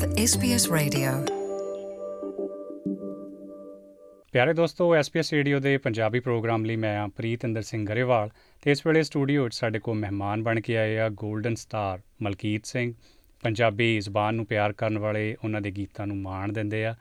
with 0.00 0.12
SBS 0.12 0.72
Radio. 0.72 1.26
ਪਿਆਰੇ 4.32 4.54
ਦੋਸਤੋ 4.54 4.96
SBS 4.96 5.24
radio 5.32 5.60
ਦੇ 5.60 5.76
ਪੰਜਾਬੀ 5.78 6.20
ਪ੍ਰੋਗਰਾਮ 6.20 6.64
ਲਈ 6.64 6.76
ਮੈਂ 6.76 7.00
ਆ 7.00 7.08
ਪ੍ਰੀਤਿੰਦਰ 7.16 7.62
ਸਿੰਘ 7.62 7.86
ਗਰੇਵਾਲ 7.86 8.30
ਤੇ 8.62 8.70
ਇਸ 8.70 8.86
ਵੇਲੇ 8.86 9.02
ਸਟੂਡੀਓ 9.02 9.48
'ਚ 9.48 9.54
ਸਾਡੇ 9.54 9.78
ਕੋਲ 9.78 9.98
ਮਹਿਮਾਨ 9.98 10.42
ਬਣ 10.42 10.60
ਕੇ 10.60 10.76
ਆਏ 10.76 10.96
ਆ 10.96 11.06
골ਡਨ 11.06 11.54
ਸਟਾਰ 11.54 12.00
ਮਲਕੀਤ 12.22 12.66
ਸਿੰਘ। 12.66 12.94
ਪੰਜਾਬੀ 13.42 14.00
ਜ਼ਬਾਨ 14.00 14.34
ਨੂੰ 14.34 14.46
ਪਿਆਰ 14.46 14.72
ਕਰਨ 14.72 14.98
ਵਾਲੇ 14.98 15.36
ਉਹਨਾਂ 15.44 15.60
ਦੇ 15.60 15.70
ਗੀਤਾਂ 15.70 16.06
ਨੂੰ 16.06 16.16
ਮਾਣ 16.16 16.52
ਦਿੰਦੇ 16.52 16.84
ਆ। 16.84 16.94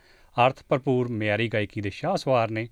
ਅਰਥ 0.46 0.56
ਭਰਪੂਰ 0.70 1.08
ਮਿਆਰੀ 1.08 1.48
ਗਾਇਕੀ 1.48 1.82
ਦੇ 1.82 1.90
ਸ਼ਾਹਸਵਾਰ 1.90 2.52
ਨੇ। 2.52 2.68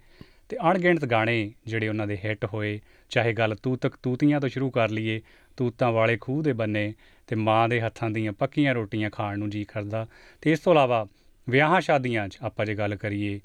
ਤੇ 0.49 0.57
ਅਣਗਿਣਤ 0.71 1.05
ਗਾਣੇ 1.05 1.51
ਜਿਹੜੇ 1.67 1.87
ਉਹਨਾਂ 1.87 2.07
ਦੇ 2.07 2.17
ਹਿੱਟ 2.25 2.45
ਹੋਏ, 2.45 2.79
ਚਾਹੇ 3.09 3.33
ਗੱਲ 3.33 3.55
ਤੂੰ 3.55 3.77
ਤੱਕ 3.77 3.95
ਤੂਤੀਆਂ 4.03 4.41
ਤੋਂ 4.41 4.49
ਸ਼ੁਰੂ 4.49 4.69
ਕਰ 4.69 4.89
ਲਈਏ, 4.89 5.21
ਤੂਤਾਂ 5.57 5.91
ਵਾਲੇ 5.91 6.17
ਖੂਹ 6.21 6.43
ਦੇ 6.43 6.53
ਬੰਨੇ 6.53 6.93
ਤੇ 7.27 7.35
ਮਾਂ 7.35 7.69
ਦੇ 7.69 7.81
ਹੱਥਾਂ 7.81 8.09
ਦੀਆਂ 8.09 8.33
ਪੱਕੀਆਂ 8.33 8.73
ਰੋਟੀਆਂ 8.73 9.09
ਖਾਣ 9.09 9.39
ਨੂੰ 9.39 9.49
ਜੀ 9.49 9.63
ਕਰਦਾ 9.63 10.07
ਤੇ 10.41 10.51
ਇਸ 10.51 10.59
ਤੋਂ 10.59 10.73
ਇਲਾਵਾ 10.73 11.05
ਵਿਆਹਾਂ 11.49 11.81
ਸ਼ਾਦੀਆਂ 11.81 12.27
'ਚ 12.27 12.37
ਆਪਾਂ 12.41 12.65
ਜੇ 12.65 12.75
ਗੱਲ 12.75 12.95
ਕਰੀਏ, 12.95 13.39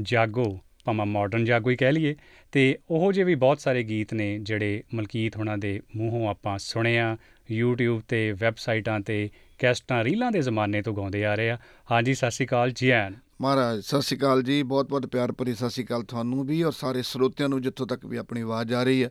ਜਾਗੋ, 0.00 0.60
ਭਾਵੇਂ 0.84 1.06
ਮਾਡਰਨ 1.06 1.44
ਜਾਗੋ 1.44 1.70
ਹੀ 1.70 1.76
ਕਹਿ 1.76 1.92
ਲਈਏ, 1.92 2.14
ਤੇ 2.52 2.78
ਉਹੋ 2.90 3.12
ਜਿਹੇ 3.12 3.24
ਵੀ 3.24 3.34
ਬਹੁਤ 3.34 3.60
ਸਾਰੇ 3.60 3.82
ਗੀਤ 3.82 4.14
ਨੇ 4.14 4.38
ਜਿਹੜੇ 4.38 4.82
ਮਲਕੀਤ 4.94 5.36
ਹੁਣਾਂ 5.36 5.58
ਦੇ 5.58 5.80
ਮੂੰਹੋਂ 5.96 6.28
ਆਪਾਂ 6.28 6.58
ਸੁਣਿਆ 6.58 7.16
YouTube 7.52 8.00
ਤੇ 8.08 8.32
ਵੈਬਸਾਈਟਾਂ 8.32 9.00
ਤੇ 9.00 9.28
ਕੈਸਟਾਂ, 9.58 10.04
ਰੀਲਾਂ 10.04 10.32
ਦੇ 10.32 10.42
ਜ਼ਮਾਨੇ 10.42 10.82
ਤੋਂ 10.82 10.94
ਗਾਉਂਦੇ 10.94 11.24
ਆ 11.24 11.34
ਰਹੇ 11.34 11.50
ਆ 11.50 11.58
ਹਾਂਜੀ, 11.90 12.14
ਸਤਿ 12.14 12.30
ਸ਼੍ਰੀ 12.30 12.46
ਅਕਾਲ 12.46 12.70
ਜੀ 12.70 12.90
ਆਇਆਂ 12.90 13.10
ਨੂੰ। 13.10 13.18
ਮਹਾਰਾਜ 13.42 13.80
ਸਤਿ 13.80 14.00
ਸ਼੍ਰੀ 14.02 14.16
ਅਕਾਲ 14.18 14.42
ਜੀ। 14.42 14.62
ਬਹੁਤ 14.62 14.88
ਬਹੁਤ 14.88 15.06
ਪਿਆਰ 15.12 15.30
ਭਰੀ 15.32 15.54
ਸਤਿ 15.54 15.70
ਸ਼੍ਰੀ 15.70 15.84
ਅਕਾਲ 15.84 16.02
ਤੁਹਾਨੂੰ 16.02 16.44
ਵੀ 16.46 16.62
ਔਰ 16.62 16.72
ਸਾਰੇ 16.72 17.00
ਸਰੋਤਿਆਂ 17.02 17.48
ਨੂੰ 17.48 17.60
ਜਿੱਥੋਂ 17.62 17.86
ਤੱਕ 17.86 18.04
ਵੀ 18.06 18.16
ਆਪਣੀ 18.16 18.40
ਆਵਾਜ਼ 18.40 18.72
ਆ 18.72 18.82
ਰਹੀ 18.82 19.02
ਹੈ। 19.04 19.08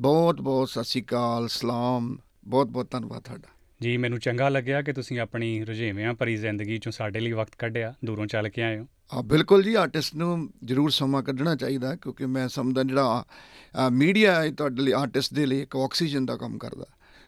ਬਹੁਤ 0.00 0.40
ਬਹੁਤ 0.42 0.68
ਸਤਿ 0.70 0.84
ਸ਼੍ਰੀ 0.84 1.02
ਅਕਾਲ 1.02 1.48
ਸਲਾਮ। 1.48 2.16
ਬਹੁਤ 2.48 2.66
ਬਹੁਤ 2.66 2.90
ਧੰਨਵਾਦ 2.90 3.22
ਤੁਹਾਡਾ। 3.22 3.48
ਜੀ 3.82 3.96
ਮੈਨੂੰ 3.96 4.18
ਚੰਗਾ 4.18 4.48
ਲੱਗਿਆ 4.48 4.80
ਕਿ 4.82 4.92
ਤੁਸੀਂ 4.92 5.18
ਆਪਣੀ 5.20 5.64
ਰੁਝੇਵਿਆਂ 5.64 6.14
ਭਰੀ 6.14 6.36
ਜ਼ਿੰਦਗੀ 6.36 6.78
ਚੋਂ 6.78 6.92
ਸਾਡੇ 6.92 7.20
ਲਈ 7.20 7.32
ਵਕਤ 7.32 7.56
ਕੱਢਿਆ 7.58 7.92
ਦੂਰੋਂ 8.04 8.26
ਚੱਲ 8.26 8.48
ਕੇ 8.48 8.62
ਆਏ 8.62 8.78
ਹੋ। 8.78 8.86
ਆ 9.12 9.22
ਬਿਲਕੁਲ 9.22 9.62
ਜੀ 9.62 9.74
ਆਰਟਿਸਟ 9.74 10.14
ਨੂੰ 10.14 10.50
ਜ਼ਰੂਰ 10.64 10.90
ਸਮਾਂ 10.90 11.22
ਕੱਢਣਾ 11.22 11.54
ਚਾਹੀਦਾ 11.56 11.94
ਕਿਉਂਕਿ 11.96 12.26
ਮੈਂ 12.26 12.48
ਸਮਝਦਾ 12.48 12.82
ਜਿਹੜਾ 12.82 13.24
ਮੀਡੀਆ 13.92 14.34
ਹੈ 14.34 14.50
ਤੁਹਾਡੇ 14.50 14.82
ਲਈ 14.82 14.92
ਆਰਟਿਸਟ 14.92 15.34
ਦੇ 15.34 15.46
ਲਈ 15.46 15.60
ਇੱਕ 15.62 15.76
ਆਕਸੀਜਨ 15.76 16.26
ਦਾ 16.26 16.36
ਕੰਮ 16.36 16.58
ਕਰਦਾ। 16.58 16.86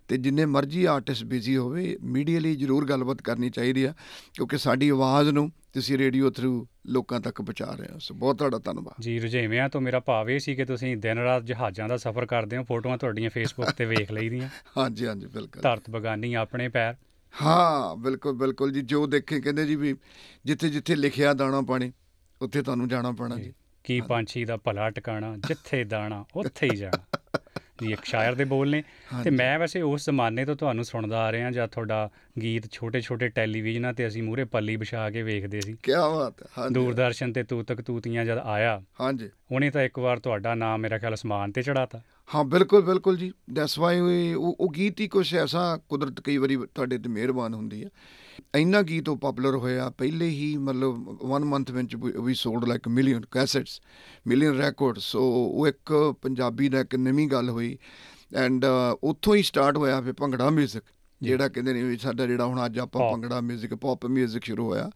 ਤੇ 0.08 0.16
ਜਿੰਨੇ 0.16 0.44
ਮਰਜ਼ੀ 0.46 0.84
ਆਰਟਿਸਟ 0.84 1.24
ਬਿਜ਼ੀ 1.24 1.56
ਹੋਵੇ 1.56 1.96
ਮੀਡੀਆ 2.02 2.40
ਲਈ 2.40 2.56
ਜ਼ਰੂਰ 2.56 2.88
ਗੱਲਬਾਤ 2.88 3.22
ਕਰਨੀ 3.22 3.50
ਚਾਹੀਦੀ 3.50 3.84
ਆ 3.84 3.94
ਕਿਉਂਕਿ 4.34 4.58
ਸਾਡੀ 4.58 4.88
ਆਵਾਜ਼ 4.88 5.28
ਨੂੰ 5.30 5.50
ਤੁਸੀਂ 5.72 5.98
ਰੇਡੀਓ 5.98 6.30
ਥਰੂ 6.30 6.66
ਲੋਕਾਂ 6.86 7.20
ਤੱਕ 7.20 7.42
ਪਹੁੰਚਾ 7.42 7.74
ਰਹੇ 7.74 7.88
ਹੋ। 7.92 7.98
ਸੋ 7.98 8.14
ਬਹੁਤ 8.14 8.38
ਤੁਹਾਡਾ 8.38 8.58
ਧੰਨਵਾਦ। 8.58 9.02
ਜੀ 9.02 9.18
ਰੁਝੇਵਿਆਂ 9.18 9.68
ਤੋਂ 9.68 9.80
ਮੇਰਾ 9.80 10.00
ਭਾਵ 10.00 10.30
ਇਹ 10.30 10.38
ਸੀ 10.38 10.54
ਕਿ 10.54 10.64
ਤੁਸੀਂ 10.64 10.96
ਦਿਨ 10.96 11.18
ਰਾਤ 11.18 11.42
ਜਹਾਜ਼ਾਂ 11.42 11.88
ਦਾ 11.88 11.96
ਸਫ਼ਰ 11.96 12.26
ਕਰਦੇ 12.26 12.56
ਹੋ 12.56 12.62
ਫੋਟੋਆਂ 12.62 12.98
ਤੁਹਾਡੀਆਂ 12.98 13.30
ਫੇਸਬੁੱਕ 13.30 13.70
ਤੇ 13.70 13.84
ਵੇਖ 13.84 14.12
ਲਈਦੀਆਂ। 14.12 14.48
ਹਾਂਜੀ 14.78 15.06
ਹਾਂਜੀ 15.06 15.26
ਬਿਲਕੁਲ। 15.26 15.62
ਧਰਤ 15.62 15.90
ਬਗਾਨੀ 15.90 16.34
ਆਪਣੇ 16.34 16.68
ਪੈਰ। 16.68 16.94
ਹਾਂ 17.42 17.96
ਬਿਲਕੁਲ 17.96 18.32
ਬਿਲਕੁਲ 18.32 18.72
ਜੀ। 18.72 18.80
ਜੋ 18.80 19.06
ਦੇਖੇ 19.06 19.40
ਕਹਿੰਦੇ 19.40 19.66
ਜੀ 19.66 19.76
ਵੀ 19.76 19.94
ਜਿੱਥੇ 20.44 20.68
ਜਿੱਥੇ 20.68 20.96
ਲਿਖਿਆ 20.96 21.34
ਦਾਣਾ 21.34 21.60
ਪਾਣੀ 21.60 21.92
ਉੱਥੇ 22.42 22.62
ਤੁਹਾਨੂੰ 22.62 22.88
ਜਾਣਾ 22.88 23.12
ਪੈਣਾ 23.12 23.36
ਜੀ। 23.36 23.52
ਕੀ 23.84 24.00
ਪੰਛੀ 24.00 24.44
ਦਾ 24.44 24.56
ਭਲਾ 24.56 24.90
ਟਿਕਾਣਾ 24.90 25.36
ਜਿੱਥੇ 25.36 25.84
ਦਾਣਾ 25.84 26.24
ਉੱਥੇ 26.36 26.68
ਹੀ 26.72 26.76
ਜਾਣਾ। 26.76 27.18
ਜੀ 27.80 27.92
ਇੱਕ 27.92 28.04
ਸ਼ਾਇਰ 28.04 28.34
ਦੇ 28.34 28.44
ਬੋਲ 28.44 28.70
ਨੇ। 28.70 28.82
ਤੇ। 29.24 29.30
ਮੈਂ 29.30 29.58
ਵੈਸੇ 29.58 29.80
ਉਸ 29.80 30.04
ਜ਼ਮਾਨੇ 30.04 30.44
ਤੋਂ 30.44 30.56
ਤੁਹਾਨੂੰ 30.56 30.84
ਸੁਣਦਾ 30.84 31.20
ਆ 31.20 31.32
ਰਿਹਾ 31.32 31.50
ਜਦ 31.50 31.66
ਤੁਹਾਡਾ 31.66 32.10
ਗੀਤ 32.42 32.70
ਛੋਟੇ-ਛੋਟੇ 32.70 33.28
ਟੈਲੀਵਿਜ਼ਨਾਂ 33.28 33.94
ਤੇ 33.94 34.06
ਅਸੀਂ 34.06 34.22
ਮੂਹਰੇ 34.22 34.44
ਪੱਲੀ 34.44 34.76
ਵਿਛਾ 34.76 35.10
ਕੇ 35.10 35.22
ਵੇਖਦੇ 35.22 35.60
ਸੀ। 35.60 35.76
ਕੀ 35.82 35.92
ਬਾਤ 35.92 36.42
ਹੈ 36.42 36.46
ਹਾਂਜੀ। 36.58 36.74
ਦੂਰਦਰਸ਼ਨ 36.74 37.32
ਤੇ 37.32 37.42
ਤੂੰ 37.42 37.64
ਤੱਕ 37.64 37.80
ਤੂਤੀਆਂ 37.80 38.24
ਜਦ 38.24 38.38
ਆਇਆ 38.38 38.82
ਹਾਂਜੀ। 39.00 39.30
ਉਹਨੇ 39.52 39.70
ਤਾਂ 39.70 39.82
ਇੱਕ 39.82 39.98
ਵਾਰ 39.98 40.18
ਤੁਹਾਡਾ 40.18 40.54
ਨਾਮ 40.54 40.80
ਮੇਰਾ 40.80 40.98
ਖਿਆਲ 40.98 41.14
ਅਸਮਾਨ 41.14 41.52
ਤੇ 41.52 41.62
ਚੜਾਤਾ 41.62 42.00
ਹਾਂ 42.34 42.44
ਬਿਲਕੁਲ 42.44 42.82
ਬਿਲਕੁਲ 42.82 43.16
ਜੀ। 43.16 43.32
ਦੈਟਸ 43.52 43.78
ਵਾਈ 43.78 44.00
ਉਹ 44.34 44.72
ਗੀਤ 44.76 45.00
ਹੀ 45.00 45.08
ਕੁਛ 45.08 45.34
ਐਸਾ 45.34 45.80
ਕੁਦਰਤ 45.88 46.20
ਕਈ 46.20 46.36
ਵਾਰੀ 46.36 46.56
ਤੁਹਾਡੇ 46.74 46.98
ਤੇ 46.98 47.08
ਮਿਹਰਬਾਨ 47.08 47.54
ਹੁੰਦੀ 47.54 47.84
ਹੈ। 47.84 47.90
ਇੰਨਾ 48.55 48.81
ਗੀਤ 48.81 49.09
ਉਹ 49.09 49.17
ਪਪੂਲਰ 49.17 49.55
ਹੋਇਆ 49.55 49.89
ਪਹਿਲੇ 49.89 50.29
ਹੀ 50.29 50.55
ਮਤਲਬ 50.57 51.17
1 51.35 51.45
ਮੰਥ 51.45 51.71
ਵਿੱਚ 51.71 51.95
ਵੀ 51.95 52.33
sold 52.33 52.67
like 52.67 52.87
million 52.87 53.21
cassettes 53.31 53.79
million 54.27 54.57
records 54.57 55.03
so 55.03 55.21
ਉਹ 55.45 55.67
ਇੱਕ 55.67 55.93
ਪੰਜਾਬੀ 56.21 56.69
ਦਾ 56.69 56.79
ਇੱਕ 56.79 56.95
ਨਵੀਂ 56.95 57.27
ਗੱਲ 57.27 57.49
ਹੋਈ 57.49 57.77
ਐਂਡ 58.35 58.65
ਉੱਥੋਂ 59.03 59.35
ਹੀ 59.35 59.41
ਸਟਾਰਟ 59.43 59.77
ਹੋਇਆ 59.77 60.01
ਫਿਰ 60.01 60.13
ਭੰਗੜਾ 60.13 60.49
뮤직 60.49 60.81
ਜਿਹੜਾ 61.21 61.47
ਕਹਿੰਦੇ 61.47 61.73
ਨੇ 61.73 61.83
ਵੀ 61.83 61.97
ਸਾਡਾ 61.97 62.25
ਜਿਹੜਾ 62.25 62.45
ਹੁਣ 62.45 62.65
ਅੱਜ 62.65 62.79
ਆਪਾਂ 62.79 63.01
Pop. 63.01 63.11
ਭੰਗੜਾ 63.11 63.39
뮤직 63.41 63.75
ਪੌਪ 63.77 64.05
뮤직 64.05 64.39
ਸ਼ੁਰੂ 64.43 64.65
ਹੋਇਆ 64.65 64.89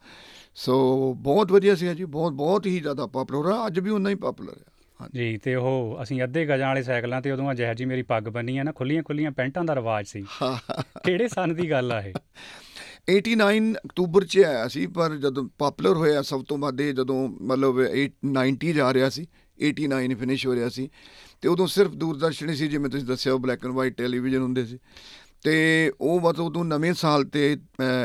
ਸੋ 0.56 1.13
ਬਹੁਤ 1.22 1.51
ਵਧੀਆ 1.51 1.75
ਸੀ 1.75 1.94
ਜੀ 1.95 2.06
ਬਹੁਤ 2.06 2.34
ਬਹੁਤ 2.34 2.66
ਹੀ 2.66 2.79
ਜ਼ਿਆਦਾ 2.79 3.06
ਪਪੂਲਰ 3.07 3.51
ਹੈ 3.53 3.66
ਅੱਜ 3.67 3.79
ਵੀ 3.79 3.90
ਉਨਾ 3.90 4.09
ਹੀ 4.09 4.16
ਪਪੂਲਰ 4.16 4.53
ਹੈ 4.53 4.63
ਹਾਂਜੀ 5.00 5.19
ਜੀ 5.19 5.38
ਤੇ 5.38 5.56
ਉਹ 5.56 6.00
ਅਸੀਂ 6.03 6.23
ਅੱਧੇ 6.23 6.45
ਗਜਾਂ 6.45 6.67
ਵਾਲੇ 6.67 6.81
ਸਾਈਕਲਾਂ 6.84 7.22
ਤੇ 7.22 7.31
ਉਦੋਂ 7.31 7.53
ਜਿਹੋ 7.53 7.73
ਜੀ 7.73 7.85
ਮੇਰੀ 7.85 8.01
ਪੱਗ 8.01 8.23
ਬੰਨੀ 8.28 8.57
ਆ 8.57 8.63
ਨਾ 8.63 8.72
ਖੁੱਲੀਆਂ 8.72 9.03
ਖੁੱਲੀਆਂ 9.03 9.31
ਪੈਂਟਾਂ 9.31 9.63
ਦਾ 9.63 9.75
ਰਿਵਾਜ 9.75 10.07
ਸੀ 10.07 10.23
ਹਾਂ 10.41 10.57
ਕਿਹੜੇ 11.06 11.28
ਸਨ 11.28 11.53
ਦੀ 11.53 11.69
ਗੱਲ 11.72 11.91
ਆ 11.91 12.01
ਇਹ 12.01 12.13
89 13.09 13.75
ਅਕਤੂਬਰ 13.76 14.25
ਚ 14.25 14.38
ਆਇਆ 14.38 14.69
ਸੀ, 14.69 14.87
ਪਰ 14.87 15.15
ਜਦੋਂ 15.16 15.44
ਪਪੂਲਰ 15.59 15.97
ਹੋਇਆ 15.97 16.22
ਸਭ 16.22 16.44
ਤੋਂ 16.44 16.59
ਵੱਧ 16.59 16.81
ਇਹ 16.81 16.92
ਜਦੋਂ 16.92 17.16
ਮਤਲਬ 17.42 17.81
90 18.32 18.72
ਜਾ 18.72 18.92
ਰਿਹਾ 18.94 19.09
ਸੀ 19.09 19.26
89 19.59 20.15
ਫਿਨਿਸ਼ 20.15 20.47
ਹੋ 20.47 20.54
ਰਿਹਾ 20.54 20.69
ਸੀ, 20.69 20.88
ਤੇ 21.41 21.48
ਉਦੋਂ 21.48 21.66
ਸਿਰਫ 21.66 21.94
ਦੂਰਦਰਸ਼ਨ 21.94 22.50
ਹੀ 22.50 22.54
ਸੀ, 22.54 22.69
ਜਿਵੇਂ 22.69 22.91
ਤੁਸੀਂ 22.91 23.06
ਦੱਸਿਆ 23.06 23.37
ਬਲੈਕ 23.37 23.65
ਐਂਡ 23.65 23.75
ਵਾਈਟ 23.75 23.97
ਟੈਲੀਵਿਜ਼ਨ 23.97 24.42
ਹੁੰਦੇ 24.42 24.65
ਸੀ, 24.66 24.78
ਤੇ 25.42 25.92
ਉਹ 26.00 26.20
ਮਤਲਬ 26.20 26.44
ਉਦੋਂ 26.47 26.65
ਨਵੇਂ 26.65 26.92
ਸਾਲ 26.94 27.25
ਤੇ 27.25 27.56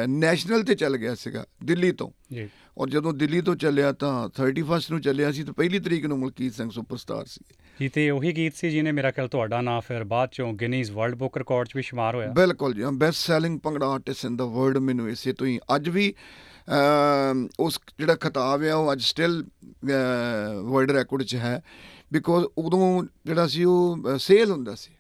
ਨੈਸ਼ਨਲ 0.08 0.64
ਤੇ 0.64 0.76
ਚੱਲ 0.76 0.98
ਗਿਆ 0.98 1.16
ਸੀਗਾ, 1.16 1.46
ਦਿੱਲੀ 1.64 1.92
ਤੋਂ। 1.92 2.10
ਜੀ। 2.34 2.48
ਔਰ 2.78 2.90
ਜਦੋਂ 2.90 3.14
ਦਿੱਲੀ 3.14 3.42
ਤੋਂ 3.42 3.56
ਚੱਲਿਆ 3.56 3.92
ਤਾਂ 3.92 4.30
31 4.40 4.90
ਨੂੰ 4.92 5.02
ਚੱਲਿਆ 5.02 5.32
ਸੀ 5.32 5.44
ਤਾਂ 5.44 5.54
ਪਹਿਲੀ 5.54 5.80
ਤਰੀਕ 5.80 6.06
ਨੂੰ 6.06 6.20
ਮਲਕੀਤ 6.20 6.54
ਸਿੰਘ 6.54 6.70
ਸੁਪਰਸਟਾਰ 6.70 7.26
ਸੀ। 7.26 7.44
ਜੀ 7.82 7.88
ਤੇ 7.90 8.10
ਉਹੀ 8.10 8.32
ਗੀਤ 8.32 8.56
ਸੀ 8.56 8.70
ਜਿਹਨੇ 8.70 8.92
ਮੇਰਾ 8.92 9.12
ਖਿਆਲ 9.12 9.28
ਤੁਹਾਡਾ 9.28 9.62
ਨਾਮ 9.62 9.80
ਫਿਰ 9.80 10.04
ਬਾਅਦ 10.04 10.30
ਚੋਂ 10.32 10.54
ਗਿਨੀਜ਼ 10.54 10.92
ਵਰਲਡ 10.92 11.16
ਬੁੱਕ 11.16 11.38
ਰਿਕਾਰਡ 11.38 11.68
'ਚ 11.68 11.76
ਵੀ 11.76 11.82
ਸ਼ੁਮਾਰ 11.82 12.16
ਹੋਇਆ। 12.16 12.32
ਬਿਲਕੁਲ 12.34 12.74
ਜੀ 12.74 12.84
best 12.94 13.18
selling 13.18 13.60
bhangra 13.64 13.88
artist 13.88 14.26
in 14.26 14.36
the 14.38 14.46
world 14.46 14.78
ਮੈਨੂੰ 14.78 15.10
ਇਸੇ 15.10 15.34
ਤੋਂ 15.34 15.48
ਹੀ 15.48 15.60
ਅੱਜ 15.76 15.90
ਵੀ 15.90 16.14
ਉਸ 17.60 17.80
ਜਿਹੜਾ 18.00 18.16
ਖਿਤਾਬ 18.16 18.64
ਆ 18.64 18.76
ਉਹ 18.76 18.92
ਅੱਜ 18.94 19.02
ਸਟਿਲ 19.02 19.44
ਵਰਲਡ 19.84 20.92
ਰਿਕਾਰਡ 20.92 21.24
'ਚ 21.24 21.36
ਹੈ। 21.36 21.62
ਬਿਕੋਜ਼ 22.14 22.46
ਉਦੋਂ 22.58 23.04
ਜਿਹੜਾ 23.26 23.48
ਸੀ 23.48 23.64
ਉਹ 23.64 24.18
ਸੇਲ 24.18 24.52
ਹੁੰਦਾ 24.52 24.76
ਸੀ। 24.76 24.92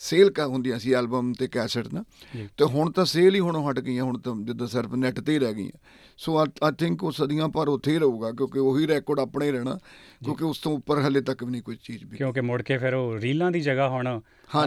ਸੇਲ 0.00 0.30
ਕਾ 0.30 0.46
ਹੁੰਦੀਆਂ 0.46 0.78
ਸੀ 0.78 0.92
ਐਲਬਮ 0.92 1.32
ਤੇ 1.32 1.46
ਕੈਸਟ 1.48 1.92
ਨਾ। 1.94 2.02
ਤੇ 2.56 2.64
ਹੁਣ 2.64 2.90
ਤਾਂ 2.92 3.04
ਸੇਲ 3.04 3.34
ਹੀ 3.34 3.40
ਹੁਣ 3.40 3.56
ਹਟ 3.64 3.80
ਗਈਆਂ 3.80 4.04
ਹੁਣ 4.04 4.18
ਤਾਂ 4.18 4.34
ਜਿੱਦਾਂ 4.36 4.66
ਸਿਰਫ 4.66 4.94
ਨੈਟ 4.94 5.20
ਤੇ 5.20 5.32
ਹੀ 5.32 5.38
ਰਹਿ 5.38 5.54
ਗਈਆਂ। 5.54 5.78
ਸੋ 6.18 6.38
ਆਈ 6.38 6.72
ਥਿੰਕ 6.78 7.04
ਉਹ 7.04 7.12
ਸਦੀਆਂ 7.12 7.48
ਪਰ 7.48 7.68
ਉੱਥੇ 7.68 7.92
ਹੀ 7.92 7.98
ਰਹੂਗਾ 7.98 8.30
ਕਿਉਂਕਿ 8.30 8.58
ਉਹੀ 8.58 8.86
ਰਿਕਾਰਡ 8.86 9.20
ਆਪਣੇ 9.20 9.52
ਰਹਿਣਾ 9.52 9.78
ਕਿਉਂਕਿ 10.24 10.44
ਉਸ 10.44 10.58
ਤੋਂ 10.58 10.72
ਉੱਪਰ 10.72 10.98
ਹਲੇ 11.00 11.20
ਤੱਕ 11.20 11.44
ਵੀ 11.44 11.50
ਨਹੀਂ 11.50 11.62
ਕੋਈ 11.62 11.76
ਚੀਜ਼ 11.82 12.04
ਵੀ। 12.04 12.16
ਕਿਉਂਕਿ 12.16 12.40
ਮੁੜ 12.40 12.62
ਕੇ 12.62 12.78
ਫਿਰ 12.78 12.94
ਉਹ 12.94 13.18
ਰੀਲਾਂ 13.18 13.50
ਦੀ 13.50 13.60
ਜਗ੍ਹਾ 13.60 13.88
ਹੁਣ। 13.88 14.20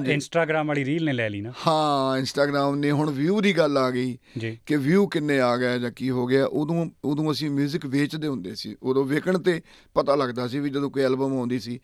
ਇੰਸਟਾਗ੍ਰam 0.08 0.66
ਵਾਲੀ 0.66 0.86
ਰੀਲ 0.86 1.06
ਨੇ 1.06 1.14
ਲੈ 1.14 1.30
ਲਈ 1.30 1.42
ਨਾ। 1.42 1.54
ਹਾਂ 1.68 2.18
ਇੰਸਟਾਗ੍ਰam 2.18 2.76
ਨੇ 2.76 2.92
ਹੁਣ 2.92 3.12
ਵਿਊ 3.12 3.42
ਦੀ 3.42 3.58
ਗੱਲ 3.58 3.78
ਆ 3.78 3.92
ਗਈ 3.92 4.18
ਕਿ 4.66 4.76
ਵਿਊ 4.76 5.08
ਕਿੰਨੇ 5.08 5.40
ਆ 5.40 5.58
ਗਏ 5.58 5.80
ਜਾਂ 5.80 5.92
ਕੀ 5.92 6.10
ਹੋ 6.10 6.26
ਗਿਆ 6.26 6.46
ਉਦੋਂ 6.46 6.90
ਉਦੋਂ 7.04 7.32
ਅਸੀਂ 7.32 7.50
뮤직 7.50 7.80
ਵੇਚਦੇ 7.88 8.28
ਹੁੰਦੇ 8.28 8.56
ਸੀ 8.56 8.76
ਉਦੋਂ 8.84 9.06
ਵੇਚਣ 9.06 9.40
ਤੇ 9.40 9.62
ਪਤਾ 9.94 10.16
ਲੱਗਦਾ 10.16 10.48
ਸੀ 10.48 10.60
ਵੀ 10.60 10.70
ਜਦੋਂ 10.70 10.92
ਕੋਈ 10.92 11.04
ਐਲਬਮ 11.04 11.38
ਆਉਂਦੀ 11.38 11.60
ਸੀ 11.60 11.80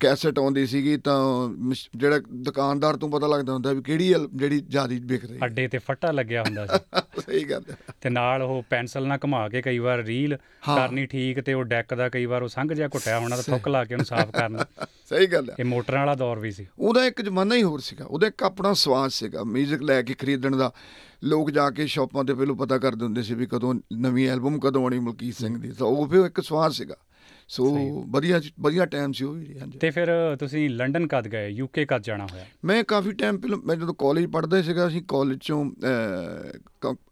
ਕੈਸਟ 0.00 0.38
ਆਉਂਦੀ 0.38 0.66
ਸੀਗੀ 0.66 0.96
ਤਾਂ 0.96 1.18
ਜਿਹੜਾ 1.96 2.20
ਦੁਕਾਨਦਾਰ 2.32 2.96
ਤੋਂ 2.96 3.08
ਪਤਾ 3.08 3.26
ਲੱਗਦਾ 3.26 3.52
ਹੁੰਦਾ 3.52 3.72
ਵੀ 3.72 3.82
ਕਿਹੜੀ 3.82 4.14
ਜਿਹੜੀ 4.34 4.60
ਜ਼ਿਆਦਾ 4.60 4.94
ਵਿਕ 5.02 5.24
ਰਹੀ 5.24 5.34
ਹੈ। 5.34 5.46
ਅੱਡੇ 5.46 5.68
ਤੇ 5.68 5.78
ਫੱਟਾ 5.78 6.10
ਲੱਗਿਆ 6.10 6.42
ਹੁੰਦਾ 6.42 6.66
ਸੀ। 6.66 7.02
ਸਹੀ 7.20 7.44
ਗੱਲ 7.44 7.62
ਤੇ 8.00 8.10
ਨਾਲ 8.10 8.42
ਉਹ 8.42 8.62
ਪੈਨਸਲ 8.70 9.06
ਨਾਲ 9.06 9.18
ਘੁਮਾ 9.24 9.48
ਕੇ 9.48 9.62
ਕਈ 9.62 9.78
ਵਾਰ 9.78 9.98
ਰੀਲ। 9.98 10.36
ਕਰਨੀ 10.66 11.06
ਠੀਕ 11.06 11.40
ਤੇ 11.40 11.54
ਉਹ 11.54 11.64
ਡੈਕ 11.64 11.94
ਦਾ 11.94 12.08
ਕਈ 12.08 12.26
ਵਾਰ 12.26 12.42
ਉਹ 12.42 12.48
ਸੰਘ 12.48 12.74
ਜਿਹਾ 12.74 12.88
ਘੁੱਟਿਆ 12.88 13.18
ਹੋਣਾ 13.18 13.36
ਤਾਂ 13.36 13.44
ਥੁੱਕ 13.44 13.68
ਲਾ 13.68 13.84
ਕੇ 13.84 13.94
ਉਹਨੂੰ 13.94 14.06
ਸਾਫ਼ 14.06 14.30
ਕਰਨਾ। 14.30 14.66
ਸਹੀ 15.08 15.26
ਗੱਲ 15.26 15.50
ਹੈ। 15.50 15.56
ਇਹ 15.58 15.64
ਮੋਟਰਾਂ 15.64 16.00
ਵਾਲਾ 16.00 16.14
ਦੌਰ 16.14 16.38
ਵੀ 16.38 16.50
ਸੀ। 16.50 16.66
ਉਹਦਾ 16.78 17.06
ਇੱਕ 17.06 17.22
ਜ਼ਮਾਨਾ 17.22 17.54
ਹੀ 17.54 17.62
ਹੋਰ 17.62 17.80
ਸੀਗਾ। 17.80 18.04
ਉਹਦਾ 18.04 18.26
ਇੱਕ 18.26 18.42
ਆਪਣਾ 18.42 18.72
ਸਵਾਦ 18.72 19.10
ਸੀਗਾ। 19.10 19.40
뮤직 19.40 19.82
ਲੈ 19.82 20.02
ਕੇ 20.02 20.14
ਖਰੀਦਣ 20.14 20.56
ਦਾ। 20.56 20.72
ਲੋਕ 21.24 21.50
ਜਾ 21.50 21.70
ਕੇ 21.70 21.86
ਸ਼ਾਪਾਂ 21.86 22.24
ਤੇ 22.24 22.34
ਪਹਿਲਾਂ 22.34 22.54
ਪਤਾ 22.54 22.78
ਕਰਦੇ 22.78 23.04
ਹੁੰਦੇ 23.04 23.22
ਸੀ 23.22 23.34
ਵੀ 23.34 23.46
ਕਦੋਂ 23.46 23.74
ਨਵੀਂ 23.92 24.28
ਐਲਬਮ 24.28 24.58
ਕਦੋਂ 24.58 24.86
ਆਣੀ 24.86 24.98
ਮਲਕੀਤ 24.98 25.34
ਸਿੰਘ 25.34 25.58
ਦੀ। 25.58 25.70
ਤਾਂ 25.70 25.86
ਉਹ 25.86 26.08
ਫਿਰ 26.08 26.24
ਇੱਕ 26.24 26.40
ਸਵਾਦ 26.40 26.72
ਸੀਗਾ। 26.72 26.94
ਸੋ। 27.48 28.04
ਵਧੀਆ 28.08 28.40
ਵਧੀਆ 28.60 28.86
ਟਾਈਮ 28.86 29.12
ਸੀ 29.12 29.24
ਉਹ 29.24 29.34
ਵੀ 29.34 29.58
ਹਾਂਜੀ। 29.58 29.78
ਤੇ 29.78 29.90
ਫਿਰ 29.90 30.36
ਤੁਸੀਂ 30.40 30.70
ਲੰਡਨ 30.70 31.06
ਕਦ 31.06 31.28
ਗਏ 31.28 31.48
ਯੂਕੇ 31.48 31.84
ਕਦ 31.84 32.02
ਜਾਣਾ 32.02 32.26
ਹੋਇਆ? 32.32 32.44
ਮੈਂ 32.64 32.84
ਕਾਫੀ 32.84 33.12
ਟਾਈਮ 33.12 33.38
ਪਹਿਲਾਂ 33.38 33.58
ਮੈਂ 33.58 33.76
ਜਦੋਂ 33.76 33.94
ਕਾਲਜ 33.94 34.26
ਪੜ੍ਹਦਾ 34.26 34.62
ਸੀਗਾ 34.62 34.86
ਅਸੀਂ 34.86 35.02
ਕਾਲਜ 35.08 35.38
ਚੋਂ 35.40 35.64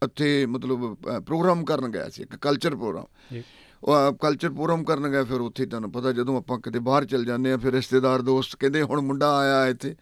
ਇੱਥੇ 0.04 0.46
ਮਤਲਬ 0.46 0.94
ਪ੍ਰੋਗਰਾਮ 1.26 1.64
ਕਰਨ 1.64 1.90
ਗਿਆ 1.90 2.08
ਸੀ 2.08 2.22
ਇੱਕ 2.22 2.36
ਕਲਚਰ 2.36 2.76
ਪ੍ਰੋਗਰਾਮ 2.76 3.06
ਜੀ। 3.32 3.42
ਉਹ 3.84 4.12
ਕਲਚਰ 4.12 4.48
ਪ੍ਰੋਗਰਾਮ 4.48 4.84
ਕਰਨ 4.84 5.08
ਗਏ 5.08 5.24
ਫਿਰ 5.24 5.40
ਉੱਥੇ 5.40 5.66
ਤੁਹਾਨੂੰ 5.66 5.92
ਪਤਾ 5.92 6.12
ਜਦੋਂ 6.12 6.36
ਆਪਾਂ 6.36 6.58
ਕਿਤੇ 6.58 6.78
ਬਾਹਰ 6.78 7.04
ਚਲ 7.04 7.24
ਜਾਂਦੇ 7.24 7.52
ਆ 7.52 7.56
ਫਿਰ 7.56 7.72
ਰਿਸ਼ਤੇਦਾਰ 7.72 8.22
ਦੋਸਤ 8.22 8.56
ਕਹਿੰਦੇ 8.56 8.82
ਹੁਣ 8.82 9.00
ਮੁੰਡਾ 9.00 9.38
ਆਇਆ 9.38 9.66
ਇੱਥੇ। 9.68 9.94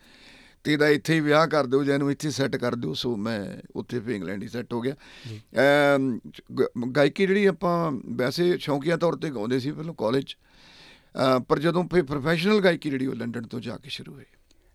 ਤੇ 0.65 0.73
ਇਹਦਾ 0.73 0.89
ਇੱਥੇ 0.89 1.15
ਹੀ 1.15 1.21
ਵਿਆਹ 1.21 1.47
ਕਰ 1.47 1.67
ਦਿਓ 1.67 1.85
ਜਾਂ 1.85 1.95
ਇਹਨੂੰ 1.95 2.11
ਇੱਥੇ 2.11 2.31
ਸੈੱਟ 2.31 2.57
ਕਰ 2.57 2.75
ਦਿਓ 2.75 2.95
ਸੋ 2.95 3.17
ਮੈਂ 3.17 3.69
ਉੱਥੇ 3.77 4.01
ਫਿਰ 4.01 4.15
ਇੰਗਲੈਂਡ 4.15 4.43
ਹੀ 4.43 4.49
ਸੈੱਟ 4.49 4.73
ਹੋ 4.73 4.81
ਗਿਆ। 4.81 4.95
ਗਾਇਕੀ 6.97 7.27
ਜਿਹੜੀ 7.27 7.47
ਆਪਾਂ 7.47 7.93
ਵੈਸੇ 8.17 8.59
ਸ਼ੌਂਕੀਆ 8.59 8.97
ਤੌਰ 8.97 9.17
ਤੇ 9.17 9.31
ਗਾਉਂਦੇ 9.31 9.61
ਸੀ 9.61 9.73
ਪਹਿਲਾਂ 9.73 9.95
ਕਾਲਜ 9.99 10.35
ਪਰ 11.49 11.59
ਜਦੋਂ 11.59 11.85
ਫਿਰ 11.85 12.03
ਪ੍ਰੋਫੈਸ਼ਨਲ 12.03 12.61
ਗਾਇਕੀ 12.61 12.91
ਜਿਹੜੀ 12.91 13.07
ਉਹ 13.07 13.15
ਲੰਡਨ 13.15 13.43
ਤੋਂ 13.43 13.61
ਜਾ 13.61 13.77
ਕੇ 13.77 13.89
ਸ਼ੁਰੂ 13.89 14.15
ਹੋਈ। 14.15 14.25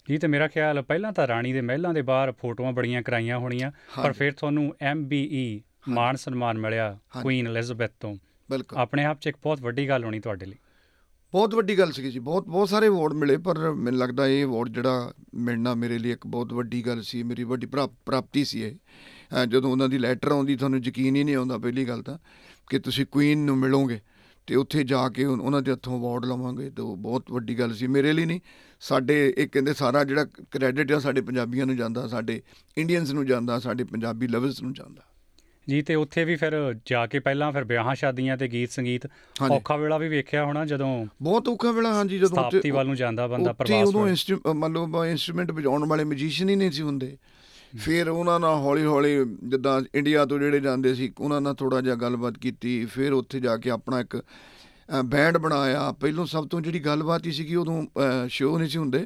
ਜੀ 0.10 0.18
ਤੇ 0.18 0.28
ਮੇਰਾ 0.28 0.48
ਖਿਆਲ 0.48 0.82
ਪਹਿਲਾਂ 0.82 1.12
ਤਾਂ 1.14 1.28
ਰਾਣੀ 1.28 1.54
ਦੇ 1.54 1.62
ਮਹਿਲਾਂ 1.62 1.94
ਦੇ 1.94 2.02
ਬਾਹਰ 2.02 2.31
ਫੋਟੋਆਂ 2.31 2.72
ਬੜੀਆਂ 2.72 3.02
ਕਰਾਈਆਂ 3.02 3.38
ਹੋਣੀਆਂ 3.38 3.72
ਪਰ। 4.04 4.14
ਫਿਰ 4.14 4.31
ਤੁਹਾਨੂੰ 4.31 4.76
ਐਮਬੀਈ 4.81 5.62
ਮਾਣ 5.90 6.16
ਸਨਮਾਨ 6.16 6.58
ਮਿਲਿਆ। 6.58 6.98
ਕੁਈਨ 7.22 7.48
ਐਲਿਜ਼abeth 7.48 7.94
ਤੋਂ। 8.00 8.18
ਬਿਲਕੁਲ। 8.52 8.80
ਆਪਣੇ 8.80 9.06
ਆਪ 9.06 9.20
'ਚ 9.22 9.28
ਇੱਕ 9.28 9.38
ਬਹੁਤ 9.44 9.62
ਵੱਡੀ 9.62 9.90
ਗੱਲ 9.90 10.04
ਹੋਣੀ 10.04 10.20
ਤੁਹਾਡੇ 10.20 10.46
ਲਈ। 10.46 10.56
ਬਹੁਤ 11.36 11.56
ਵੱਡੀ 11.56 11.78
ਗੱਲ 11.78 11.92
ਸੀ 11.92 12.12
ਜੀ, 12.12 12.20
ਬਹੁਤ 12.20 12.46
ਬਹੁਤ 12.48 12.70
ਸਾਰੇ 12.70 12.88
ਅਵਾਰਡ 12.88 13.14
ਮਿਲੇ, 13.14 13.36
ਪਰ 13.38 13.58
ਮੈਨੂੰ 13.72 14.00
ਲੱਗਦਾ 14.00 14.28
ਇਹ 14.28 14.44
ਅਵਾਰਡ 14.46 14.70
ਜਿਹੜਾ 14.70 15.14
ਮਿਲਣਾ 15.36 15.74
ਮੇਰੇ 15.76 15.98
ਲਈ 16.00 16.12
ਇੱਕ 16.12 16.28
ਬਹੁਤ 16.28 16.54
ਵੱਡੀ 16.54 16.82
ਗੱਲ 16.86 17.02
ਸੀ, 17.02 17.24
ਮੇਰੀ 17.24 17.44
ਵੱਡੀ 17.44 17.68
ਪ੍ਰਾਪਤੀ 17.68 18.44
ਸੀ 18.46 18.62
ਇਹ। 18.62 18.76
ਜਦੋਂ 19.48 19.72
ਉਹਨਾਂ 19.72 19.90
ਦੀ 19.90 19.98
ਲੈਟਰ 19.98 20.32
ਆਉਂਦੀ, 20.32 20.56
ਤੁਹਾਨੂੰ 20.56 20.80
ਯਕੀਨ 20.84 21.16
ਹੀ 21.16 21.24
ਨਹੀਂ 21.24 21.36
ਆਉਂਦਾ 21.36 21.58
ਪਹਿਲੀ 21.58 21.86
ਗੱਲ 21.86 22.04
ਤਾਂ, 22.04 22.18
ਕਿ 22.70 22.80
ਤੁਸੀਂ 22.80 23.06
ਕੁਈਨ 23.06 23.44
ਨੂੰ 23.46 23.58
ਮਿਲੋਗੇ 23.58 24.00
ਤੇ 24.48 24.56
ਉੱਥੇ 24.56 24.84
ਜਾ 24.84 25.08
ਕੇ 25.10 25.26
ਉਹਨਾਂ 25.26 25.62
ਦੇ 25.62 25.72
ਹੱਥੋਂ 25.72 26.00
ਅਵਾਰਡ 26.00 26.26
ਲਵਾਂਗੇ, 26.26 26.70
ਤੇ 26.70 26.82
ਉਹ 26.82 26.96
ਬਹੁਤ 26.98 27.32
ਵੱਡੀ 27.32 27.60
ਗੱਲ 27.60 27.74
ਸੀ। 27.74 27.88
ਮੇਰੇ 27.88 28.14
ਲਈ 28.14 28.26
ਨਹੀਂ, 28.26 28.40
ਸਾਡੇ, 28.81 29.34
ਇਹ 29.38 29.48
ਕਹਿੰਦੇ 29.48 29.74
ਸਾਰਾ 29.74 30.04
ਜਿਹੜਾ 30.04 30.26
ਕ੍ਰੈਡਿਟ 30.52 30.92
ਆ, 30.92 31.00
ਸਾਡੇ 31.00 31.22
ਪੰਜਾਬੀਆਂ 31.22 31.66
ਨੂੰ 31.66 31.76
ਜਾਂਦਾ, 31.78 32.08
ਸਾਡੇ 32.08 32.42
ਇੰਡੀਅਨਸ 32.78 33.12
ਨੂੰ 33.12 33.26
ਜਾਂਦਾ, 33.26 33.60
ਸਾਡੇ 33.60 33.84
ਪੰਜਾਬੀ 33.84 34.28
ਲਵਰਸ 34.28 34.62
ਨੂੰ 34.62 34.74
ਜਾਂਦਾ। 34.74 35.04
ਜੀ 35.70 35.82
ਤੇ 35.82 35.96
ਉੱਥੇ 35.96 36.24
ਵੀ 36.26 36.36
ਫਿਰ 36.36 36.54
ਜਾ 36.86 37.06
ਕੇ 37.08 37.20
ਪਹਿਲਾਂ 37.20 37.52
ਫਿਰ 37.52 37.64
ਵਿਆਹਾਂ 37.64 37.96
ਸ਼ਾਦੀਆਂ 37.96 38.38
ਤੇ 38.38 38.48
ਗੀਤ 38.48 38.72
ਸੰਗੀਤ 38.72 39.08
ਔਖਾ 39.52 39.76
ਵੇਲਾ 39.76 39.98
ਵੀ 39.98 40.08
ਵੇਖਿਆ 40.10 40.44
ਹੋਣਾ 40.46 40.66
ਜਦੋਂ 40.66 40.90
ਬਹੁਤ 41.22 41.48
ਔਖਾ 41.50 41.72
ਵੇਲਾ 41.72 41.94
ਹਾਂਜੀ 41.94 42.18
ਜਦੋਂ 42.18 42.30
ਸਥਾਪਤੀ 42.30 42.72
ਵੱਲ 42.72 42.88
ਨੂੰ 42.88 42.96
ਜਾਂਦਾ 42.96 43.28
ਬੰਦਾ 43.28 43.54
ਪ੍ਰਵਾਸ 43.54 43.88
ਉਦੋਂ 43.88 44.54
ਮੰਨ 44.56 44.74
ਲਓ 44.74 45.06
ਇਨਸਟਰੂਮੈਂਟ 45.06 45.52
ਵਜਾਉਣ 45.52 45.86
ਵਾਲੇ 45.88 46.04
ਮਿਊਜ਼ੀਸ਼ੀਅਨ 46.04 46.50
ਹੀ 46.50 46.56
ਨਹੀਂ 46.56 46.72
ਸੀ 46.72 46.82
ਹੁੰਦੇ। 46.82 47.18
ਫਿਰ 47.76 48.10
ਉਹਨਾਂ 48.10 48.40
ਨਾਲ 48.40 48.60
ਹੌਲੀ 48.64 48.84
ਹੌਲੀ 48.86 49.16
ਜਿੱਦਾਂ 49.44 49.82
ਇੰਡੀਆ 49.96 50.26
ਤੋਂ 50.26 50.40
ਜਿਹੜੇ 50.40 50.60
ਜਾਂਦੇ 50.60 50.94
ਸੀ 50.96 51.12
ਉਹਨਾਂ 51.20 51.40
ਨਾਲ 51.42 51.56
ਥੋੜਾ 51.56 51.82
ਜਿਹਾ 51.82 51.96
ਗੱਲਬਾਤ 51.96 52.38
ਕੀਤੀ। 52.38 52.86
ਫਿਰ 52.86 53.14
ਉੱਥੇ 53.14 53.40
ਜਾ 53.40 53.56
ਕੇ 53.58 53.70
ਆਪਣਾ 53.70 54.00
ਇੱਕ 54.00 54.22
ਬੈਂਡ 55.06 55.38
ਬਣਾਇਆ। 55.38 55.92
ਪਹਿਲੋਂ 55.92 56.26
ਸਭ 56.26 56.48
ਤੋਂ 56.48 56.62
ਜਿਹੜੀ 56.62 56.80
ਗੱਲਬਾਤ 56.80 57.26
ਹੀ 57.28 57.32
ਸੀ 57.32 57.44
ਕਿ 57.46 57.56
ਉਦੋਂ 57.56 57.86
ਸ਼ੋਅ 58.30 58.58
ਨਹੀਂ 58.58 58.70
ਸੀ 58.70 58.78
ਹੁੰਦੇ। 58.78 59.06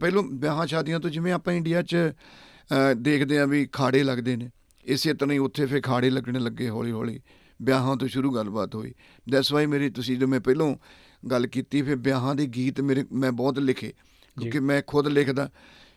ਪਹਿਲੋਂ 0.00 0.22
ਵਿਆਹਾਂ 0.22 0.66
ਸ਼ਾਦੀਆਂ 0.66 1.00
ਤੋਂ 1.00 1.10
ਜਿਵੇਂ 1.10 1.32
ਆਪਾਂ 1.32 1.52
ਇੰਡੀਆ 1.54 1.82
'ਚ 1.82 1.96
ਦੇਖਦੇ 2.96 3.38
ਆ 3.38 3.46
ਵੀ 3.46 3.66
ਖਾੜੇ 3.72 4.02
ਲੱਗਦੇ 4.02 4.36
ਨੇ। 4.36 4.50
ਇਸੇ 4.84 5.14
ਤਰ੍ਹਾਂ 5.14 5.32
ਹੀ 5.32 5.38
ਉੱਥੇ 5.38 5.66
ਫੇ 5.66 5.80
ਖਾੜੇ 5.80 6.10
ਲੱਗਣੇ 6.10 6.38
ਲੱਗੇ 6.38 6.68
ਹੌਲੀ 6.68 6.90
ਹੌਲੀ। 6.90 7.20
ਵਿਆਹਾਂ 7.62 7.96
ਤੋਂ 7.96 8.08
ਸ਼ੁਰੂ 8.08 8.34
ਗੱਲਬਾਤ 8.34 8.74
ਹੋਈ। 8.74 8.94
ਦੈਟਸ 9.30 9.52
ਵਾਈ 9.52 9.66
ਮੇਰੀ 9.66 9.90
ਤੁਸੀਂ 9.90 10.18
ਜਿਵੇਂ 10.18 10.40
ਪਹਿਲੋਂ 10.40 10.76
ਗੱਲ 11.30 11.46
ਕੀਤੀ 11.46 11.82
ਫੇ 11.82 11.94
ਵਿਆਹਾਂ 11.94 12.34
ਦੇ 12.34 12.46
ਗੀਤ 12.46 12.80
ਮੇਰੇ 12.80 13.04
ਮੈਂ 13.12 13.32
ਬਹੁਤ 13.32 13.58
ਲਿਖੇ 13.58 13.92
ਕਿਉਂਕਿ 14.40 14.60
ਮੈਂ 14.60 14.82
ਖੁਦ 14.86 15.08
ਲਿਖਦਾ। 15.08 15.50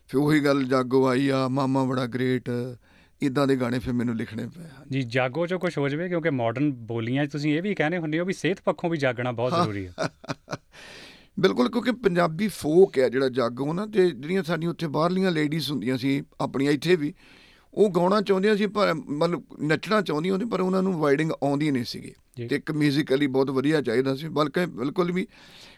ਫਿਰ 0.07 0.19
ਉਹੀ 0.19 0.39
ਗੱਲ 0.39 0.63
ਜਾਗੋ 0.63 1.07
ਆਈ 1.07 1.29
ਆ 1.29 1.47
ਮਾਮਾ 1.47 1.83
ਬੜਾ 1.83 2.05
ਗ੍ਰੇਟ 2.05 2.49
ਇਦਾਂ 3.21 3.47
ਦੇ 3.47 3.55
ਗਾਣੇ 3.55 3.79
ਫਿਰ 3.79 3.93
ਮੈਨੂੰ 3.93 4.15
ਲਿਖਣੇ 4.15 4.47
ਪਏ। 4.47 4.63
ਜੀ 4.91 5.01
ਜਾਗੋ 5.01 5.47
ਚ 5.47 5.53
ਕੁਝ 5.53 5.77
ਹੋ 5.77 5.89
ਜਵੇ 5.89 6.09
ਕਿਉਂਕਿ 6.09 6.29
ਮਾਡਰਨ 6.29 6.73
ਬੋਲੀਆਂ 6.73 7.25
ਤੁਸੀਂ 7.25 7.57
ਇਹ 7.57 7.61
ਵੀ 7.61 7.75
ਕਹਿੰਦੇ 7.75 7.97
ਹੁੰਦੇ 7.97 8.19
ਹੋ 8.19 8.25
ਵੀ 8.25 8.33
ਸਿਹਤ 8.33 8.57
ਪੱਖੋਂ 8.65 8.89
ਵੀ 8.89 8.97
ਜਾਗਣਾ 8.97 9.31
ਬਹੁਤ 9.31 9.53
ਜ਼ਰੂਰੀ 9.53 9.87
ਹੈ। 9.87 9.93
ਬਿਲਕੁਲ 11.39 11.69
ਕਿਉਂਕਿ 11.69 11.91
ਪੰਜਾਬੀ 11.91 12.47
ਫੋਕ 12.47 12.99
ਹੈ 12.99 13.09
ਜਿਹੜਾ 13.09 13.29
ਜਾਗੋ 13.29 13.73
ਨਾ 13.73 13.85
ਤੇ 13.85 14.11
ਜਿਹੜੀਆਂ 14.11 14.43
ਸਾਡੀਆਂ 14.43 14.71
ਉੱਥੇ 14.71 14.87
ਬਾਹਰਲੀਆਂ 14.87 15.31
ਲੇਡੀਜ਼ 15.31 15.71
ਹੁੰਦੀਆਂ 15.71 15.97
ਸੀ 15.97 16.23
ਆਪਣੀਆਂ 16.41 16.71
ਇੱਥੇ 16.71 16.95
ਵੀ 16.95 17.13
ਉਹ 17.77 17.89
ਗਾਉਣਾ 17.89 18.21
ਚਾਹੁੰਦੀਆਂ 18.21 18.55
ਸੀ 18.55 18.67
ਪਰ 18.67 18.93
ਮਤਲਬ 18.93 19.43
ਨੱਚਣਾ 19.61 20.01
ਚਾਹੁੰਦੀਆਂ 20.01 20.33
ਹੁੰਦੀ 20.33 20.45
ਪਰ 20.45 20.61
ਉਹਨਾਂ 20.61 20.83
ਨੂੰ 20.83 20.93
ਵਾਈਡਿੰਗ 20.93 21.31
ਆਉਂਦੀ 21.31 21.71
ਨਹੀਂ 21.71 21.83
ਸੀਗੀ। 21.83 22.13
ਤੇ 22.35 22.55
ਇੱਕ 22.55 22.71
뮤지ਕਲੀ 22.71 23.27
ਬਹੁਤ 23.27 23.49
ਵਧੀਆ 23.49 23.81
ਚਾਹੀਦਾ 23.81 24.15
ਸੀ 24.15 24.27
ਬਲਕਿ 24.27 24.65
ਬਿਲਕੁਲ 24.65 25.11
ਵੀ 25.11 25.27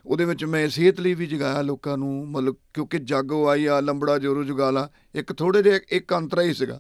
ਉਹਦੇ 0.06 0.26
ਵਿੱਚ 0.26 0.46
ਮੈਂ 0.46 0.70
ਸਿਹਤ 0.70 1.00
ਲਈ 1.00 1.14
ਵੀ 1.14 1.26
ਜਗਾਇਆ 1.26 1.62
ਲੋਕਾਂ 1.62 1.98
ਨੂੰ 1.98 2.28
ਮਤਲਬ 2.32 2.56
ਕਿਉਂਕਿ 2.74 3.00
ਜਾਗੋ 3.00 3.48
ਆਈ 3.48 3.66
ਆ 3.66 3.80
ਲੰਬੜਾ 3.80 4.18
ਜੋਰੂ 4.18 4.44
ਜਗਾਲਾ 4.44 4.90
ਇੱਕ 5.16 5.34
ਥੋੜੇ 5.34 5.64
ਜਿਹਾ 5.64 5.80
ਇੱਕ 5.92 6.14
ਅੰਤਰਾ 6.14 6.42
ਹੀ 6.42 6.54
ਸੀਗਾ। 6.54 6.80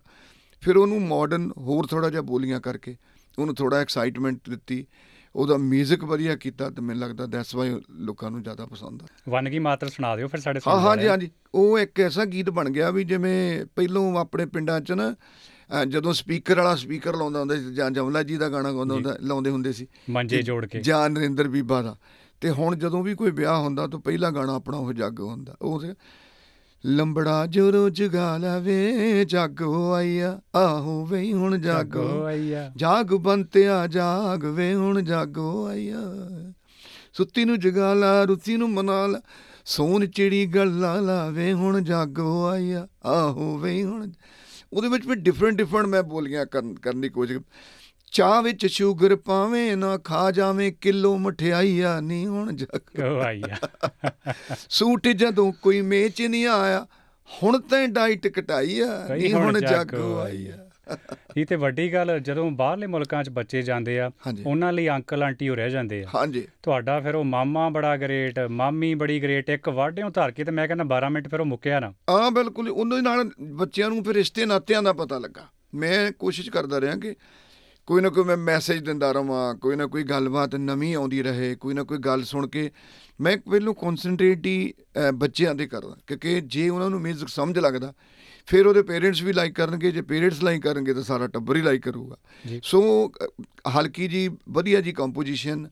ਫਿਰ 0.62 0.78
ਉਹਨੂੰ 0.78 1.02
ਮਾਡਰਨ 1.02 1.52
ਹੋਰ 1.58 1.86
ਥੋੜਾ 1.86 2.10
ਜਿਹਾ 2.10 2.22
ਬੋਲੀਆਂ 2.22 2.60
ਕਰਕੇ 2.60 2.96
ਉਹਨੂੰ 3.40 3.56
ਥੋੜਾ 3.56 3.78
ਐਕਸਾਈਟਮੈਂਟ 3.78 4.50
ਦਿੱਤੀ। 4.50 4.88
ਉਹਦਾ 5.36 5.56
뮤직 5.56 6.06
ਵਧੀਆ 6.06 6.36
ਕੀਤਾ 6.36 6.70
ਤੇ 6.70 6.82
ਮੈਨੂੰ 6.82 7.02
ਲੱਗਦਾ 7.02 7.26
ਦੈਟਸ 7.26 7.56
ਵਾਈ 7.56 7.82
ਲੋਕਾਂ 7.92 8.32
ਨੂੰ 8.32 8.44
ਜ਼ਿਆਦਾ 8.44 8.66
ਪਸੰਦ 8.66 9.04
ਆ। 9.04 9.06
ਵਨਗੀ 9.30 9.60
ਮਾਤਰ 9.60 9.90
ਸੁਣਾ 9.90 10.16
ਦਿਓ 10.16 10.28
ਫਿਰ 10.28 10.40
ਸਾਡੇ 10.40 10.60
ਹਾਂ 10.68 10.80
ਹਾਂਜੀ 10.80 11.08
ਹਾਂਜੀ। 11.08 11.32
ਉਹ 11.56 11.80
ਇੱਕ 11.80 12.00
ਐਸਾ 12.00 12.26
ਗੀਤ 12.26 12.50
ਬਣ 12.50 12.70
ਗਿਆ 12.70 12.92
ਵੀ 12.92 13.04
ਜਿਵੇਂ 13.04 13.66
ਪਹਿਲੋਂ 13.76 14.18
ਆਪਣੇ 14.18 14.46
ਪਿੰਡਾਂ 14.46 14.82
'ਚ 14.82 14.92
ਨਾ 14.92 15.16
ਜਦੋਂ 15.88 16.14
ਸਪੀਕਰ 16.14 16.58
ਵਾਲਾ 16.58 16.76
ਸਪੀਕਰ 16.76 17.16
ਲਾਉਂਦਾ 17.16 17.40
ਹੁੰਦਾ 17.40 17.56
ਸੀ 17.56 17.74
ਜਾਂ 17.74 17.92
ਜਮਲਾ 17.92 18.24
ਜੀ 18.24 18.38
ਦਾ 18.38 18.50
ਗਾਣਾ 18.50 18.72
ਗਾਉਂਦਾ 18.72 18.96
ਹੁੰਦਾ 18.96 19.18
ਲਾਉਂਦੇ 19.22 19.50
ਹੁੰਦੇ 19.50 19.74
ਸੀ। 19.74 19.88
ਮੰਜੇ 20.10 20.42
ਜੋੜ 20.42 20.66
ਕੇ। 20.66 20.80
ਜਾਂ 20.80 21.10
ਨਰਿੰਦਰ 21.10 21.48
ਬੀਬਾ 21.48 21.82
ਦਾ। 21.82 21.96
ਤੇ 22.42 22.50
ਹੁਣ 22.50 22.76
ਜਦੋਂ 22.76 23.04
ਵੀ 23.04 23.16
ਕੋਈ 23.16 23.32
ਵਿਆਹ 23.32 23.58
ਹੁੰਦਾ 23.60 23.88
ਤਾਂ 23.88 24.00
ਪਹਿਲਾ 24.00 24.32
ਗਾਣਾ 24.32 24.56
ਆਪਣਾ 24.56 24.78
ਉਹ 24.78 24.94
ਜੱਗ 24.94 25.20
ਹੁੰਦਾ 25.20 25.56
ਉਹ 25.62 25.84
ਲੰਬੜਾ 26.86 27.46
ਜੋਰੋ 27.46 27.90
ਜਗਾ 27.90 28.38
ਲਵੇ 28.38 29.26
ਜਾਗੋ 29.26 29.92
ਆਇਆ 29.92 30.42
ਆਹੋ 30.56 31.06
ਵੇ 31.06 31.34
ਹੁਣ 31.34 31.58
ਜਾਗੋ। 31.58 32.24
ਆਇਆ 32.24 32.72
ਜਾਗ 32.76 33.08
ਬੰਤਿਆ 33.08 33.88
ਜਾਗ 33.88 34.46
ਵੇ 34.46 34.76
ਹੁਣ 34.76 35.02
ਜਾਗੋ 35.02 35.66
ਆਇਆ 35.66 35.98
ਸੁੱਤੀ 37.14 37.46
ਨੂੰ 37.46 37.60
ਜਗਾ 37.60 37.94
ਲਾ 37.94 38.24
ਰੁੱਤੀ 38.24 38.58
ਨੂੰ 38.58 38.70
ਮਨਾ 38.70 39.08
ਲਾ 39.08 39.22
ਸੋਨ 39.66 40.06
ਚਿੜੀ 40.08 40.46
ਗੱਲਾਂ 40.46 41.02
ਲਾਵੇ 41.02 41.54
ਹੁਣ 41.54 41.82
ਜਾਗੋ 41.82 42.46
ਆਇਆ 42.46 42.88
ਆਹੋ 43.06 43.58
ਵੇ 43.58 43.84
ਹੁਣ। 43.84 44.12
ਉਹਦੇ 44.74 44.88
ਵਿੱਚ 44.88 45.08
ਵੀ 45.08 45.16
ਡਿਫਰੈਂਟ 45.16 45.56
ਡਿਫਰੈਂਟ 45.56 45.88
ਮੈਂ 45.88 46.04
ਬੋਲੀਆਂ 46.04 46.46
ਕਰਨ 46.82 47.02
ਦੀ 47.02 47.10
ਕੋਸ਼ਿਸ਼ 47.10 47.40
ਚਾਹ 48.12 48.42
ਵਿੱਚ 48.42 48.66
ਸ਼ੂਗਰ 48.66 49.16
ਪਾਵੇਂ 49.16 49.78
ਨਾ 49.78 49.98
ਖਾ 49.98 50.32
ਜਾਵੇਂ 50.32 50.74
ਕਿਲੋ 50.82 51.18
ਮਠਿਆਈਆ 51.18 52.00
ਨਹੀਂ 52.00 52.28
ਹੁਣ 52.28 52.56
ਜੱਗ 52.56 53.00
ਆਈਆ 53.26 53.56
ਸੂਟ 54.70 55.08
ਜਦੋਂ 55.08 55.54
ਕੋਈ 55.62 55.82
ਮੇਚ 55.82 56.22
ਨਹੀਂ 56.22 56.48
ਆਇਆ 56.48 56.88
ਹੁਣ 57.44 57.60
ਤਾਂ 57.60 57.88
ਡਾਈਟ 57.88 58.40
ਘਟਾਈ 58.40 58.80
ਆ 58.80 59.08
ਨਹੀਂ 59.18 59.34
ਹੁਣ 59.34 59.60
ਜੱਗ 59.60 59.96
ਆਈਆ 59.96 60.70
ਇਹ 61.38 61.46
ਤੇ 61.46 61.56
ਵੱਡੀ 61.56 61.94
ਗੱਲ 61.94 62.20
ਜਦੋਂ 62.20 62.52
ਬਾਹਰਲੇ 62.52 62.88
ਮੁਲਕਾਂ 62.88 63.24
'ਚ 63.24 63.30
ਬੱਚੇ 63.30 63.62
ਜਾਂਦੇ 63.62 64.00
ਆ 64.00 64.12
ਉਹਨਾਂ 64.46 64.74
ਲਈ 64.74 64.90
ਅੰਕਲ 64.90 65.24
ਆਂਟੀ 65.24 65.50
ਹੋ 65.50 65.56
ਰਹਿ 65.56 65.70
ਜਾਂਦੇ 65.70 66.04
ਆ। 66.04 66.08
ਹਾਂਜੀ। 66.16 66.48
ਤੁਹਾਡਾ 66.64 67.00
ਫਿਰ 67.00 67.16
ਉਹ 67.16 67.24
ਮਾਮਾ 67.24 67.70
ਬੜਾ 67.70 67.98
ਗ੍ਰੇਟ 67.98 68.40
ਮਾਮੀ 68.40 68.96
ਬੜੀ 68.96 69.24
ਗ੍ਰੇਟ 69.24 69.50
ਇੱਕ 69.50 69.70
ਵਾਢਿਓਂ 69.70 70.12
ਧਰ 70.12 70.32
ਕੇ 70.32 70.44
ਤੇ 70.44 70.52
ਮੈਂ 70.52 70.68
ਕਹਿੰਦਾ 70.68 70.84
12 70.98 71.10
ਮਿੰਟ 71.12 71.28
ਫਿਰ 71.28 71.40
ਉਹ 71.40 71.46
ਮੁੱਕਿਆ 71.46 71.80
ਨਾ। 71.80 71.94
ਹਾਂ 72.10 72.32
ਬਿਲਕੁਲ। 72.32 72.70
ਉਹਨਾਂ 72.70 73.02
ਨਾਲ 73.02 73.30
ਬੱਚਿਆਂ 73.42 73.90
ਨੂੰ 73.90 74.04
ਫਿਰ 74.04 74.14
ਰਿਸ਼ਤੇ 74.14 74.46
ਨਾਤਿਆਂ 74.46 74.84
ਦਾ 74.84 74.94
ਪਤਾ 74.94 75.18
ਲੱਗਾ। 75.18 75.48
ਮੈਂ 75.76 76.12
ਕੋਸ਼ਿਸ਼ 76.12 76.50
ਕਰਦਾ 76.50 76.82
ਰਿਹਾ 76.82 76.96
ਕਿ 76.96 77.16
ਕੋਈ 77.90 78.02
ਨਾ 78.02 78.10
ਕੋਈ 78.10 78.24
ਮੈਂ 78.24 78.38
ਮੈਸੇਜ 78.38 78.80
ਦਿੰਦਾ 78.84 79.12
ਰਵਾਂ 79.12 79.56
ਕੋਈ 79.56 79.76
ਨਾ 79.76 79.86
ਕੋਈ 79.86 80.04
ਗੱਲਬਾਤ 80.04 80.56
ਨਵੀਂ 80.56 80.96
ਆਉਂਦੀ 80.96 81.22
ਰਹੇ 81.24 81.56
ਕੋਈ 81.56 81.74
ਨਾ 81.74 81.84
ਕੋਈ 81.84 81.98
ਗੱਲ 81.98 82.24
ਸੁਣ 82.24 82.48
ਕੇ 82.48 82.72
ਮੈਂ 83.22 83.38
ਪਹਿਲੋਂ 83.38 83.74
ਕਨਸੈਂਟਰੇਟ 83.74 84.46
ਹੀ 84.46 84.74
ਬੱਚਿਆਂ 85.14 85.56
ਤੇ 85.56 85.68
ਕਰਦਾ 85.68 85.96
ਕਿਉਂਕਿ 86.08 86.42
ਜੇ 86.42 86.70
ਉਹਨਾਂ 86.70 86.90
ਨੂੰ 86.90 87.02
ਮਿਊਜ਼ਿਕ 87.02 87.30
ਸਮਝ 87.30 87.60
ਲੱਗਦਾ 87.60 87.94
ਫਿਰ 88.48 88.68
ਉਹਦੇ 88.68 88.82
ਪੇਰੈਂਟਸ 88.82 89.22
ਵੀ 89.22 89.34
ਲਾਈਕ 89.34 89.56
ਕਰਨਗੇ 89.56 89.92
ਜੇ 89.92 90.02
ਪੇਰੈਂਟਸ 90.02 90.44
ਲਾਈਕ 90.44 90.62
ਕਰਨਗੇ 90.64 90.94
ਤਾਂ 90.94 91.04
ਸਾਰਾ 91.04 91.28
ਟੱਬਰ 91.28 91.56
ਹੀ 91.56 91.62
ਲਾਈਕ 91.62 91.82
ਕਰੂਗਾ। 91.82 92.18
ਸੋ 92.64 93.12
ਹਲਕੀ 93.70 94.08
ਜੀ 94.08 94.30
ਵਧੀਆ 94.50 94.82
ਜੀ 94.82 94.92
ਕੰਪੋਜੀਸ਼ਨ 94.92 95.68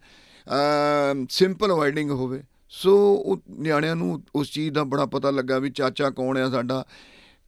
ਸਿੰਪਲ 1.29 1.71
ਵਾਈਡਿੰਗ 1.71 2.11
ਹੋਵੇ। 2.11 2.43
ਸੋ 2.69 2.97
ਉਹ 3.15 3.41
ਨਿਆਣਿਆਂ 3.49 3.95
ਨੂੰ 3.95 4.21
ਉਸ 4.35 4.51
ਚੀਜ਼ 4.51 4.73
ਦਾ 4.73 4.83
ਬੜਾ 4.83 5.05
ਪਤਾ 5.05 5.31
ਲੱਗਾ 5.31 5.59
ਵੀ 5.59 5.69
ਚਾਚਾ 5.69 6.09
ਕੌਣ 6.09 6.37
ਆ 6.37 6.49
ਸਾਡਾ 6.49 6.85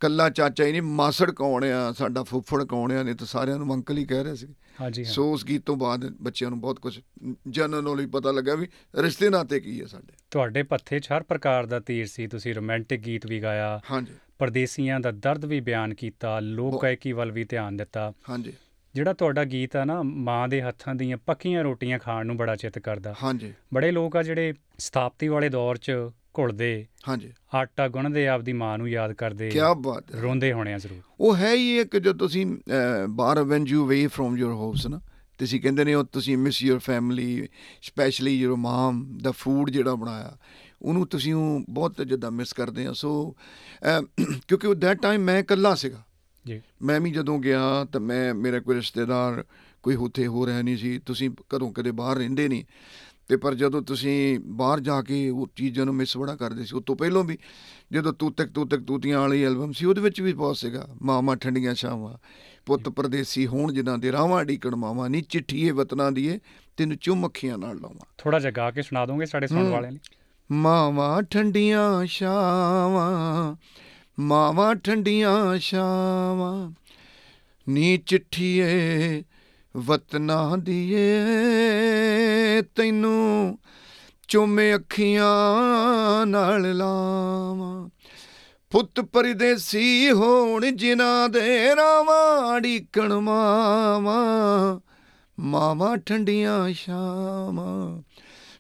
ਕੱਲਾ 0.01 0.30
ਚਾਚਾ 0.30 0.66
ਹੀ 0.66 0.72
ਨਹੀਂ 0.72 0.81
ਮਾਸੜ 0.81 1.30
ਕੌਣ 1.31 1.63
ਆ 1.66 1.92
ਸਾਡਾ 1.92 2.24
ਫੁੱਫੜ 2.24 2.63
ਕੌਣ 2.63 2.92
ਆ 2.92 3.04
ਨੇ 3.04 3.13
ਤਾਂ 3.13 3.28
ਸਾਰਿਆਂ 3.28 3.57
ਨੂੰ 3.57 3.74
ਅੰਕਲ 3.74 3.98
ਹੀ 3.98 4.06
ਕਹਿ 4.06 4.24
ਰਹੇ 4.24 4.36
ਸੀ। 4.36 4.48
ਹਾਂਜੀ 4.81 5.04
ਸੋ 5.04 5.31
ਉਸ 5.34 5.46
ਗੀਤ 5.46 5.62
ਤੋਂ 5.66 5.75
ਬਾਅਦ 5.75 6.06
ਬੱਚਿਆਂ 6.22 6.50
ਨੂੰ 6.50 6.60
ਬਹੁਤ 6.62 6.80
ਕੁਝ 6.80 7.00
ਜਨਰਲ 7.48 7.84
ਨੌਲੇਜ 7.84 8.10
ਪਤਾ 8.10 8.31
ਲੱਗਾ 8.31 8.56
ਵੀ 8.56 8.68
ਰਿਸ਼ਤੇ 8.96 9.30
ਨਾਤੇ 9.30 9.60
ਕੀ 9.60 9.80
ਹੈ 9.81 9.86
ਸਾਡੇ। 9.86 10.13
ਤੁਹਾਡੇ 10.31 10.63
ਪੱਥੇ 10.63 11.00
'ਚ 11.00 11.12
ਹਰ 11.12 11.24
ਪ੍ਰਕਾਰ 11.24 11.66
ਦਾ 11.66 11.80
ਤੀਰ 11.80 12.07
ਸੀ 12.07 12.28
ਤੁਸੀਂ 12.28 12.56
ਰੋਮਾਂਟਿਕ 12.56 13.01
ਗੀਤ 13.01 13.25
ਵੀ 13.28 13.42
ਗਾਇਆ 13.42 13.80
ਹਾਂਜੀ। 13.92 14.13
ਪਰਦੇਸੀਆਂ 14.40 15.00
ਦਾ 15.00 15.12
ਦਰਦ 15.12 15.46
ਵੀ 15.46 15.60
ਬਿਆਨ 15.60 15.94
ਕੀਤਾ 15.94 16.40
ਲੋਕ 16.40 16.81
ਗਾਇਕੀ 16.83 17.12
ਵੱਲ 17.12 17.31
ਵੀ 17.31 17.44
ਧਿਆਨ 17.44 17.78
ਦਿੱਤਾ। 17.78 18.14
ਹਾਂਜੀ। 18.30 18.54
ਜਿਹੜਾ 18.95 19.14
ਤੁਹਾਡਾ 19.14 19.44
ਗੀਤ 19.44 19.76
ਆ 19.76 19.83
ਨਾ 19.85 20.02
ਮਾਂ 20.04 20.47
ਦੇ 20.47 20.62
ਹੱਥਾਂ 20.62 20.95
ਦੀਆਂ 20.95 21.18
ਪੱਕੀਆਂ 21.18 21.64
ਰੋਟੀਆਂ 21.64 22.00
ਖਾਣ 22.00 22.26
ਨੂੰ 22.26 22.38
ਬੜਾ 22.38 22.56
ਚਿੱਤ 22.56 22.80
ਕਰਦਾ। 22.80 23.16
ਹਾਂਜੀ। 23.24 23.54
ਬੜੇ 23.74 23.92
ਲੋਕ 23.92 24.16
ਆ 24.16 24.24
ਜਿਹੜੇ 24.24 24.54
ਸਥਾਪਤੀ 24.78 25.28
ਵਾਲੇ 25.28 25.50
ਦੌਰ 25.50 25.78
'ਚ 25.78 25.92
ਘੁਲਦੇ 26.38 26.86
ਹਾਂਜੀ। 27.07 27.31
ਆਟਾ 27.56 27.88
ਗੁੰਨਦੇ 27.88 28.28
ਆਪਦੀ 28.28 28.54
ਮਾਂ 28.54 28.78
ਨੂੰ 28.78 28.90
ਯਾਦ 28.90 29.14
ਕਰਦੇ 29.14 29.50
ਕੀ 29.50 29.59
ਬਾਤ 29.78 30.16
ਰੋਂਦੇ 30.16 30.52
ਹੋਣੇ 30.54 30.74
ਆ 30.74 30.78
ਜ਼ਰੂਰ। 30.78 31.02
ਉਹ 31.19 31.36
ਹੈ 31.36 31.54
ਹੀ 31.54 31.78
ਇੱਕ 31.80 31.98
ਜਦ 31.98 32.18
ਤੁਸੀਂ 32.18 32.45
ਬਾਹਰ 33.09 33.44
when 33.44 33.68
you 33.68 33.86
way 33.86 34.06
from 34.07 34.38
your 34.38 34.52
house 34.52 34.88
ਨਾ 34.88 35.00
ਤੁਸੀਂ 35.40 35.62
ਕਹਿੰਦੇ 35.62 35.83
ਨੇ 35.83 35.94
ਉਹ 35.94 36.04
ਤੁਸੀਂ 36.04 36.38
miss 36.38 36.62
your 36.64 36.80
family 36.80 37.48
specially 37.81 38.36
your 38.40 38.56
mom 38.56 39.18
the 39.21 39.31
food 39.31 39.69
ਜਿਹੜਾ 39.69 39.95
ਬਣਾਇਆ 39.95 40.38
ਉਹਨੂੰ 40.81 41.07
ਤੁਸੀਂ 41.07 41.33
ਉਹ 41.33 41.59
ਬਹੁਤ 41.69 42.02
ਜਿੱਦਾਂ 42.02 42.31
ਮਿਸ 42.31 42.54
ਕਰਦੇ 42.54 42.86
ਆ। 42.86 42.94
ਸੋ 42.94 43.36
ਕਿਉਂਕਿ 44.48 44.68
ਉਹ 44.68 44.76
ਦੈਟ 44.76 45.02
ਟਾਈਮ 45.02 45.21
ਮੈਂ 45.21 45.40
ਇਕੱਲਾ 45.40 45.74
ਸੀਗਾ। 45.76 46.04
ਜੀ। 46.45 46.62
ਮੈਂ 46.81 47.00
ਵੀ 47.00 47.12
ਜਦੋਂ 47.12 47.40
ਗਿਆ 47.40 47.86
ਤਾਂ 47.94 48.02
ਮੈਂ 48.02 48.33
ਮੇਰੇ 48.33 48.59
ਕੋਈ 48.59 48.76
ਰਿਸ਼ਤੇਦਾਰ 48.76 49.44
ਕੋਈ 49.83 49.95
ਹੁੱਥੇ 49.95 50.28
ਹੋ 50.28 50.45
ਰਿਹਾ 50.45 50.62
ਨਹੀਂ 50.62 50.78
ਸੀ 50.78 50.98
ਤੁਸੀਂ 51.00 51.30
ਕਦੋਂ 51.50 51.71
ਕਦੇ 51.74 51.92
ਬਾਹਰ 51.92 52.18
ਰਹਿੰਦੇ 52.18 52.48
ਨਹੀਂ। 52.48 52.64
ਤੇ 53.30 53.38
ਪਰ 53.38 53.56
ਜਦੋਂ 53.56 53.81
ਤੁਸੀਂ 53.81 54.40
ਬਾਹਰ 54.40 54.80
ਜਾ 54.80 55.02
ਕੇ 55.02 55.30
ਉਹ 55.30 55.48
ਚੀਜ਼ਾਂ 55.56 55.86
ਨੂੰ 55.86 55.95
ਮਿਸ 55.95 56.18
ਬੜਾ 56.18 56.36
ਕਰਦੇ 56.36 56.66
ਸੀ 56.66 56.76
ਉਸ 56.76 56.83
ਤੋਂ 56.83 56.95
ਪਹਿਲਾਂ 56.95 57.24
ਵੀ 57.24 57.38
ਜਦੋਂ 57.92 58.14
ਤੂੰ 58.14 58.33
ਤੱਕ 58.33 58.50
ਤੂੰ 58.50 58.68
ਤੱਕ 58.68 58.81
ਤੂਤੀਆਂ 58.81 59.19
ਵਾਲੀ 59.19 59.44
ਐਲਬਮ 59.44 59.71
ਸੀ 59.71 59.86
ਉਹਦੇ 59.86 60.02
ਵਿੱਚ 60.02 60.21
ਵੀ 60.21 60.33
ਬਹੁਤ 60.33 60.57
ਸੀਗਾ 60.57 60.88
ਮਾਮਾ 61.02 61.36
ਠੰਡੀਆਂ 61.36 61.74
ਛਾਵਾਂ 61.74 62.18
ਪੁੱਤ 62.66 62.90
ਪਰਦੇਸੀ 62.90 63.48
ਹੋਣ 63.48 63.74
ਜਿਨ੍ਹਾਂ 63.74 63.98
ਦੇ 63.98 64.12
ਰਾਵਾਂ 64.12 64.45
ਢੀਕਣ 64.45 64.76
ਮਾਵਾ 64.76 65.07
ਨਹੀਂ 65.07 65.24
ਚਿੱਠੀਏ 65.24 65.71
ਵਤਨਾਂ 65.71 66.12
ਦੀਏ 66.12 66.40
ਤੈਨੂੰ 66.78 66.98
ਚੁੰਮ 66.98 67.28
ਅੱਖੀਆਂ 67.28 67.57
ਨਾਲ 67.57 67.80
ਲਾਵਾਂ 67.80 68.06
ਥੋੜਾ 68.18 68.40
ਜਿਹਾ 68.40 68.52
ਗਾ 68.52 68.71
ਕੇ 68.71 68.81
ਸੁਣਾ 68.81 69.06
ਦੋਗੇ 69.06 69.26
ਸਾਡੇ 69.26 69.48
ਸੁਣਨ 69.48 69.69
ਵਾਲਿਆਂ 69.69 69.92
ਲਈ? 69.92 70.00
ਮਾਵਾ 70.52 71.21
ਠੰਡੀਆਂ 71.21 72.06
ਛਾਵਾਂ 72.06 73.56
ਮਾਵਾ 74.19 74.76
ਠੰਡੀਆਂ 74.76 75.57
ਛਾਵਾਂ 75.57 76.71
ਨੀ 77.69 77.98
ਚਿੱਠੀਏ 77.98 79.24
ਵਤਨਾਂ 79.78 80.57
ਦੀਏ 80.57 81.02
ਤੈਨੂੰ 82.76 83.59
ਚੁੰਮੇ 84.28 84.76
ਅੱਖੀਆਂ 84.76 86.26
ਨਾਲ 86.26 86.78
ਲਾਵਾਂ। 86.78 87.90
ਪੁੱਤ 88.69 89.02
ਪਰਦੇਸੀ 89.02 90.11
ਹੋਣ 90.11 90.71
ਜਿਨ੍ਹਾਂ 90.71 91.30
ਦੇ 91.30 91.76
ਰਾਵਾਂ 91.76 92.61
ਢੀਕਣ 92.61 93.14
ਮਾਵਾ 93.14 94.19
ਮਾਵਾ 95.40 95.97
ਠੰਡੀਆਂ 95.97 96.73
ਸ਼ਾਮਾਂ 96.73 98.02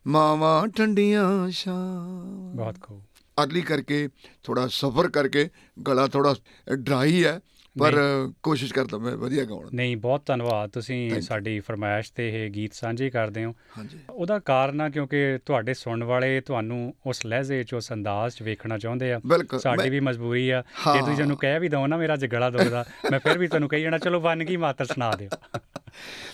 ਮਾਵਾਂ 0.07 0.67
ਠੰਡੀਆਂ 0.67 1.49
ਸ਼ਾਮ 1.49 2.53
ਬਹੁਤ 2.55 2.75
ਖੂਬ 2.81 3.01
ਅਰਲੀ 3.43 3.61
ਕਰਕੇ 3.61 4.09
ਥੋੜਾ 4.43 4.67
ਸਫਰ 4.67 5.07
ਕਰਕੇ 5.07 5.49
ਗਲਾ 5.87 6.07
ਥੋੜਾ 6.07 6.35
ਡਰਾਈ 6.73 7.25
ਹੈ। 7.25 7.39
ਪਰ 7.79 7.95
ਕੋਸ਼ਿਸ਼ 8.43 8.73
ਕਰਦਾ 8.73 8.97
ਮੈਂ 8.97 9.17
ਵਧੀਆ 9.17 9.43
ਗਾਉਣ। 9.43 9.69
ਨਹੀਂ 9.73 9.97
ਬਹੁਤ 9.97 10.25
ਧੰਨਵਾਦ। 10.25 10.69
ਤੁਸੀਂ. 10.69 11.21
ਸਾਡੀ 11.21 11.59
ਫਰਮਾਇਸ਼ 11.59 12.13
ਤੇ 12.13 12.45
ਇਹ 12.45 12.49
ਗੀਤ 12.49 12.73
ਸਾਂਝੇ 12.73 13.09
ਕਰਦੇ 13.09 13.45
ਹੋ। 13.45 13.55
ਹਾਂਜੀ। 13.77 13.97
ਉਹਦਾ 14.09 14.39
ਕਾਰਨ 14.39 14.81
ਆ 14.81 14.89
ਕਿਉਂਕਿ 14.89 15.39
ਤੁਹਾਡੇ 15.45 15.73
ਸੁਣਨ 15.73 16.03
ਵਾਲੇ 16.03 16.41
ਤੁਹਾਨੂੰ 16.41 16.93
ਉਸ 17.05 17.25
ਲਹਿਜ਼ੇ 17.25 17.63
'ਚ 17.63 17.73
ਉਸ 17.73 17.93
ਅੰਦਾਜ਼ 17.93 18.35
'ਚ 18.35 18.41
ਵੇਖਣਾ 18.41 18.77
ਚਾਹੁੰਦੇ 18.77 19.13
ਆ। 19.13 19.21
ਸਾਡੀ 19.59 19.89
ਵੀ 19.89 19.99
ਮਜਬੂਰੀ 19.99 20.49
ਆ। 20.49 20.63
ਜੇ 20.93 20.99
ਤੁਸੀਂ 20.99 21.15
ਸਾਨੂੰ 21.15 21.37
ਕਹਿ 21.37 21.59
ਵੀ 21.59 21.69
ਦਓ 21.69 21.87
ਨਾ 21.87 21.97
ਮੇਰਾ 21.97 22.13
ਅੱਜ 22.13 22.25
ਗਲਾ 22.25 22.49
ਦੁਖਦਾ 22.49 22.85
ਮੈਂ 23.11 23.19
ਫਿਰ 23.19 23.37
ਵੀ 23.37 23.47
ਤੁਹਾਨੂੰ 23.47 23.69
ਕਹੀ 23.69 23.81
ਜਾਣਾ 23.81 23.97
ਚਲੋ 23.97 24.19
ਵੰਨਗੀ 24.19 24.57
ਮਾਤਰ 24.57 24.85
ਸੁਣਾ 24.85 25.11
ਦਿਓ। 25.11 25.59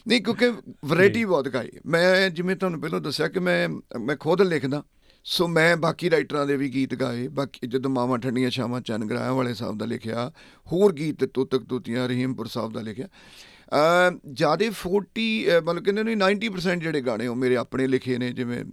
ਨਹੀਂ 0.08 0.22
ਕਿਉਂਕਿ 0.22 0.50
ਵੈਰਾਈਟੀ 0.86 1.25
ਬਹੁਤ 1.25 1.50
ਗਾਈ 1.50 1.68
ਹੈ। 1.75 1.82
ਮੈਂ 1.86 2.30
ਜਿਵੇਂ 2.30 2.56
ਤੁਹਾਨੂੰ 2.56 2.82
ਪਹਿਲਾਂ 2.82 3.01
ਦੱਸਿਆ 3.01 3.27
ਕਿ 3.27 3.39
ਮੈਂ 3.39 3.70
ਮੈਂ 4.00 4.15
ਖੁਦ 4.15 4.42
ਲਿਖਦਾ। 4.42 4.84
ਸੋ 5.27 5.48
ਮੈਂ 5.48 5.77
ਬਾਕੀ 5.77 6.10
ਰਾਈਟਰਾਂ 6.10 6.46
ਦੇ 6.46 6.58
ਵੀ 6.58 6.70
ਗੀਤ 6.70 6.96
ਗਾਏ। 6.96 7.27
ਬਾਕੀ 7.27 7.67
ਜਦੋਂ 7.67 7.91
ਮਾਵਾਂ 7.91 8.17
ਠੰਡੀਆਂ 8.20 8.50
ਸ਼ਾਮਾਂ 8.50 8.82
ਚੰਨ 8.82 9.05
ਗਰਾਇਆ 9.05 9.34
ਵਾਲੇ 9.34 9.53
ਸਾਹਿਬ 9.53 9.77
ਦਾ 9.77 9.86
ਲਿਖਿਆ, 9.86 10.32
ਹੋਰ 10.72 10.94
ਗੀਤ 10.94 11.25
ਤੋਤਕ 11.25 11.63
ਤੋਤੀਆਂ, 11.63 12.08
ਰਹੀਮਪੁਰ 12.08 12.48
ਸਾਹਿਬ 12.48 12.74
ਦਾ 12.74 12.82
ਲਿਖਿਆ। 12.82 13.08
ਅ 13.08 14.20
ਜਿਆਦੇ 14.32 14.72
40 14.72 15.48
ਅਹ, 15.48 15.62
ਮਤਲਬ 15.62 15.84
ਕਹਿੰਦੇ 15.84 16.03
ਨੇ 16.03 16.15
90% 16.15 16.82
ਜਿਹੜੇ 16.82 17.01
ਗਾਣੇ 17.01 17.27
ਉਹ 17.27 17.36
ਮੇਰੇ 17.36 17.55
ਆਪਣੇ 17.55 17.88
ਲਿਖੇ 17.88 18.17
ਨੇ, 18.17 18.32
ਜਿਵੇਂ 18.32 18.65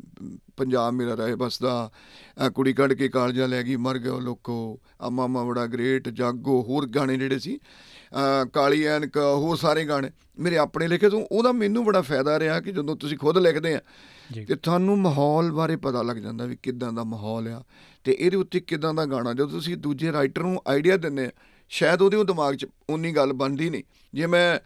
ਪੰਜਾਬ 0.56 0.92
ਮੇਰਾ 0.92 1.14
ਰਹੇ 1.14 1.35
ਬਸਦਾ 1.35 1.90
ਅ 2.47 2.50
ਕੁੜੀ 2.50 2.73
ਕੱਢ 2.73 2.92
ਕੇ 2.92 3.09
ਕਾਲਜਾ 3.09 3.47
ਲੈ 3.47 3.62
ਗਈ, 3.62 3.76
ਮਰ 3.76 3.99
ਗਿਆ 3.99 4.12
ਲੋਕੋ, 4.12 4.80
ਆ 5.00 5.09
ਮਾਮਾ 5.09 5.44
ਬੜਾ 5.44 5.66
ਗ੍ਰੇਟ 5.66 6.09
ਜਾਗੋ, 6.09 6.62
ਹੋਰ 6.62 6.87
ਗਾਣੇ 6.87 7.16
ਜਿਹੜੇ 7.16 7.38
ਸੀ 7.38 7.59
ਅ 8.44 8.44
ਕਾਲੀ 8.44 8.85
ਐਨਕ, 8.85 9.16
ਹੋਰ 9.16 9.56
ਸਾਰੇ 9.56 9.85
ਗਾਣੇ 9.85 10.11
ਮੇਰੇ 10.38 10.59
ਆਪਣੇ 10.59 10.88
ਲਿਖੇ, 10.88 11.09
ਤੋਂ 11.09 11.26
ਉਹਦਾ 11.32 11.52
ਮੈਨੂੰ 11.52 11.85
ਬੜਾ 11.85 12.00
ਫਾਇਦਾ 12.00 12.38
ਰਿਹਾ 12.38 12.61
ਕਿ 12.61 12.73
ਜਦੋਂ 12.73 12.97
ਤੁਸੀਂ 12.97 13.18
ਖੁਦ 13.18 13.38
ਲਿਖਦੇ 13.38 13.75
ਆ 13.75 13.78
ਜੀ 13.78 14.22
ਤੇ 14.33 14.55
ਤੁਹਾਨੂੰ 14.55 14.99
ਮਾਹੌਲ 14.99 15.51
ਬਾਰੇ 15.53 15.77
ਪਤਾ 15.77 16.03
ਲੱਗ 16.03 16.17
ਜਾਂਦਾ 16.17 16.45
ਵੀ 16.45 16.57
ਕਿਦਾਂ 16.62 16.93
ਦਾ 16.93 17.05
ਮਾਹੌਲ 17.05 17.49
ਆ 17.49 17.62
ਤੇ 18.05 18.17
ਇਹਦੇ 18.21 18.37
ਉੱਤੇ 18.37 18.61
ਕਿਦਾਂ 18.61 18.95
ਦਾ 18.95 19.05
ਗਾਣਾ, 19.05 19.33
ਜਦੋਂ 19.33 19.49
ਤੁਸੀਂ 19.49 19.77
ਦੂਜੇ 19.77 20.12
ਰਾਈਟਰ 20.12 20.43
ਨੂੰ 20.43 20.62
ਆਈਡੀਆ 20.69 20.97
ਦਿੰਦੇ 20.97 21.27
ਆ, 21.27 21.31
ਸ਼ਾਇਦ 21.71 22.03
ਉਹਦੇ 22.03 22.17
ਉਹ 22.17 22.25
ਦਿਮਾਗ 22.25 22.55
'ਚ 22.55 22.67
ਉਨੀ 22.91 23.12
ਗੱਲ 23.12 23.33
ਬਣਦੀ 23.33 23.71
ਨਹੀਂ। 23.71 23.83
ਜੇ 24.15 24.27
ਮੈਂ 24.27 24.59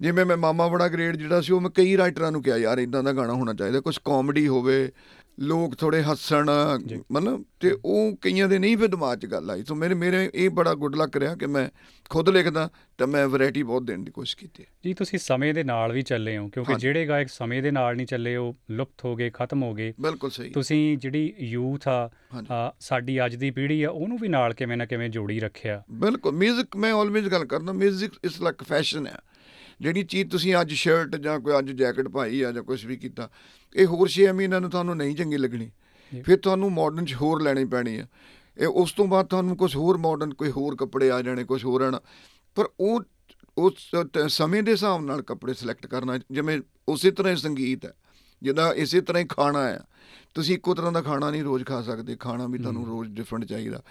ਜਿਵੇਂ 0.00 0.24
ਮੈਂ 0.26 0.36
ਮਾਮਾ 0.36 0.68
ਬੜਾ 0.68 0.88
ਗ੍ਰੇਡ 0.88 1.16
ਜਿਹੜਾ 1.16 1.40
ਸੀ, 1.40 1.52
ਉਹ 1.52 1.60
ਮੈਂ 1.60 1.70
ਕਈ 1.70 1.96
ਰਾਈਟਰਾਂ 1.96 2.32
ਨੂੰ 2.32 2.42
ਕਿਹਾ, 2.42 2.56
ਯਾਰ 2.56 2.78
ਇਦਾਂ 2.78 3.02
ਦਾ 3.02 3.12
ਗਾਣਾ 3.12 3.32
ਹੋਣਾ 3.32 3.52
ਚਾਹੀਦਾ 3.54 3.80
ਕੁਝ 3.80 3.98
ਕਾਮੇਡੀ 4.04 4.48
ਹੋਵੇ 4.48 4.92
ਲੋਕ 5.39 5.75
ਥੋੜੇ 5.75 6.01
ਹੱਸਣ 6.03 6.49
ਜੀ। 6.85 7.01
ਮਤਲਬ 7.11 7.43
ਤੇ 7.59 7.71
ਉਹ 7.85 8.15
ਕਈਆਂ 8.21 8.47
ਦੇ 8.49 8.59
ਨਹੀਂ 8.59 8.77
ਫਿਰ 8.77 8.87
ਦਿਮਾਗ 8.87 9.17
'ਚ 9.19 9.25
ਗੱਲ 9.25 9.51
ਆਈ 9.51 9.63
ਸੋ 9.63 9.75
ਮੇਰੇ 9.75 9.93
ਮੇਰੇ 9.93 10.29
ਇਹ 10.35 10.49
ਬੜਾ 10.49 10.73
ਗੁੱਡ 10.73 10.95
ਲੱਕ 10.95 11.17
ਰਿਹਾ 11.17 11.35
ਕਿ 11.35 11.45
ਮੈਂ 11.45 11.69
ਖੁਦ 12.09 12.29
ਲਿਖਦਾ 12.29 12.69
ਤਾਂ 12.97 13.07
ਮੈਂ 13.07 13.27
ਵੈਰਾਈਟੀ 13.27 13.63
ਬਹੁਤ 13.63 13.83
ਦੇਣ 13.83 14.03
ਦੀ 14.03 14.11
ਕੋਸ਼ਿਸ਼ 14.11 14.35
ਕੀਤੀ 14.37 14.63
ਹੈ। 14.63 14.67
ਜੀ 14.85 14.93
ਤੁਸੀਂ 14.93 15.19
ਸਮੇਂ 15.19 15.53
ਦੇ 15.53 15.63
ਨਾਲ 15.63 15.91
ਵੀ 15.91 16.01
ਚੱਲੇ 16.01 16.37
ਹੋ 16.37 16.47
ਕਿਉਂਕਿ 16.49 16.71
ਹਾਂਜੀ। 16.73 16.81
ਜਿਹੜੇ 16.81 17.07
ਗਾਇਕ 17.07 17.29
ਸਮੇਂ 17.29 17.61
ਦੇ 17.63 17.71
ਨਾਲ 17.71 17.95
ਨਹੀਂ 17.95 18.07
ਚੱਲੇ 18.07 18.35
ਉਹ 18.35 18.55
ਲੁਪਤ 18.71 19.05
ਹੋ 19.05 19.15
ਗਏ 19.15 19.29
ਖਤਮ 19.29 19.63
ਹੋ 19.63 19.73
ਗਏ 19.73 19.93
ਬਿਲਕੁਲ 20.01 20.29
ਸਹੀ 20.29 20.49
ਤੁਸੀਂ 20.49 20.97
ਜਿਹੜੀ 20.97 21.33
ਯੂਥ 21.39 21.87
ਆ 21.87 22.09
ਹਾਂਜੀ। 22.33 22.47
ਆ, 22.51 22.73
ਸਾਡੀ 22.79 23.25
ਅੱਜ 23.25 23.35
ਦੀ 23.35 23.51
ਪੀੜ੍ਹੀ 23.51 23.81
ਆ 23.83 23.89
ਉਹਨੂੰ 23.89 24.17
ਵੀ 24.17 24.27
ਨਾਲ 24.27 24.53
ਕਿਵੇਂ 24.53 24.77
ਨਾ 24.77 24.85
ਕਿਵੇਂ 24.85 25.09
ਜੋੜੀ 25.09 25.39
ਰੱਖਿਆ 25.39 25.83
ਬਿਲਕੁਲ 25.91 26.35
뮤직 26.35 26.77
ਮੈਂ 26.77 26.93
ਆਲਵੇਜ਼ 26.93 27.27
ਗੱਲ 27.29 27.45
ਕਰਦਾ 27.45 27.71
뮤직 27.73 28.19
ਇਜ਼ 28.23 28.41
ਲਾਈਕ 28.41 28.63
ਫੈਸ਼ਨ 28.63 29.07
ਹੈ 29.07 29.17
ਜਿਹੜੀ 29.84 30.02
ਚੀਜ਼ 30.02 30.30
ਤੁਸੀਂ 30.30 30.54
ਅੱਜ 30.60 30.72
ਸ਼ਰਟ 30.72 31.16
ਜਾਂ 31.16 31.38
ਕੋਈ 31.40 31.58
ਅੱਜ 31.58 31.70
ਜੈਕਟ 31.78 32.08
ਪਾਈ 32.08 32.42
ਆ 32.42 32.52
ਜਾਂ 32.52 32.62
ਕੁਝ 32.62 32.84
ਵੀ 32.86 32.96
ਕੀਤਾ 32.96 33.28
ਇਹ 33.76 33.86
ਹੋਰ 33.86 34.10
6 34.12 34.28
ਮਹੀਨਿਆਂ 34.34 34.60
ਨੂੰ 34.60 34.70
ਤੁਹਾਨੂੰ 34.70 34.96
ਨਹੀਂ 34.96 35.16
ਚੰਗੀ 35.16 35.36
ਲੱਗਣੀ। 35.36 35.70
ਫਿਰ 36.12 36.38
ਤੁਹਾਨੂੰ 36.38 36.70
ਮਾਡਰਨ 36.72 37.04
ਚ 37.04 37.14
ਹੋਰ 37.14 37.42
ਲੈਣੀ 37.42 37.64
ਪੈਣੀ 37.72 37.96
ਆ। 37.96 38.06
ਇਹ 38.58 38.66
ਉਸ 38.82 38.92
ਤੋਂ 38.92 39.06
ਬਾਅਦ 39.06 39.26
ਤੁਹਾਨੂੰ 39.26 39.56
ਕੁਝ 39.56 39.74
ਹੋਰ 39.76 39.96
ਮਾਡਰਨ 39.98 40.34
ਕੋਈ 40.34 40.50
ਹੋਰ 40.50 40.76
ਕੱਪੜੇ 40.76 41.10
ਆ 41.10 41.20
ਜਾਣੇ 41.22 41.44
ਕੁਝ 41.44 41.64
ਹੋਰ 41.64 41.82
ਆਣਾ। 41.82 42.00
ਪਰ 42.56 42.68
ਉਹ 42.80 43.02
ਉਸ 43.58 43.72
ਸਮੇਂ 44.28 44.62
ਦੇ 44.62 44.72
ਹਿਸਾਬ 44.72 45.04
ਨਾਲ 45.04 45.22
ਕੱਪੜੇ 45.22 45.54
ਸਿਲੈਕਟ 45.54 45.86
ਕਰਨਾ 45.86 46.18
ਜਿਵੇਂ 46.30 46.58
ਉਸੇ 46.88 47.10
ਤਰ੍ਹਾਂ 47.10 47.34
ਹੀ 47.34 47.40
ਸੰਗੀਤ 47.40 47.84
ਹੈ। 47.86 47.92
ਜਿੱਦਾਂ 48.42 48.72
ਇਸੇ 48.74 49.00
ਤਰ੍ਹਾਂ 49.00 49.22
ਹੀ 49.22 49.28
ਖਾਣਾ 49.28 49.60
ਆ 49.66 49.78
ਤੁਸੀਂ 50.34 50.54
ਇੱਕੋ 50.54 50.74
ਤਰ੍ਹਾਂ 50.74 50.92
ਦਾ 50.92 51.02
ਖਾਣਾ 51.02 51.30
ਨਹੀਂ 51.30 51.42
ਰੋਜ਼ 51.42 51.64
ਖਾ 51.64 51.82
ਸਕਦੇ 51.82 52.16
ਖਾਣਾ 52.20 52.46
ਵੀ 52.46 52.58
ਤੁਹਾਨੂੰ 52.58 52.86
ਰੋਜ਼ 52.86 53.10
ਡਿਫਰੈਂਟ 53.10 53.44
ਚਾਹੀਦਾ। 53.44 53.82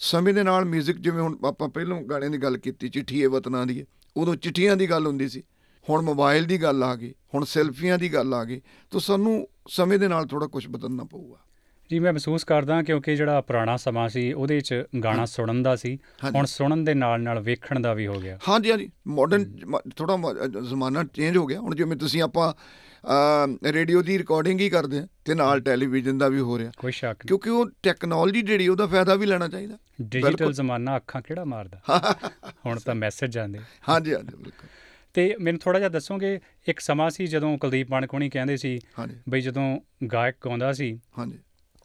ਸਮੇਂ 0.00 0.34
ਦੇ 0.34 0.42
ਨਾਲ 0.42 0.64
뮤직 0.64 0.98
ਜਿਵੇਂ 1.00 1.22
ਹੁਣ 1.22 1.36
ਆਪਾਂ 1.46 1.68
ਪਹਿਲਾਂ 1.68 2.00
ਗਾਣੇ 2.02 2.28
ਦੀ 2.28 2.38
ਗੱਲ 2.38 2.56
ਕੀਤੀ 2.58 2.88
ਚਿੱਠੀ 2.88 3.20
ਏ 3.20 3.26
ਵਤਨਾਂ 3.26 3.64
ਦੀ 3.66 3.84
ਉਦੋਂ 4.16 4.34
ਚਿੱਠੀਆਂ 4.36 4.76
ਦੀ 4.76 4.90
ਗੱਲ 4.90 5.06
ਹੁੰਦੀ 5.06 5.28
ਸੀ। 5.28 5.42
ਹੁਣ 5.86 6.02
ਮੋਬਾਈਲ 6.02 6.44
ਦੀ 6.44 6.62
ਗੱਲ 6.62 6.82
ਆ 6.82 6.94
ਗਈ 6.96 7.12
ਹੁਣ 7.34 7.44
ਸੈਲਫੀਆਂ 7.44 7.98
ਦੀ 7.98 8.12
ਗੱਲ 8.14 8.34
ਆ 8.34 8.44
ਗਈ 8.44 8.60
ਤਾਂ 8.92 9.00
ਸਾਨੂੰ 9.00 9.48
ਸਮੇਂ 9.68 9.98
ਦੇ 9.98 10.08
ਨਾਲ 10.08 10.26
ਥੋੜਾ 10.26 10.46
ਕੁਝ 10.46 10.66
ਬਦਲਣਾ 10.68 11.04
ਪਊਗਾ। 11.04 11.36
ਜੀ 11.90 11.98
ਮੈਂ 11.98 12.12
ਮਹਿਸੂਸ 12.12 12.44
ਕਰਦਾ 12.44 12.82
ਕਿਉਂਕਿ 12.82 13.14
ਜਿਹੜਾ 13.16 13.40
ਪੁਰਾਣਾ 13.40 13.76
ਸਮਾਂ 13.76 14.08
ਸੀ 14.08 14.32
ਉਹਦੇ 14.32 14.60
'ਚ 14.60 14.82
ਗਾਣਾ 15.04 15.24
ਸੁਣਨ 15.24 15.62
ਦਾ 15.62 15.74
ਸੀ। 15.76 15.96
ਹੁਣ 16.34 16.44
ਸੁਣਨ 16.44 16.84
ਦੇ 16.84 16.94
ਨਾਲ 16.94 17.20
ਨਾਲ 17.22 17.40
ਵੇਖਣ 17.40 17.80
ਦਾ 17.80 17.94
ਵੀ 17.94 18.06
ਹੋ 18.06 18.18
ਗਿਆ। 18.20 18.38
ਹਾਂਜੀ 18.48 18.70
ਹਾਂਜੀ 18.70 18.90
ਮਾਡਰਨ 19.06 19.44
ਥੋੜਾ 19.96 20.16
ਜ਼ਮਾਨਾ 20.68 21.04
ਚੇਂਜ 21.04 21.36
ਹੋ 21.36 21.46
ਗਿਆ। 21.46 21.60
ਹੁਣ 21.60 21.74
ਜਿਵੇਂ 21.74 21.96
ਤੁਸੀਂ 21.96 22.22
ਆਪਾਂ 22.22 22.52
ਰੇਡੀਓ 23.72 24.02
ਦੀ 24.02 24.18
ਰਿਕਾਰਡਿੰਗ 24.18 24.60
ਹੀ 24.60 24.68
ਕਰਦੇ 24.70 24.98
ਆ 24.98 25.06
ਤੇ 25.24 25.34
ਨਾਲ 25.34 25.60
ਟੈਲੀਵਿਜ਼ਨ 25.60 26.18
ਦਾ 26.18 26.28
ਵੀ 26.28 26.40
ਹੋ 26.40 26.58
ਰਿਹਾ। 26.58 26.70
ਕੋਈ 26.78 26.92
ਸ਼ੱਕ 26.92 27.26
ਕਿਉਂਕਿ 27.26 27.50
ਉਹ 27.50 27.70
ਟੈਕਨੋਲੋਜੀ 27.82 28.42
ਜਿਹੜੀ 28.42 28.68
ਉਹਦਾ 28.68 28.86
ਫਾਇਦਾ 28.86 29.14
ਵੀ 29.14 29.26
ਲੈਣਾ 29.26 29.48
ਚਾਹੀਦਾ। 29.48 29.78
ਡਿਜੀਟਲ। 30.02 30.52
ਜ਼ਮਾਨਾ 30.52 30.96
ਅੱਖਾਂ 30.96 31.22
ਕਿਹੜਾ 31.22 31.44
ਮਾਰਦਾ? 31.44 31.80
ਹੁਣ 32.66 32.78
ਤਾਂ 32.78 32.94
ਮੈਸੇਜ 32.94 33.30
ਜਾਂਦੇ 33.30 33.58
ਹਾਂਜੀ 33.88 34.14
ਹਾਂਜੀ 34.14 34.36
ਬਿਲਕੁਲ। 34.36 34.68
ਤੇ 35.14 35.36
ਮੈਨੂੰ 35.40 35.60
ਥੋੜਾ 35.60 35.78
ਜਿਹਾ 35.78 35.88
ਦੱਸੋਗੇ 35.88 36.40
ਇੱਕ 36.68 36.80
ਸਮਾਂ 36.80 37.10
ਸੀ 37.10 37.26
ਜਦੋਂ 37.26 37.58
ਕੁਲਦੀਪ 37.58 37.90
ਮਾਨਕੋਣੀ 37.90 38.30
ਕਹਿੰਦੇ 38.30 38.56
ਸੀ 38.56 38.78
ਬਈ 39.28 39.40
ਜਦੋਂ 39.40 39.80
ਗਾਇਕ 40.12 40.36
ਗਾਉਂਦਾ 40.44 40.72
ਸੀ 40.72 41.00
ਹਾਂਜੀ। 41.18 41.38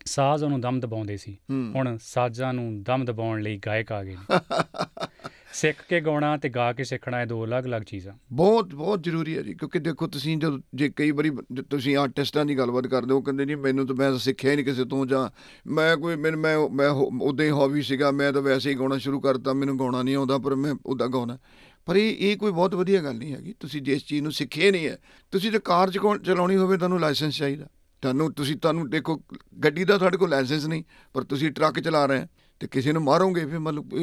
ਸਾਜ਼ 0.05 0.43
ਉਹਨੂੰ 0.43 0.61
ਦਮ 0.61 0.79
ਦਬਾਉਂਦੇ 0.79 1.17
ਸੀ। 1.17 1.37
ਹੁਣ 1.51 1.97
ਸਾਜ਼ਾਂ 2.01 2.53
ਨੂੰ 2.53 2.83
ਦਮ 2.83 3.05
ਦਬਾਉਣ 3.05 3.41
ਲਈ 3.41 3.57
ਗਾਇਕ 3.57 3.91
ਆ 3.91 4.03
ਗਏ 4.03 4.15
ਸਿੱਖ 5.53 5.77
ਕੇ 5.89 6.01
ਗਾਉਣਾ 6.01 6.37
ਤੇ 6.37 6.49
ਗਾ 6.49 6.73
ਕੇ 6.73 6.83
ਸਿੱਖਣਾ 6.83 7.21
ਇਹ 7.21 7.27
ਦੋ 7.27 7.45
ਅਲੱਗ-ਅਲੱਗ 7.45 7.81
ਚੀਜ਼ਾਂ। 7.81 8.13
ਬਹੁਤ 8.31 8.75
ਬਹੁਤ 8.75 9.03
ਜ਼ਰੂਰੀ 9.03 9.37
ਹੈ 9.37 9.41
ਜੀ, 9.41 9.53
ਕਿਉਂਕਿ 9.53 9.79
ਦੇਖੋ 9.79 10.07
ਤੁਸੀਂ 10.07 10.37
ਜਦ 10.37 10.61
ਜੇ 10.75 10.91
ਕਈ 10.95 11.11
ਵਾਰੀ 11.11 11.29
ਜ- 11.53 11.61
ਤੁਸੀਂ 11.69 11.97
ਆਰਟਿਸਟਾਂ 11.97 12.45
ਦੀ 12.45 12.57
ਗੱਲਬਾਤ 12.57 12.87
ਕਰਦੇ 12.87 13.13
ਹੋ, 13.13 13.17
ਉਹ 13.17 13.23
ਕਹਿੰਦੇ 13.23 13.45
ਜੀ 13.45 13.55
ਮੈਨੂੰ 13.55 13.87
ਤਾਂ 13.87 13.95
ਮੈਂ 13.95 14.11
ਤਾਂ 14.11 14.19
ਸਿੱਖਿਆ 14.19 14.51
ਹੀ 14.51 14.55
ਨਹੀਂ 14.55 14.65
ਕਿਸੇ 14.65 14.85
ਤੋਂ 14.85 15.05
ਜਾਂ 15.05 15.29
ਮੈਂ 15.67 15.97
ਕੋਈ 15.97 16.15
ਮੈਨੂੰ 16.15 16.39
ਮੈਂ 16.39 16.69
ਮੈਂ 16.69 16.89
ਉਦਾਂ 17.21 17.45
ਹੀ 17.45 17.51
ਹੌਬੀ 17.51 17.81
ਸੀਗਾ, 17.81 18.11
ਮੈਂ 18.11 18.33
ਤਾਂ 18.33 18.41
ਵੈਸੇ 18.41 18.69
ਹੀ 18.69 18.75
ਗਾਉਣਾ 18.75 18.97
ਸ਼ੁਰੂ 18.97 19.19
ਕਰਤਾ, 19.19 19.53
ਮੈਨੂੰ 19.53 19.79
ਗਾਉਣਾ 19.79 20.03
ਨਹੀਂ 20.03 20.15
ਆਉਂਦਾ, 20.15 20.37
ਪਰ 20.37 20.55
ਮੈਂ 20.55 20.73
ਉਦਾਂ 20.85 21.07
ਗਾਉਣਾ। 21.07 21.37
ਪਰ 21.85 21.95
ਇਹ 21.95 22.15
ਇਹ 22.19 22.37
ਕੋਈ 22.37 22.51
ਬਹੁਤ 22.51 22.75
ਵਧੀਆ 22.75 23.03
ਗੱਲ 23.03 23.15
ਨਹੀਂ 23.15 23.33
ਹੈਗੀ, 23.33 23.53
ਤੁਸੀਂ 23.59 23.81
ਜਿਸ 23.81 24.05
ਚੀਜ਼ 24.05 24.21
ਨੂੰ 24.21 24.31
ਸਿੱਖੇ 24.31 24.71
ਨਹੀਂ 24.71 24.87
ਹੈ, 24.87 24.97
ਤੁਸੀਂ 25.31 25.51
ਤੇ 25.51 25.59
ਕਾਰ 25.59 25.91
ਚ 25.91 25.99
ਚਲਾਉਣੀ 26.25 26.55
ਹੋਵੇ, 26.55 26.77
ਤੁਹਾਨੂੰ 26.77 26.99
ਲਾਇਸੈਂਸ 26.99 27.37
ਚਾਹੀਦਾ। 27.37 27.67
ਤੁਹਾਨੂੰ, 28.01 28.33
ਤੁਸੀਂ, 28.33 28.57
ਤੁਹਾਨੂੰ 28.57 28.89
ਦੇਖੋ, 28.89 29.21
ਗੱਡੀ 29.63 29.83
ਦਾ 29.83 29.97
ਤੁਹਾਡੇ 29.97 30.17
ਕੋਲ 30.17 30.29
ਲਾਇਸੈਂਸ 30.29 30.65
ਨਹੀਂ, 30.65 30.83
ਪਰ 31.13 31.23
ਤੁਸੀਂ 31.23 31.51
ਟਰੱਕ 31.51 31.79
ਚਲਾ 31.79 32.05
ਰਹੇ 32.05 32.19
ਹੋ। 32.19 32.27
ਤੇ 32.63 32.67
ਕਿਸੇ 32.71 32.91
ਨੂੰ 32.93 33.01
ਮਾਰੋਗੇ 33.03 33.45
ਫਿਰ 33.45 33.59
ਮਤਲਬ 33.59 33.93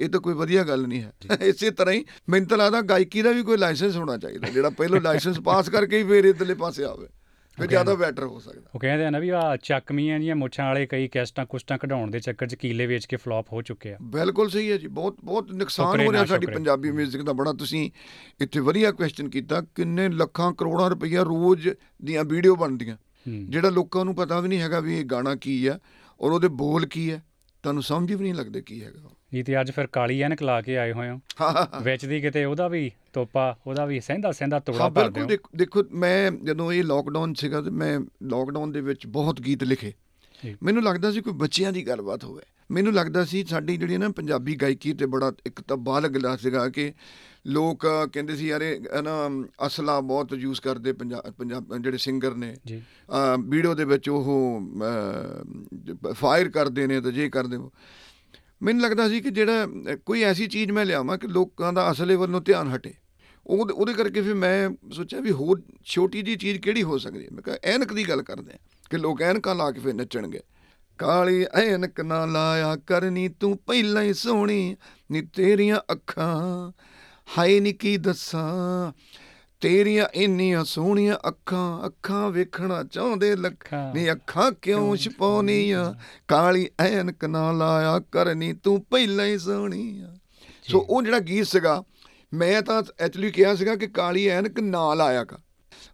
ਇਹ 0.00 0.08
ਤਾਂ 0.08 0.20
ਕੋਈ 0.20 0.34
ਵਧੀਆ 0.34 0.62
ਗੱਲ 0.64 0.86
ਨਹੀਂ 0.86 1.02
ਹੈ। 1.02 1.12
ਇਸੇ 1.48 1.70
ਤਰ੍ਹਾਂ 1.70 1.94
ਹੀ 1.94 2.04
ਮੈਨੂੰ 2.28 2.48
ਤਾਂ 2.48 2.58
ਲੱਗਦਾ 2.58 2.80
ਗਾਇਕੀ 2.80 3.22
ਦਾ 3.22 3.30
ਵੀ 3.32 3.42
ਕੋਈ 3.42 3.56
ਲਾਇਸੈਂਸ 3.56 3.96
ਹੋਣਾ 3.96 4.16
ਚਾਹੀਦਾ 4.16 4.48
ਜਿਹੜਾ 4.48 4.70
ਪਹਿਲੋਂ 4.70 5.00
ਲਾਇਸੈਂਸ 5.00 5.40
ਪਾਸ 5.40 5.68
ਕਰਕੇ 5.68 5.98
ਹੀ 5.98 6.04
ਫਿਰ 6.04 6.24
ਇਧਰਲੇ 6.24 6.54
ਪਾਸੇ 6.54 6.84
ਆਵੇ 6.84 7.06
ਫਿਰ 7.58 7.66
ਜ਼ਿਆਦਾ 7.66 7.94
ਬੈਟਰ 7.94 8.24
ਹੋ 8.24 8.38
ਸਕਦਾ। 8.40 8.70
ਉਹ 8.74 8.80
ਕਹਿੰਦੇ 8.80 9.04
ਆ 9.06 9.10
ਨਾ 9.10 9.18
ਵੀ 9.18 9.28
ਆ 9.30 9.40
ਚੱਕਮੀਆਂ 9.62 10.18
ਜੀਆਂ 10.20 10.36
ਮੁੱਛਾਂ 10.36 10.66
ਵਾਲੇ 10.66 10.86
ਕਈ 10.86 11.08
ਕੈਸਟਾਂ 11.08 11.44
ਕੁਸਟਾਂ 11.46 11.78
ਕਢਾਉਣ 11.78 12.10
ਦੇ 12.10 12.20
ਚੱਕਰ 12.20 12.46
'ਚ 12.46 12.54
ਕੀਲੇ 12.54 12.86
ਵੇਚ 12.86 13.06
ਕੇ 13.06 13.16
ਫਲॉप 13.16 13.52
ਹੋ 13.52 13.62
ਚੁੱਕੇ 13.62 13.92
ਆ। 13.92 13.96
ਬਿਲਕੁਲ 14.14 14.50
ਸਹੀ 14.50 14.70
ਹੈ 14.72 14.76
ਜੀ 14.76 14.86
ਬਹੁਤ 14.86 15.16
ਬਹੁਤ 15.24 15.52
ਨੁਕਸਾਨ 15.52 16.00
ਹੋ 16.00 16.12
ਰਿਹਾ 16.12 16.24
ਸਾਡੀ 16.24 16.46
ਪੰਜਾਬੀ 16.46 16.90
뮤직 16.90 17.22
ਦਾ 17.24 17.32
ਬੜਾ 17.32 17.52
ਤੁਸੀਂ 17.52 17.90
ਇੱਥੇ 18.40 18.60
ਵਧੀਆ 18.60 18.90
ਕੁਐਸਚਨ 18.92 19.28
ਕੀਤਾ 19.28 19.60
ਕਿੰਨੇ 19.74 20.08
ਲੱਖਾਂ 20.08 20.52
ਕਰੋੜਾਂ 20.52 20.90
ਰੁਪਈਆ 20.90 21.22
ਰੋਜ਼ 21.22 21.68
ਦੀਆਂ 22.04 22.24
ਵੀਡੀਓ 22.24 22.56
ਬਣਦੀਆਂ। 22.56 22.96
ਜਿਹੜਾ 23.26 23.70
ਲੋਕਾਂ 23.70 24.04
ਨੂੰ 24.04 24.14
ਪਤਾ 24.14 24.40
ਵੀ 24.40 24.48
ਨਹੀਂ 24.48 24.60
ਹੈਗਾ 24.60 24.80
ਵੀ 24.80 24.98
ਇਹ 24.98 25.04
ਗਾਣਾ 25.04 25.34
ਕੀ 25.34 25.66
ਆ 25.66 25.78
ਔਰ 26.20 26.32
ਉਹਦੇ 26.32 26.48
ਬੋਲ 26.48 26.86
ਕੀ 26.86 27.10
ਆ। 27.10 27.20
ਤੁਹਾਨੂੰ 27.64 27.82
ਸਮਝ 27.82 28.12
ਵੀ 28.12 28.22
ਨਹੀਂ 28.22 28.34
ਲੱਗਦੇ 28.34 28.60
ਕੀ 28.60 28.84
ਹੈਗਾ। 28.84 29.10
ਜੀ 29.34 29.42
ਤੇ 29.42 29.60
ਅੱਜ 29.60 29.70
ਫਿਰ 29.70 29.86
ਕਾਲੀ 29.86 30.20
ਐਨਕ 30.20 30.42
ਲਾ 30.42 30.60
ਕੇ 30.60 30.78
ਆਏ 30.78 30.92
ਹੋਏ 30.92 31.10
ਹੋ। 31.10 31.20
ਵਿੱਚ 31.82 32.06
ਦੀ 32.06 32.20
ਕਿਤੇ 32.20 32.44
ਉਹਦਾ 32.44 32.68
ਵੀ 32.68 32.90
ਤੋਪਾ 33.12 33.58
ਉਹਦਾ 33.66 33.84
ਵੀ 33.84 34.00
ਸਹਿੰਦਾ 34.00 34.32
ਸਹਿੰਦਾ 34.32 34.60
ਤੋੜਾ 34.60 34.88
ਭਰ 34.88 35.02
ਬਿਲਕੁਲ 35.02 35.12
ਦਿਓ 35.12 35.26
ਦੇਖੋ- 35.26 35.50
ਦੇਖੋ 35.56 35.84
ਮੈਂ 35.92 36.30
ਜਦੋਂ 36.30 36.72
ਇਹ 36.72 36.84
ਲੋਕਡਾਊਨ 36.84 37.34
ਸੀਗਾ 37.34 37.60
ਤੇ 37.60 37.70
ਮੈਂ 37.70 38.00
ਲੋਕਡਾਊਨ 38.22 38.72
ਦੇ 38.72 38.80
ਵਿੱਚ 38.80 39.06
ਬਹੁਤ 39.06 39.40
ਗੀਤ 39.40 39.64
ਲਿਖੇ। 39.64 39.92
ਮੈਨੂੰ 40.62 40.82
ਲੱਗਦਾ 40.82 41.12
ਸੀ 41.12 41.20
ਕੋਈ 41.20 41.32
ਬੱਚਿਆਂ 41.32 41.72
ਦੀ 41.72 41.86
ਗੱਲਬਾਤ 41.86 42.24
ਹੋਵੇ। 42.24 42.42
ਮੈਨੂੰ 42.70 42.92
ਲੱਗਦਾ 42.92 43.24
ਸੀ 43.24 43.44
ਸਾਡੀ 43.44 43.76
ਜਿਹੜੀ 43.76 43.96
ਨਾ 43.96 44.08
ਪੰਜਾਬੀ 44.08 44.54
ਗਾਇਕੀ 44.54 44.92
ਤੇ 44.92 45.06
ਬੜਾ 45.06 45.32
ਇੱਕ 45.46 45.60
ਤਾਂ 45.60 45.76
ਬਾਲਗ 45.76 46.16
ਲਾ 46.16 46.36
ਸੀਗਾ 46.36 46.68
ਕਿ 46.68 46.92
ਲੋਕ 47.46 47.86
ਕਹਿੰਦੇ 48.12 48.36
ਸੀ 48.36 48.46
ਯਾਰ 48.46 48.60
ਨਾ 49.02 49.44
ਅਸਲਾ 49.66 50.00
ਬਹੁਤ 50.00 50.32
ਯੂਜ਼ 50.32 50.60
ਕਰਦੇ 50.60 50.92
ਪੰਜਾਬ 50.92 51.78
ਜਿਹੜੇ 51.78 51.98
ਸਿੰਗਰ 51.98 52.34
ਨੇ। 52.34 52.54
ਜੀ। 52.66 52.82
ਵੀਡੀਓ 53.38 53.74
ਦੇ 53.74 53.84
ਵਿੱਚ 53.84 54.08
ਉਹ 54.08 54.62
ਫਾਇਰ 56.12 56.48
ਕਰਦੇ 56.48 56.86
ਨੇ 56.86 57.00
ਤੇ 57.00 57.12
ਜੇ 57.12 57.28
ਕਰਦੇ 57.28 57.58
ਮੈਨੂੰ 58.62 58.82
ਲੱਗਦਾ 58.82 59.08
ਸੀ 59.08 59.20
ਕਿ 59.20 59.30
ਜਿਹੜਾ 59.30 59.66
ਕੋਈ 60.06 60.22
ਐਸੀ 60.22 60.46
ਚੀਜ਼ 60.46 60.70
ਮੈਂ 60.70 60.84
ਲਿਆਵਾਂ 60.84 61.18
ਕਿ 61.18 61.28
ਲੋਕਾਂ 61.28 61.72
ਦਾ 61.72 61.90
ਅਸਲੇ 61.92 62.16
ਵੱਲੋਂ 62.16 62.40
ਧਿਆਨ 62.40 62.68
ਹਟੇ। 62.68 62.94
ਉਹ 63.46 63.68
ਉਹਦੇ 63.74 63.92
ਕਰਕੇ 63.92 64.22
ਫਿਰ 64.22 64.34
ਮੈਂ 64.34 64.70
ਸੋਚਿਆ 64.92 65.20
ਵੀ 65.20 65.30
ਹੋਰ 65.30 65.62
ਛੋਟੀ 65.84 66.22
ਜੀ 66.22 66.36
ਚੀਜ਼ 66.36 66.58
ਕਿਹੜੀ 66.58 66.82
ਹੋ 66.82 66.98
ਸਕਦੀ 66.98 67.24
ਹੈ? 67.24 67.28
ਮੈਂ 67.32 67.42
ਕਿਹਾ 67.42 67.56
ਐਨਕ 67.64 67.92
ਦੀ 67.92 68.08
ਗੱਲ 68.08 68.22
ਕਰਦੇ 68.22 68.52
ਹਾਂ 68.52 68.58
ਕਿ 68.90 68.98
ਲੋਕ 68.98 69.22
ਐਨਕਾਂ 69.22 69.54
ਲਾ 69.54 69.70
ਕੇ 69.70 69.80
ਫਿਰ 69.80 69.94
ਨੱਚਣਗੇ। 69.94 70.40
ਕਾਲੀ 70.98 71.46
ਐਨਕ 71.54 72.00
ਨਾ 72.00 72.26
ਲਾਇਆ 72.26 72.76
ਕਰਨੀ 72.76 73.28
ਤੂੰ 73.28 73.58
ਪਹਿਲਾਂ 73.58 74.02
ਹੀ 74.02 74.14
ਸੋਹਣੀ 74.14 74.76
ਨੀ 75.10 75.22
ਤੇਰੀਆਂ 75.22 75.78
ਅੱਖਾਂ 75.92 76.72
ਹਾਏ 77.38 77.60
ਨੀ 77.60 77.72
ਕੀ 77.72 77.96
ਦੱਸਾਂ। 77.96 78.92
ਤੇਰੀਆਂ 79.60 80.06
ਇੰਨੀਆਂ 80.14 80.64
ਸੋਹਣੀਆਂ 80.64 81.28
ਅੱਖਾਂ 81.28 81.86
ਅੱਖਾਂ 81.86 82.30
ਵੇਖਣਾ 82.30 82.82
ਚਾਹੁੰਦੇ 82.82 83.36
ਲੱਖਾਂ 83.36 83.94
ਨੀ 83.94 84.12
ਅੱਖਾਂ 84.12 84.52
ਕਿਉਂ 84.52 84.96
ਛਪਾਉਣੀਆਂ? 84.96 85.94
ਕਾਲੀ 86.28 86.68
ਐਨਕ 86.80 87.24
ਨਾ 87.24 87.52
ਲਾਇਆ 87.52 88.00
ਕਰਨੀ 88.12 88.52
ਤੂੰ 88.52 88.84
ਪਹਿਲਾਂ 88.90 89.26
ਹੀ 89.26 89.38
ਸੋਹਣੀ 89.38 90.04
ਸੋ 90.70 90.78
ਉਹ 90.78 91.02
ਜਿਹੜਾ 91.02 91.18
ਗੀਤ 91.18 91.46
ਸੀਗਾ 91.46 91.84
ਮੈਂ 92.34 92.62
ਤਾਂ 92.62 92.82
ਐਕਚੁਅਲੀ 93.00 93.30
ਕਿਹਾ 93.30 93.54
ਸੀਗਾ 93.54 93.74
ਕਿ 93.74 93.86
ਕਾਲੀ 93.86 94.28
ਐਨਕ 94.28 94.60
ਨਾ 94.60 94.94
ਲਾਇਆ 94.94 95.24
ਕਰ। 95.24 95.36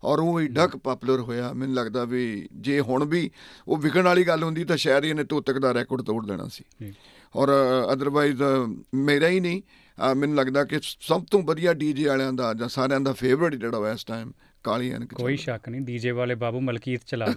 ਔਰ 0.04 0.18
ਉਹ 0.18 0.40
ਏਡਾ 0.40 0.66
ਕੁ 0.66 0.78
ਪਪੂਲਰ 0.78 1.20
ਹੋਇਆ। 1.20 1.52
ਮੈਨੂੰ 1.52 1.75
ਲੱਗਦਾ 1.75 2.04
ਵੀ 2.04 2.49
ਜੇ 2.61 2.80
ਹੁਣ 2.80 3.04
ਵੀ 3.04 3.30
ਉਹ 3.68 3.76
ਵਿਕਣ 3.76 4.02
ਵਾਲੀ 4.02 4.25
ਗੱਲ 4.25 4.42
ਹੁੰਦੀ 4.42 4.64
ਤਾਂ 4.64 4.76
ਸ਼ਾਇਦ 4.76 5.04
ਇਹਨੇ 5.04 5.25
ਤੋਤਕ 5.25 5.59
ਦਾ 5.59 5.73
ਰੈਕੋਰਡ 5.73 6.02
ਤੋੜ 6.02 6.25
ਦੇਣਾ 6.26 6.49
ਸੀ। 6.49 6.92
ਔਰ 7.37 7.49
ਅਦਰਵਾਈਜ਼ 7.92 8.42
ਮੇਰਾ 8.94 9.28
ਹੀ 9.28 9.40
ਨਹੀਂ। 9.40 9.62
ਮੈਨੂੰ 10.16 10.37
ਲੱਗਦਾ 10.37 10.64
ਕਿ 10.64 10.78
ਸਭ 10.82 11.25
ਤੋਂ 11.30 11.42
ਵਧੀਆ 11.42 11.73
ਡੀਜੇ 11.75 12.04
ਵਾਲਿਆਂ 12.04 12.32
ਦਾ 12.32 12.52
ਜਾਂ 12.54 12.68
ਸਾਰਿਆਂ 12.68 13.00
ਦਾ 13.00 13.12
ਫੇਵਰਿਟ 13.12 13.54
ਜਿਹੜਾ 13.54 13.78
ਵਾ 13.78 13.90
ਇਸ 13.92 14.04
ਟਾਈਮ 14.04 14.32
ਕਾਲੀ 14.64 14.90
ਐਨਕ 14.92 15.14
ਕੋਈ 15.14 15.37
ਸ਼ੱਕ 15.37 15.68
ਨਹੀਂ। 15.68 15.80
ਡੀਜੇ 15.80 16.11
ਵਾਲੇ 16.11 16.35
ਬਾਬੂ 16.35 16.61
ਮਲਕੀਤ 16.61 17.00
ਚਲਾ 17.06 17.26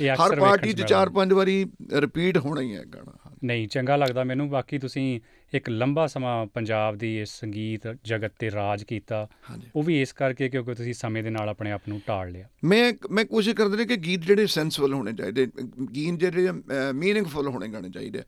ਇਹ 0.00 0.10
ਹਰ 0.16 0.38
ਪਾਰਟੀ 0.40 0.72
'ਚ। 0.72 0.82
ਚਾਰ 0.82 1.08
ਪੰਜ 1.10 1.32
ਵਾਰੀ 1.32 1.64
ਰਿਪੀਟ 1.94 2.38
ਹੋਣਾ 2.38 2.60
ਹੀ 2.60 2.74
ਹੈ 2.76 2.82
ਗਾਣਾ। 2.94 3.30
ਨਹੀਂ 3.44 3.66
ਚੰਗਾ 3.68 3.96
ਲੱਗਦਾ 3.96 4.24
ਮੈਨੂੰ। 4.24 4.48
ਬਾਕੀ 4.50 4.78
ਤੁਸੀਂ 4.78 5.20
ਇੱਕ 5.54 5.68
ਲੰਬਾ 5.70 6.06
ਸਮਾਂ 6.06 6.46
ਪੰਜਾਬ 6.54 6.96
ਦੀ 6.98 7.18
ਇਸ 7.20 7.30
ਸੰਗੀਤ 7.40 7.86
ਜਗਤ 8.04 8.32
ਤੇ 8.38 8.50
ਰਾਜ 8.50 8.82
ਕੀਤਾ। 8.84 9.26
ਉਹ 9.76 9.82
ਵੀ 9.82 10.00
ਇਸ 10.00 10.12
ਕਰਕੇ 10.12 10.48
ਕਿਉਂਕਿ 10.48 10.74
ਤੁਸੀਂ 10.74 10.94
ਸਮੇਂ 10.94 11.22
ਦੇ 11.22 11.30
ਨਾਲ 11.30 11.48
ਆਪਣੇ 11.48 11.70
ਆਪ 11.72 11.88
ਨੂੰ 11.88 12.00
ਢਾਲ 12.08 12.30
ਲਿਆ। 12.30 12.48
ਮੈਂ 12.64 12.92
ਮੈਂ 13.10 13.24
ਕੋਸ਼ਿਸ਼ 13.24 13.56
ਕਰਦਾ 13.56 13.76
ਰਿਹਾ 13.76 13.86
ਕਿ 13.86 13.96
ਗੀਤ 13.96 14.24
ਜਿਹੜੇ 14.26 14.46
ਸੈਂਸਫੁਲ 14.46 14.94
ਹੋਣੇ 14.94 15.12
ਚਾਹੀਦੇ 15.12 15.46
ਗੀਤ 15.94 16.18
ਜਿਹੜੇ 16.20 16.52
ਮੀਨਿੰਗਫੁਲ 16.94 17.48
ਹੋਣੇ 17.48 17.68
ਗਾਣੇ 17.68 17.90
ਚਾਹੀਦੇ। 17.90 18.22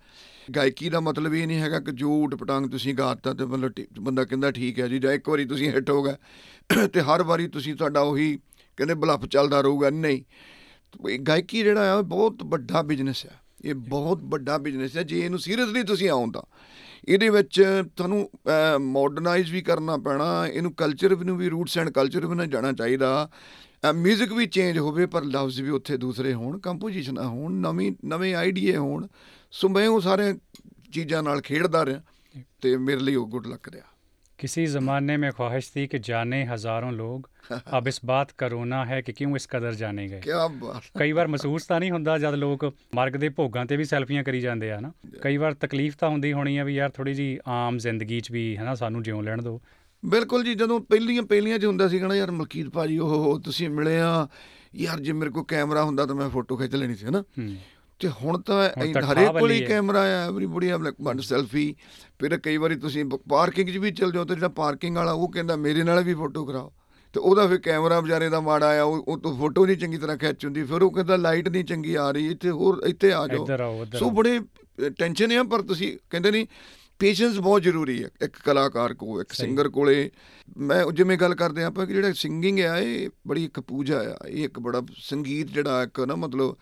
ਗਾਇਕੀ 0.57 0.89
ਦਾ 0.91 1.01
ਮਤਲਬ 1.01 1.35
ਇਹ 1.35 1.47
ਨਹੀਂ 1.47 1.59
ਹੈਗਾ 1.61 1.81
ਕਿ 1.81 1.93
ਜੋ 1.93 2.15
ਉਟਪਟਾਂਗ 2.23 2.71
ਤੁਸੀਂ 2.71 2.95
ਗਾਤਾ 2.95 3.35
ਤੇ 3.35 3.45
ਮਤਲਬ 3.45 4.01
ਬੰਦਾ 4.01 4.25
ਕਹਿੰਦਾ 4.25 4.51
ਠੀਕ 4.51 4.81
ਹੈ 4.81 4.89
ਜੀ 4.89 4.99
ਜਾਂ 4.99 5.13
ਇੱਕ 5.13 5.29
ਵਾਰੀ 5.29 5.45
ਤੁਸੀਂ 5.45 5.71
ਹਿੱਟ 5.73 5.91
ਹੋ 5.91 6.03
ਗਏ 6.03 6.87
ਤੇ 6.95 7.01
ਹਰ 7.03 7.23
ਵਾਰੀ 7.23 7.47
ਤੁਸੀਂ 7.49 7.75
ਤੁਹਾਡਾ 7.75 8.01
ਉਹੀ 8.01 8.37
ਕਹਿੰਦੇ 8.79 8.95
ਬਲੱਫ 8.95 9.27
ਚੱਲਦਾ 9.27 9.61
ਰਹੂਗਾ। 9.61 9.91
ਨਹੀਂ 9.91 11.19
ਗਾਇਕੀ 11.27 11.63
ਜਿਹੜਾ 11.63 11.95
ਆ 11.95 12.01
ਬਹੁਤ 12.03 12.43
ਵੱਡਾ 12.45 12.83
ਬਿਜ਼ਨਸ 12.83 13.25
ਆ। 13.27 13.31
ਇਹ 13.65 13.75
ਬਹੁਤ 13.75 14.23
ਵੱਡਾ 14.25 14.57
ਬਿਜ਼ਨਸ 14.59 14.97
ਹੈ 14.97 15.03
ਜੇ 15.03 15.19
ਇਹਨੂੰ 15.21 15.39
ਸੀਰੀਅਸਲੀ 15.39 15.83
ਤੁਸੀਂ 15.83 16.09
ਆਉਂਦਾ 16.11 16.43
ਇਹਦੇ 17.09 17.29
ਵਿੱਚ 17.31 17.63
ਤੁਹਾਨੂੰ 17.97 18.29
ਮਾਡਰਨਾਈਜ਼ 18.83 19.53
ਵੀ 19.53 19.61
ਕਰਨਾ 19.63 19.97
ਪੈਣਾ, 19.99 20.47
ਇਹਨੂੰ 20.47 20.73
ਕਲਚਰ 20.75 21.17
ਨੂੰ 21.17 21.37
ਵੀ 21.37 21.49
ਰੂਟਸ 21.49 21.79
ਐਂਡ 21.79 21.91
ਕਲਚਰ 21.91 22.27
ਵੀ 22.27 22.37
ਨਾ 22.37 22.47
ਜਾਣਾ 22.47 22.73
ਚਾਹੀਦਾ। 22.73 23.29
ਮਿਊਜ਼ਿਕ 23.95 24.33
ਵੀ 24.33 24.47
ਚੇਂਜ 24.47 24.79
ਹੋਵੇ, 24.79 25.07
ਪਰ 25.07 25.25
ਲਫ਼ਜ਼ 25.25 25.61
ਵੀ 25.61 25.71
ਉੱਥੇ 25.71 25.97
ਦੂਸਰੇ 25.97 26.33
ਹੋਣ 26.35 26.59
ਕੰਪੋਜੀਸ਼ਨਾਂ 26.59 27.25
ਹੋਣ, 27.25 27.53
ਨਵੀਂ, 27.61 27.93
ਨਵੇਂ 28.05 28.35
ਆਈਡੀਏ 28.35 28.77
ਹੋਣ। 28.77 29.07
ਸੋ 29.53 29.69
ਮੈਂ 29.69 29.87
ਉਹ 29.89 30.01
ਸਾਰੇ 30.01 30.35
ਚੀਜ਼ਾਂ 30.93 31.23
ਨਾਲ 31.23 31.41
ਖੇਡਦਾ 31.41 31.85
ਰਿਹਾ, 31.85 32.03
ਤੇ 32.63 32.77
ਮੇਰੇ 32.77 33.01
ਲਈ 33.01 33.15
ਉਹ 33.15 33.27
ਗੁੱਡ 33.29 33.47
ਲੱਕ 33.47 33.69
ਰਿਹਾ। 33.69 33.85
किसी 34.40 34.66
ज़माने 34.68 35.16
में 35.18 35.32
ख्वाहिश 35.32 35.72
थी 35.76 35.86
कि 35.88 36.00
जाने 36.00 36.44
हज़ारों 36.44 36.92
लोग 36.94 37.30
अब 37.70 37.88
इस 37.88 38.00
बात 38.06 38.32
का 38.32 38.48
रोना 38.48 38.84
है 38.86 39.02
कि 39.02 39.14
क्यों 39.14 39.36
इस 39.36 39.46
कदर 39.46 39.74
जाने 39.74 40.08
गए 40.08 40.20
ਕੀ 40.20 40.32
ਬਾਤ 40.60 40.84
ਕਈ 41.00 41.12
ਵਾਰ 41.12 41.28
ਮਹਿਸੂਸ 41.28 41.66
ਤਾਂ 41.66 41.80
ਨਹੀਂ 41.80 41.92
ਹੁੰਦਾ 41.92 42.18
ਜਦ 42.18 42.36
ਲੋਕ 42.36 42.66
ਮਰਗ 42.96 43.16
ਦੇ 43.16 43.30
ਭੋਗਾਂ 43.30 43.66
ਤੇ 43.66 43.78
ਵੀ 43.78 43.84
ਸੈਲਫੀਆਂ 43.84 44.24
ਕਰੀ 44.24 44.42
ਜਾਂਦੇ 44.42 44.72
ਆ 44.72 44.80
ਨਾ 44.80 44.92
ਕਈ 45.22 45.38
ਵਾਰ 45.38 45.54
ਤਕਲੀਫ 45.54 45.96
ਤਾਂ 45.96 46.10
ਹੁੰਦੀ 46.10 46.34
ਹੋਣੀ 46.34 46.58
ਆ 46.58 46.64
ਵੀ 46.64 46.76
ਯਾਰ 46.76 46.90
ਥੋੜੀ 46.90 47.14
ਜੀ 47.14 47.38
ਆਮ 47.48 47.78
ਜ਼ਿੰਦਗੀ 47.78 48.20
'ਚ 48.22 48.32
ਵੀ 48.32 48.46
ਹਨਾ 48.58 48.76
ਸਾਨੂੰ 48.76 49.04
ਜਿਉਂ 49.04 49.24
ਲੈਣ 49.24 49.42
ਦਿਓ 49.42 49.60
ਬਿਲਕੁਲ 50.04 50.44
ਜੀ 50.44 50.54
ਜਦੋਂ 50.54 50.80
ਪਹਿਲੀਆਂ 50.80 51.24
ਪਹਿਲੀਆਂ 51.24 51.60
ਚ 51.60 51.66
ਹੁੰਦਾ 51.66 51.88
ਸੀ 51.88 52.00
ਕਹਣਾ 52.00 52.16
ਯਾਰ 52.16 52.32
ਮਲਕੀਤ 52.32 52.70
ਭਾਜੀ 52.70 52.98
ਉਹ 52.98 53.40
ਤੁਸੀਂ 53.40 53.70
ਮਿਲੇ 53.70 54.00
ਆ 54.00 54.28
ਯਾਰ 54.76 55.00
ਜੇ 55.00 55.14
ਮੇਰੇ 55.14 55.32
ਕੋਲ 55.32 55.44
ਕੈਮਰਾ 55.48 55.84
ਹੁੰਦਾ 55.84 56.06
ਤਾਂ 56.06 56.16
ਮੈਂ 56.16 56.30
ਫੋਟੋ 56.30 56.58
ਖਿੱਚ 56.58 56.76
ਲੈਣੀ 56.76 56.96
ਸੀ 56.96 57.06
ਹਨਾ 57.06 57.24
ਹੂੰ 57.40 57.56
ਤੇ 58.01 58.09
ਹੁਣ 58.17 58.41
ਤਾਂ 58.41 58.57
ਹਰੇਕ 59.05 59.31
ਕੋਲ 59.31 59.51
ਹੀ 59.51 59.61
ਹੈ। 59.63 59.67
ਕੈਮਰਾ 59.69 60.01
ਆ 60.03 60.25
everybody 60.27 60.71
have 60.71 60.83
like 60.83 60.97
one 61.03 61.21
selfie 61.21 61.75
ਫਿਰ 62.21 62.37
ਕਈ 62.39 62.57
ਵਾਰੀ 62.57 62.77
ਤੁਸੀਂ 62.77 63.05
ਪਾਰਕਿੰਗ 63.29 63.69
'ਚ 63.69 63.77
ਵੀ 63.77 63.91
ਚਲ 63.93 64.13
ਜਾਓ 64.13 64.25
ਤੇ 64.25 64.35
ਜਿਹੜਾ 64.35 64.49
ਪਾਰਕਿੰਗ 64.57 64.97
ਵਾਲਾ 64.97 65.13
ਉਹ 65.13 65.29
ਕਹਿੰਦਾ 65.29 65.57
ਮੇਰੇ 65.57 65.83
ਨਾਲ 65.83 66.03
ਵੀ 66.05 66.15
ਫੋਟੋ 66.15 66.45
ਕਰਾਓ 66.45 66.73
ਤੇ 67.15 67.21
ਉਹਦਾ 67.21 67.47
ਫਿਰ 67.47 67.59
ਕੈਮਰਾ 67.59 68.01
ਵਿਚਾਰੇ 68.01 68.29
ਦਾ 68.29 68.41
ਮਾੜਾ 68.41 68.67
ਆ 68.81 68.83
ਉਹ 68.83 69.19
ਤੋਂ 69.19 69.37
ਫੋਟੋ 69.39 69.65
ਨਹੀਂ 69.67 69.77
ਚੰਗੀ 69.77 69.99
ਤਰ੍ਹਾਂ 69.99 70.17
ਖਿੱਚ 70.17 70.45
ਹੁੰਦੀ 70.45 70.63
ਫਿਰ 70.65 70.83
ਉਹ 70.83 70.91
ਕਹਿੰਦਾ 70.91 71.17
ਲਾਈਟ 71.17 71.49
ਨਹੀਂ 71.49 71.65
ਚੰਗੀ 71.65 71.95
ਆ 71.95 72.11
ਰਹੀ 72.11 72.27
ਇੱਥੇ 72.27 72.51
ਹੋਰ 72.51 72.83
ਇੱਥੇ 72.87 73.13
ਆ 73.13 73.27
ਜਾਓ 73.29 73.45
ਸੋ। 73.99 74.11
ਬੜੇ 74.11 74.39
ਟੈਨਸ਼ਨ 74.99 75.33
ਆ 75.33 75.43
ਪਰ 75.43 75.63
ਤੁਸੀਂ 75.63 75.97
ਕਹਿੰਦੇ 76.11 76.31
ਨਹੀਂ 76.31 76.47
ਪੇਸ਼ੈਂਸ 77.01 77.39
ਬਹੁਤ 77.39 77.63
ਜ਼ਰੂਰੀ 77.63 78.03
ਹੈ 78.05 78.09
ਇੱਕ 78.23 78.37
ਕਲਾਕਾਰ 78.45 78.95
ਕੋ 78.95 79.21
ਇੱਕ। 79.21 79.33
ਸਿੰਗਰ 79.35 79.69
ਕੋਲੇ 79.69 80.11
ਮੈਂ 80.63 80.85
ਜਿਵੇਂ 80.93 81.17
ਗੱਲ 81.19 81.35
ਕਰਦੇ 81.35 81.65
ਆਪਾਂ 81.65 81.87
ਕਿ 81.87 81.95
ਜਿਹੜਾ 81.95 82.13
ਸਿੰਗਿੰਗ 82.13 82.61
ਆ 82.61 82.77
ਇਹ 82.79 83.09
ਬੜੀ 83.27 83.45
ਇੱਕ 83.45 83.61
ਪੂਜਾ 83.61 83.99
ਆ 84.01 84.17
ਇਹ 84.29 84.45
ਇੱਕ 84.45 84.59
ਬੜਾ 84.59 84.83
ਸੰਗੀਤ 84.99 85.47
ਜਿਹੜਾ 85.47 85.83
ਇੱਕ 85.83 86.01
ਨਾ 86.01 86.15
ਮਤਲਬ 86.17 86.57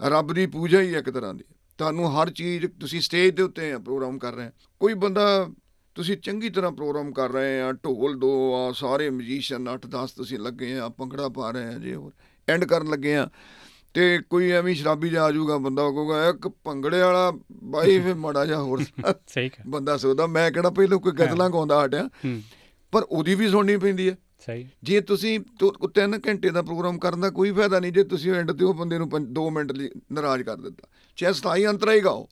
ਰੱਬ 0.00 0.32
ਦੀ 0.32 0.46
ਪੂਜਾ 0.46 0.80
ਹੀ 0.80 0.94
ਇੱਕ 0.94 1.10
ਤਰ੍ਹਾਂ 1.10 1.34
ਦੀ। 1.34 1.44
ਤੁਹਾਨੂੰ 1.78 2.10
ਹਰ 2.12 2.30
ਚੀਜ਼ 2.30 2.66
ਤੁਸੀਂ 2.80 3.00
ਸਟੇਜ 3.00 3.34
ਦੇ 3.34 3.42
ਉੱਤੇ 3.42 3.72
ਆ 3.72 3.78
ਪ੍ਰੋਗਰਾਮ 3.78 4.18
ਕਰ 4.18 4.32
ਰਹੇ 4.32 4.50
ਕੋਈ 4.80 4.94
ਬੰਦਾ 4.94 5.26
ਤੁਸੀਂ 5.96 6.16
ਚੰਗੀ 6.16 6.48
ਤਰ੍ਹਾਂ 6.50 6.70
ਪ੍ਰੋਗਰਾਮ 6.72 7.12
ਕਰ 7.12 7.30
ਰਹੇ 7.30 7.60
ਆ 7.60 7.72
ਢੋਲ 7.72 8.18
ਦੋ 8.18 8.30
ਆ 8.54 8.72
ਸਾਰੇ 8.72 9.08
ਮਿਊਜ਼ੀਸ਼ੀਅਨ 9.10 9.68
8-10 9.68 10.14
ਤੁਸੀਂ 10.16 10.38
ਲੱਗੇ 10.38 10.78
ਆ 10.78 10.88
ਭੰਗੜਾ 10.88 11.28
ਪਾ 11.28 11.50
ਰਹੇ 11.50 11.74
ਆ 11.74 11.78
ਜੇ 11.78 11.94
ਹੋਰ 11.94 12.12
ਐਂਡ 12.48 12.64
ਕਰਨ 12.64 12.90
ਲੱਗੇ 12.90 13.16
ਆ। 13.16 13.28
ਤੇ 13.94 14.18
ਕੋਈ 14.30 14.50
ਐਵੇਂ 14.50 14.74
ਸ਼ਰਾਬੀ 14.74 15.08
ਜਾ 15.08 15.24
ਆਜੂਗਾ 15.24 15.56
ਬੰਦਾ 15.58 15.82
ਕਹੂਗਾ 15.82 16.28
ਇੱਕ 16.28 16.48
ਭੰਗੜੇ 16.64 17.00
ਵਾਲਾ 17.00 17.30
ਬਾਈ 17.64 17.98
ਫੇ 18.00 18.14
ਮੜਾ 18.14 18.44
ਜਾ 18.46 18.58
ਹੋਰ 18.60 18.82
ਸਹੀ 19.26 19.48
ਹੈ 19.48 19.64
ਬੰਦਾ 19.66 19.96
ਸੋਚਦਾ 19.96 20.26
ਮੈਂ 20.26 20.50
ਕਿਹੜਾ 20.50 20.70
ਪਹਿਲਾਂ 20.70 20.98
ਕੋਈ 20.98 21.12
ਗਜ਼ਲਾਂ 21.12 21.48
ਗਾਉਂਦਾ 21.50 21.84
ਹਟਿਆ। 21.84 22.08
ਪਰ 22.92 23.02
ਉਹਦੀ 23.02 23.34
ਵੀ 23.34 23.48
ਸੁਣਨੀ 23.48 23.76
ਪੈਂਦੀ 23.76 24.08
ਹੈ 24.10 24.16
ਸਹੀ। 24.46 24.68
ਜੇ 24.82 25.00
ਤੁਸੀਂ 25.00 25.40
ਤੋ- 25.58 25.72
ਕੋ 25.72 25.86
ਤਿੰਨ 25.86 26.20
ਘੰਟੇ 26.28 26.50
ਦਾ 26.50 26.62
ਪ੍ਰੋਗਰਾਮ 26.62 26.98
ਕਰਨ 26.98 27.20
ਦਾ 27.20 27.30
ਕੋਈ 27.30 27.52
ਫਾਇਦਾ 27.52 27.80
ਨਹੀਂ 27.80 27.92
ਜੇ 27.92 28.04
ਤੁਸੀਂ 28.04 28.32
ਐਂਡ 28.32 28.52
ਤੇ 28.52 28.64
ਉਹ 28.64 28.74
ਬੰਦੇ 28.74 28.98
ਨੂੰ 28.98 29.10
2 29.32 29.50
ਮਿੰਟ 29.50 29.72
ਲਈ 29.72 29.90
ਨਾਰਾਜ਼ 30.12 30.42
ਕਰ 30.42 30.56
ਦਿੱਤਾ। 30.56 30.88
ਚਾਹੇ 31.16 31.32
ਸਤਾਈ 31.32 31.66
ਅੰਤਰਾ 31.66 31.92
ਹੀ 31.92 32.00
ਗਾਓ 32.00 32.28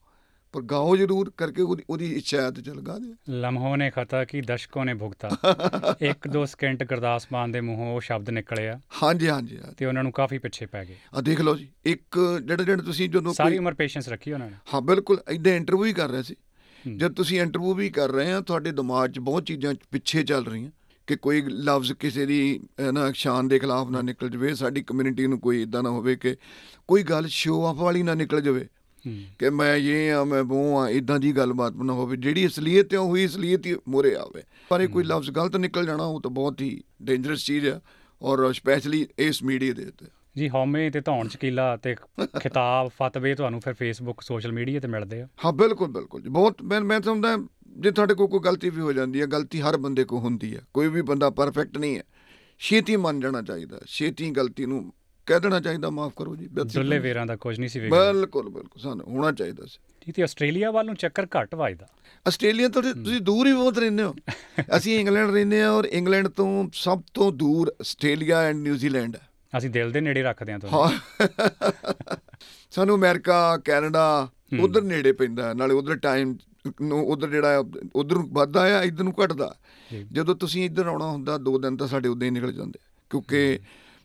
ਪਰ 0.52 0.62
ਗਾਓ 0.62 0.96
ਜ਼ਰੂਰ 0.96 1.32
ਕਰਕੇ 1.36 1.62
ਉਹਦੀ 1.62 1.82
ਉਹਦੀ 1.90 2.12
ਇੱਛਾ 2.12 2.40
ਹੈ 2.42 2.50
ਤੇ 2.50 2.62
ਚਲ 2.62 2.80
ਗਾ 2.80 2.98
ਦੇ 2.98 3.14
ਲਮਹੋਂ 3.30 3.76
ਨੇ 3.76 3.90
ਖਤਾ 3.90 4.24
ਕੀ 4.24 4.40
ਦਸ਼ਕੋਂ 4.40 4.84
ਨੇ 4.84 4.94
ਭੁਗਤਾ। 4.94 5.28
ਇੱਕ 6.02 6.28
ਦੋ 6.28 6.46
ਸਕਿੰਟ 6.46 6.84
ਗੁਰਦਾਸ 6.84 7.26
ਮਾਨ 7.32 7.52
ਦੇ 7.52 7.60
ਮੂੰਹੋਂ 7.60 7.94
ਉਹ 7.94 8.00
ਸ਼ਬਦ 8.00 8.30
ਨਿਕਲਿਆ। 8.30 8.80
ਹਾਂਜੀ 9.02 9.28
ਹਾਂਜੀ 9.28 9.56
ਹਾਂਜੀ। 9.58 9.74
ਤੇ 9.76 9.86
ਉਹਨਾਂ 9.86 10.02
ਨੂੰ 10.02 10.12
ਕਾਫੀ 10.12 10.38
ਪਿੱਛੇ 10.38 10.66
ਪੈ 10.66 10.84
ਗਏ। 10.84 10.96
ਆ 11.14 11.20
ਦੇਖ 11.20 11.40
ਲਓ 11.40 11.56
ਜੀ 11.56 11.68
ਇੱਕ 11.86 12.40
ਜਿਹੜਾ 12.44 12.62
ਜਿਹੜਾ 12.64 12.82
ਤੁਸੀਂ 12.82 13.10
ਜਦੋਂ 13.10 13.34
ਸਾਰੀ 13.34 13.58
ਉਮਰ 13.58 13.74
ਪੇਸ਼ੈਂਸ 13.74 14.08
ਰੱਖੀ 14.08 14.32
ਉਹਨਾਂ 14.32 14.50
ਨੇ। 14.50 14.56
ਹਾਂ 14.74 14.80
ਬਿਲਕੁਲ 14.80 15.20
ਇਦਾਂ 15.30 15.52
ਇੰਟਰਵਿਊ 15.52 15.84
ਹੀ 15.84 15.92
ਕਰ 15.92 16.08
ਰਹੇ 16.08 16.22
ਸੀ। 16.22 16.34
ਹੂੰ। 16.86 16.98
ਜਦ 16.98 17.12
ਤੁਸੀਂ 17.12 17.40
ਇੰਟਰਵਿਊ 17.40 17.74
ਵੀ 17.74 17.90
ਕਰ 17.90 18.10
ਰਹੇ 18.10 18.32
ਆ 18.32 18.40
ਤੁਹਾਡੇ 18.40 18.72
ਦਿਮਾਗ 18.72 19.10
'ਚ 19.10 19.18
ਬਹੁਤ 19.18 19.44
ਚੀਜ਼ਾਂ 19.44 19.74
ਪਿੱਛੇ 19.90 20.22
ਚੱਲ 20.22 20.46
ਰਹੀਆਂ। 20.46 20.70
ਕਿ 21.06 21.16
ਕੋਈ 21.16 21.42
ਲਫ਼ਜ਼ 21.42 21.92
ਕਿਸੇ 21.92 22.26
ਦੀ 22.26 22.60
ਨਾ 22.92 23.12
ਸ਼ਾਨ 23.12 23.48
ਦੇ 23.48 23.58
ਖਿਲਾਫ 23.58 23.90
ਨਾ 23.90 24.02
ਨਿਕਲ 24.02 24.30
ਜਵੇ 24.30 24.54
ਸਾਡੀ 24.54 24.82
ਕਮਿਊਨਿਟੀ 24.82 25.26
ਨੂੰ 25.26 25.40
ਕੋਈ 25.40 25.62
ਇਦਾਂ 25.62 25.82
ਨਾ 25.82 25.90
ਹੋਵੇ 25.90 26.16
ਕਿ 26.16 26.36
ਕੋਈ 26.88 27.02
ਗੱਲ 27.02 27.26
ਸ਼ੋਅ 27.26 27.66
ਆਫ 27.66 27.76
ਵਾਲੀ 27.76 28.02
ਨਾ 28.02 28.14
ਨਿਕਲ 28.14 28.40
ਜਵੇ। 28.40 28.66
ਕਿ 29.38 29.50
ਮੈਂ 29.50 29.76
ਇਹ 29.76 30.12
ਆ 30.12 30.24
ਮੈਂ 30.24 30.42
ਉਹ 30.42 30.78
ਆ 30.78 30.88
ਇਦਾਂ 30.88 31.18
ਦੀ 31.18 31.32
ਗੱਲਬਾਤ 31.32 31.72
ਨਾ 31.72 31.92
ਹੋਵੇ 31.92 32.16
ਜਿਹੜੀ 32.16 32.46
ਅਸਲੀਅਤ 32.46 32.94
ਹੈ 32.94 32.98
ਉਹੀ 32.98 33.26
ਅਸਲੀਅਤ 33.26 33.66
ਹੀ 33.66 33.76
ਮੋਰੇ 33.88 34.14
ਆਵੇ। 34.14 34.42
ਪਰ 34.68 34.80
ਇਹ 34.80 34.88
ਕੋਈ 34.88 35.04
ਲਫ਼ਜ਼ 35.04 35.30
ਗਲਤ 35.30 35.56
ਨਿਕਲ 35.56 35.86
ਜਾਣਾ 35.86 36.04
ਉਹ 36.04 36.20
ਤਾਂ 36.20 36.30
ਬਹੁਤ 36.30 36.60
ਹੀ 36.60 36.82
ਡੇਂਜਰਸ 37.02 37.44
ਚੀਜ਼ 37.44 37.66
ਹੈ 37.66 37.80
ਔਰ 38.22 38.52
ਸਪੈਸ਼ਲੀ 38.52 39.06
ਇਸ 39.18 39.42
ਮੀਡੀਆ 39.42 39.72
ਦੇ 39.72 39.84
ਉੱਤੇ। 39.84 40.06
ਜੀ 40.36 40.48
ਹਉਮੈ 40.48 40.90
ਤੇ 40.90 41.00
ਧੌਣ 41.00 41.28
ਚਕੀਲਾ 41.28 41.76
ਤੇ 41.76 41.94
ਖਿਤਾਬ 42.42 42.88
ਫਤਵੇ 42.88 43.34
ਤੁਹਾਨੂੰ 43.34 43.60
ਫਿਰ 43.60 43.74
ਫੇਸਬੁੱਕ 43.74 44.20
ਸੋਸ਼ਲ 44.20 44.52
ਮੀਡੀਆ 44.52 44.80
ਤੇ 44.80 44.88
ਮਿਲਦੇ 44.88 45.20
ਆ। 45.20 45.28
ਹਾਂ 45.44 45.52
ਬਿਲਕੁਲ 45.52 45.88
ਬਿਲਕੁਲ 45.88 46.22
ਜੀ 46.22 46.28
ਬਹੁਤ 46.28 46.62
ਮੈਂ 46.62 46.80
ਮੈਂ 46.80 47.00
ਸਮਝਦਾ 47.00 47.36
ਜੇ 47.76 47.90
ਤੁਹਾਡੇ 47.90 48.14
ਕੋਲ 48.14 48.26
ਕੋਈ 48.26 48.40
ਗਲਤੀ 48.40 48.70
ਵੀ 48.70 48.80
ਹੋ 48.80 48.92
ਜਾਂਦੀ 48.92 49.20
ਹੈ 49.20 49.26
ਗਲਤੀ 49.26 49.60
ਹਰ 49.60 49.76
ਬੰਦੇ 49.76 50.04
ਕੋ 50.04 50.18
ਹੁੰਦੀ 50.18 50.56
ਹੈ। 50.56 50.60
ਕੋਈ 50.74 50.88
ਵੀ 50.88 51.02
ਬੰਦਾ 51.02 51.30
ਪਰਫੈਕਟ 51.30 51.78
ਨਹੀਂ 51.78 51.98
ਹੈ। 51.98 52.02
ਛੇਤੀ 52.58 52.96
ਮੰਨ 52.96 53.20
ਜਾਣਾ 53.20 53.42
ਚਾਹੀਦਾ 53.42 53.80
ਛੇਤੀ 53.86 54.30
ਗਲਤੀ 54.30 54.66
ਨੂੰ 54.66 54.92
ਕਹਿ 55.26 55.40
ਦੇਣਾ 55.40 55.60
ਚਾਹੀਦਾ 55.60 55.90
ਮਾਫ 55.90 56.12
ਕਰੋ 56.16 56.36
ਜੀ 56.36 56.46
ਦੁੱਲੇ 56.46 56.98
ਵੇਰਾਂ 56.98 57.26
ਦਾ 57.26 57.36
ਕੁਝ 57.36 57.58
ਨਹੀਂ 57.58 57.68
ਸੀ 57.68 57.80
ਵਿਗੜਿਆ 57.80 58.12
ਬਿਲਕੁਲ 58.12 58.48
ਬਿਲਕੁਲ 58.48 58.82
ਸਾਨੂੰ 58.82 59.06
ਹੋਣਾ 59.06 59.32
ਚਾਹੀਦਾ 59.32 59.66
ਸੀ। 59.66 59.78
ਜੀ 60.06 60.12
ਤੇ 60.12 60.22
ਆਸਟ੍ਰੇਲੀਆ 60.22 60.70
ਵੱਲ 60.70 60.86
ਨੂੰ 60.86 60.94
ਚੱਕਰ 60.94 61.26
ਘੱਟ 61.36 61.54
ਵੱਜਦਾ। 61.54 61.86
ਆਸਟ੍ਰੇਲੀਆ 62.28 62.68
ਤੋਂ 62.68 62.82
ਤੁਸੀਂ 62.82 63.20
ਦੂਰ 63.20 63.46
ਹੀ 63.46 63.52
ਬਹੁਤ 63.52 63.78
ਰਹਿੰਦੇ 63.78 64.02
ਹੋ। 64.02 64.14
ਅਸੀਂ 64.76 65.00
ਇੰਗਲੈਂਡ 65.00 65.30
ਰਹਿੰਦੇ 65.30 65.62
ਹਾਂ 65.62 65.70
ਔਰ 65.70 65.84
ਇੰਗਲੈਂਡ 65.84 66.28
ਤੋਂ 66.28 66.68
ਸਭ 66.72 67.02
ਤੋਂ 67.14 67.32
ਦੂਰ 67.32 67.68
ਆਸਟ੍ਰੇਲੀਆ 67.80 68.40
ਐਂਡ 68.40 68.56
ਨਿਊਜ਼ੀਲੈਂਡ 68.56 69.16
ਹੈ। 69.16 69.28
ਅਸੀਂ 69.58 69.70
ਦਿਲ 69.70 69.90
ਦੇ 69.90 70.00
ਨੇੜੇ 70.00 70.22
ਰੱਖਦੇ 70.22 70.52
ਹਾਂ 70.52 70.58
ਤੁਹਾਨੂੰ। 70.58 70.90
ਸਾਨੂੰ 72.70 72.96
ਅਮਰੀਕਾ 72.96 73.58
ਕੈਨੇਡਾ। 73.64 74.28
ਉਧਰ 74.60 74.82
ਨੇੜੇ 74.82 75.12
ਪੈਂਦਾ 75.12 75.54
ਨਾਲੇ 75.54 75.74
ਉਧਰ 75.74 75.96
ਟਾਈਮ 75.96 76.36
ਨੂੰ 76.82 77.06
ਉਧਰ 77.06 77.28
ਜਿਹੜਾ 77.28 77.64
ਉਧਰ 77.96 78.18
ਵੱਧਦਾ 78.18 78.78
ਆ 78.78 78.82
ਇਧਰ 78.82 79.04
ਨੂੰ 79.04 79.14
ਘਟਦਾ। 79.24 79.54
ਜਦੋਂ 80.12 80.34
ਤੁਸੀਂ 80.34 80.64
ਇੱਧਰ 80.64 80.86
ਆਉਣਾ 80.86 81.06
ਹੁੰਦਾ 81.06 81.38
ਦੋ 81.38 81.58
ਦਿਨ 81.58 81.76
ਤਾਂ 81.76 81.86
ਸਾਡੇ 81.86 82.08
ਉਦਾਂ 82.08 82.26
ਹੀ 82.26 82.30
ਨਿਕਲ 82.30 82.52
ਜਾਂਦੇ। 82.52 82.78
ਕਿਉਂਕਿ 83.10 83.58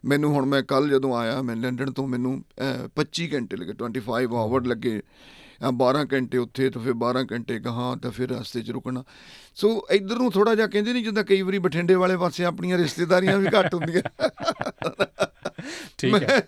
ਮੈਨੂੰ 0.06 0.34
ਹੁਣ 0.34 0.45
ਮੈਂ 0.45 0.63
ਕੱਲ 0.63 0.89
ਜਦੋਂ 0.89 1.15
ਆਇਆ 1.17 1.41
ਮੈਂ 1.41 1.56
ਲੰਡਨ 1.56 1.91
ਤੋਂ 1.91 2.08
ਮੈਨੂੰ 2.08 2.43
ਅਹ, 2.62 2.88
25 2.95 3.34
ਘੰਟੇ 3.34 3.58
ਲੱਗੇ 3.58 3.74
25 3.74 4.36
ਆਵਰ 4.36 4.65
ਲੱਗੇ। 4.65 5.02
ਅਹ, 5.67 5.71
12 5.71 6.06
ਘੰਟੇ 6.13 6.38
ਉੱਥੇ 6.38 6.69
ਤੇ 6.69 6.80
ਫਿਰ 6.80 6.93
12 6.93 7.24
ਘੰਟੇ 7.32 7.60
ਗਾਹਾਂ 7.60 7.97
ਤਾਂ 7.97 8.12
ਫਿਰ 8.12 8.30
ਰਸਤੇ 8.30 8.62
'ਚ 8.62 8.71
ਰੁਕਣਾ। 8.71 9.04
ਸੋ 9.56 9.88
ਇੱਧਰ 9.91 10.15
ਨੂੰ 10.15 10.32
ਥੋੜਾ 10.32 10.56
ਜਿਹਾ 10.56 10.67
ਕਹਿੰਦੇ 10.67 10.93
ਨਹੀਂ 10.93 11.04
ਜਿੱਦਾਂ 11.04 11.24
ਕਈ 11.24 11.41
ਵਾਰੀ 11.41 11.58
ਬਠਿੰਡੇ 11.60 11.95
ਵਾਲੇ 11.95 12.17
ਪਾਸੇ 12.17 12.45
ਆਪਣੀਆਂ 12.45 12.78
ਰਿਸ਼ਤੇਦਾਰੀਆਂ 12.78 13.38
ਵੀ 13.38 13.47
ਘੱਟ 13.60 13.74
ਹੁੰਦੀਆਂ। 13.74 14.02
ਠੀਕ 15.97 16.13
ਹੈ। 16.24 16.47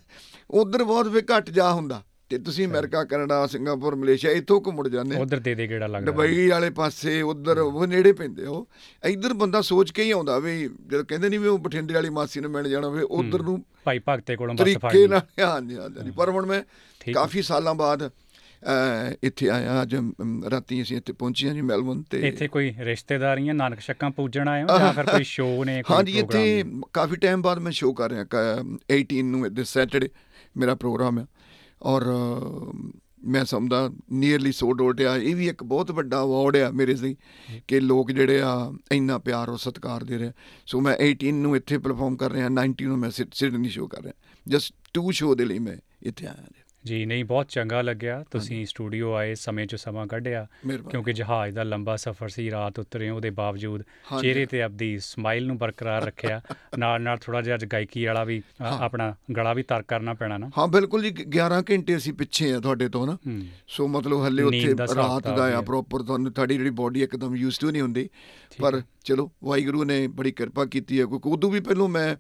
ਉਧਰ 0.52 0.84
ਬਹੁਤ 0.84 1.08
ਵੀ 1.08 1.22
ਘੱਟ 1.22 1.50
ਜਾ 1.50 1.74
ਹੁੰਦਾ। 1.74 2.04
ਤੇ 2.34 2.38
ਤੁਸੀਂ 2.44 2.66
ਅਮਰੀਕਾ 2.68 3.04
ਕੈਨੇਡਾ 3.04 3.46
ਸਿੰਗਾਪੁਰ 3.48 3.96
ਮਲੇਸ਼ੀਆ 3.96 4.32
ਇੱਥੋਂ 4.32 4.60
ਘੁੰਮ 4.62 4.76
ਮੁੜ 4.76 4.88
ਜਾਂਦੇ। 4.88 5.16
ਉਧਰ 5.16 5.40
ਦੇ 5.40 5.54
ਦੇ 5.56 5.68
ਗੇੜਾ 5.70 5.88
ਲੱਗਦਾ। 5.88 6.12
ਦੁਬਈ 6.12 6.48
ਵਾਲੇ 6.50 6.70
ਪਾਸੇ 6.70 7.22
ਉਧਰ 7.22 7.58
ਉਹ 7.58 7.86
ਨੇੜੇ 7.88 8.14
ਪੈਂਦੇ 8.14 8.46
ਉਹ। 8.46 8.68
ਇੱਧਰ 9.04 9.34
ਬੰਦਾ 9.34 9.62
ਸੋਚ 9.62 9.92
ਕੇ 9.92 10.04
ਹੀ 10.04 10.12
ਆਉਂਦਾ 10.12 10.38
ਵੀ 10.40 10.70
ਜਦ 10.88 11.02
ਕਹਿੰਦੇ 11.02 11.30
ਨਹੀਂ 11.30 11.40
ਵੀ 11.40 11.48
ਉਹ 11.48 11.58
ਬਠਿੰਡੇ 11.60 11.94
ਵਾਲੀ 11.94 12.10
ਮਾਸੀ 12.10 12.40
ਨੂੰ 12.40 12.52
ਮਿਲ 12.52 12.70
ਜਾਣਾ 12.70 12.90
ਵੀ 12.90 13.02
ਉਧਰ 13.02 13.42
ਨੂੰ 13.42 13.64
ਭਾਈ 13.86 14.00
ਭਗਤੇ 14.10 14.36
ਕੋਲੋਂ 14.36 14.56
ਬੱਸ 14.56 14.62
ਫੜ 14.62 14.80
ਤਰੀਕੇ 14.82 14.98
ਲਈ। 14.98 15.08
ਨਾਲ 15.08 15.22
ਹਾਂਜੀ 15.46 15.78
ਹਾਂਜੀ। 15.78 16.12
ਪਰ 16.12 16.30
ਹੁਣ 16.30 16.46
ਮੈਂ। 16.46 16.62
ਕਾਫੀ 17.14 17.42
ਸਾਲਾਂ 17.42 17.76
ਬਾਅਦ 17.76 18.10
ਇੱਥੇ 19.24 19.50
ਆਇਆ 19.50 19.82
ਅੱਜ 19.82 19.96
ਰਾਤੀ 20.52 20.82
ਅਸੀਂ 20.82 20.98
ਇੱਥੇ 20.98 21.14
ਪਹੁੰਚੇ 21.14 21.48
ਹਾਂ 21.48 21.54
ਜੀ 21.56 21.62
ਮੈਲਬਨ 21.62 22.02
ਤੇ। 22.10 22.20
ਇੱਥੇ 22.28 22.48
ਕੋਈ 22.48 22.74
ਰਿਸ਼ਤੇਦਾਰੀਆਂ 22.80 23.54
ਨਾਨਕ 23.54 23.80
ਸ਼ੱਕਾਂ 23.80 24.10
ਪੂਜਣ 24.12 24.48
ਆਏ 24.48 24.64
ਹੋ 24.64 24.78
ਜਾਂ 24.80 24.94
ਫਿਰ 24.94 25.06
ਕੋਈ 25.06 25.24
ਸ਼ੋਅ 25.24 25.66
ਨੇ 25.66 25.82
ਕੋਈ 25.84 25.96
ਹਾਂਜੀ 25.96 26.18
ਇੱਥੇ 26.20 26.64
ਪ੍ਰੋਗਰਾਮ 26.64 26.82
ਕਾਫੀ 26.94 27.16
ਟਾਈਮ 27.16 27.42
ਬਾਅਦ 27.42 27.60
ਮੈਂ 27.60 27.72
ਸ਼ੋਅ 27.72 27.94
ਕਰ 27.94 28.10
ਰਿਹਾ 28.12 28.24
ਕ- 28.24 28.78
18 28.94 29.22
ਨੂੰ 29.24 29.54
ਦਿਸ 29.54 29.74
ਸੈਟਰਡੇ 29.74 30.10
ਮੇਰਾ 30.58 30.76
ਪ੍ਰੋਗਰਾਮ 30.76 31.20
ਹੈ 31.20 31.26
ਔਰ 31.84 32.02
ਅ, 32.02 32.74
ਮੈਂ 33.28 33.46
ਸਮਝਦਾ 33.46 33.90
ਨੀਅਰਲੀ 34.12 34.52
ਸੋ 34.52 34.74
ਡੋਟਿਆ 34.74 35.18
ਇਹ 35.18 35.36
ਵੀ 35.36 35.48
ਇੱਕ 35.48 35.64
ਬਹੁਤ 35.64 35.92
ਵੱਡਾ 35.92 36.24
ਅਵਾਰਡ 36.24 36.58
ਆ 36.58 36.72
ਮੇਰੇ 36.72 36.94
ਲਈ 36.94 37.16
ਕਿ 37.68 37.80
ਲੋਕ 37.80 38.12
ਜਿਹੜੇ 38.12 38.42
ਆ 38.42 38.74
ਇੰਨਾ 38.92 39.18
ਪਿਆਰ 39.18 39.50
ਔਰ 39.50 39.58
ਸਤਿਕਾਰ 39.58 40.04
ਦੇ 40.04 40.18
ਰਹੇ 40.18 40.32
ਸੋ 40.66 40.82
ਮੈਂ 40.82 40.98
18 41.06 41.32
ਨੂੰ 41.32 41.56
ਇੱਥੇ 41.56 41.78
ਪਰਫਾਰਮ 41.78 42.16
ਕਰ 42.16 42.32
ਰਿਹਾ 42.32 42.48
19 42.48 42.86
ਨੂੰ 42.86 42.98
ਮੈਂ 42.98 43.12
ਸਿਡਨੀ 43.34 43.70
ਸ਼ੋ 43.70 43.88
ਕਰ 43.88 44.02
ਰਿਹਾ। 44.02 44.14
ਜਸਟ 44.48 44.74
ਟੂ 44.94 45.12
ਸ਼ੋ 45.12 45.36
ਦੇ 45.36 45.46
ਲਈ 45.46 45.60
ਮੈਂ 45.60 45.78
ਇੱਥੇ 46.04 46.28
ਆਇਆ। 46.28 46.63
ਜੀ 46.86 47.06
ਨਹੀਂ 47.06 47.26
ਬਹੁਤ 47.26 47.48
ਚੰਗਾ 47.50 47.82
ਲੱਗਿਆ। 47.82 48.26
ਤੁਸੀਂ 48.32 48.66
ਸਟੂਡੀਓ 48.66 49.14
ਆਏ 49.14 49.36
ਸਮੇਂ 49.36 49.68
'ਚ 49.68 49.76
ਸਮਾਂ 49.76 50.08
ਕੱਢਿਆ। 50.08 50.48
ਕਿਉਂਕਿ 50.90 51.14
ਜਹਾਜ਼ 51.14 51.56
ਦਾ 51.56 51.64
ਲੰਬਾ 51.64 51.96
ਸਫ਼ਰ 51.96 52.30
ਸੀ 52.30 52.52
ਰਾਤ 52.52 52.80
ਉਤਰੇ 52.80 53.10
ਉਹਦੇ 53.10 53.30
ਬਾਵਜੂਦ। 53.30 53.84
ਚਿਹਰੇ 54.22 54.46
ਤੇ 54.46 54.62
ਆਪਦੀ 54.62 55.00
ਸਮਾਈਲ 55.00 55.48
ਨੂੰ 55.48 55.58
ਬਰਕਰਾਰ 55.58 56.06
ਰੱਖਿਆ। 56.06 56.42
ਨਾਲ 56.80 57.02
ਨਾਲ 57.02 57.18
ਥੋੜਾ 57.18 57.42
ਜਿਹਾ 57.42 57.56
ਅੱਜ 57.56 57.66
ਗਾਇਕੀ 57.66 58.06
ਵਾਲਾ 58.06 58.24
ਵੀ। 58.24 58.42
ਆਪਣਾ 58.62 59.16
ਗਲਾ 59.38 59.54
ਵੀ 59.54 59.64
ਤਰ 59.64 59.82
ਕਰਨਾ 59.82 60.14
ਪੈਣਾ 60.14 60.38
ਨਾ। 60.38 60.52
ਹਾਂ 60.58 60.68
ਬਿਲਕੁਲ 60.68 61.04
ਜੀ 61.04 61.10
11 61.38 61.62
ਘੰਟੇ 61.72 61.98
ਅਸੀਂ 61.98 62.14
ਪਿੱਛੇ 62.14 62.54
ਆ 62.54 62.60
ਤੁਹਾਡੇ 62.60 62.90
ਤੋਂ 62.90 63.08
ਨਾ। 63.08 63.18
ਸੋ 63.68 63.88
ਮਤਲਬ 63.88 64.26
ਹੱਲੇ 64.26 64.44
ਉੱਥੇ 64.44 64.76
ਰਾਤ 64.96 65.28
ਦਾ 65.28 65.58
ਆ। 65.58 65.62
ਪ੍ਰੋਪਰ 65.62 66.02
ਤੁਹਾਨੂੰ 66.02 66.32
ਤੁਹਾਡੀ 66.34 66.58
ਜਿਹੜੀ 66.58 66.70
ਬੋਡੀ 66.70 67.04
ਇੱਕਦਮ 67.04 67.36
ਯੂਜ਼ 67.36 67.60
ਟੂ 67.60 67.72
ਨਹੀਂ 67.72 67.82
ਹੁੰਦੀ। 67.82 68.10
ਪਰ। 68.62 68.82
ਚਲੋ 69.04 69.32
ਵਾਹਿਗੁਰੂ 69.44 69.84
ਨੇ 69.84 70.08
ਬੜੀ 70.08 70.32
ਕਿਰਪਾ 70.32 70.66
ਕੀਤੀ 70.66 71.00
ਹੈ 71.00 71.06
ਕਿਉਂਕਿ 71.06 71.30
ਉਦੋਂ 71.30 71.52
ਵੀ 71.52 71.60
ਪਹਿਲੋਂ 71.60 71.88
ਮੈਂ 71.90 72.16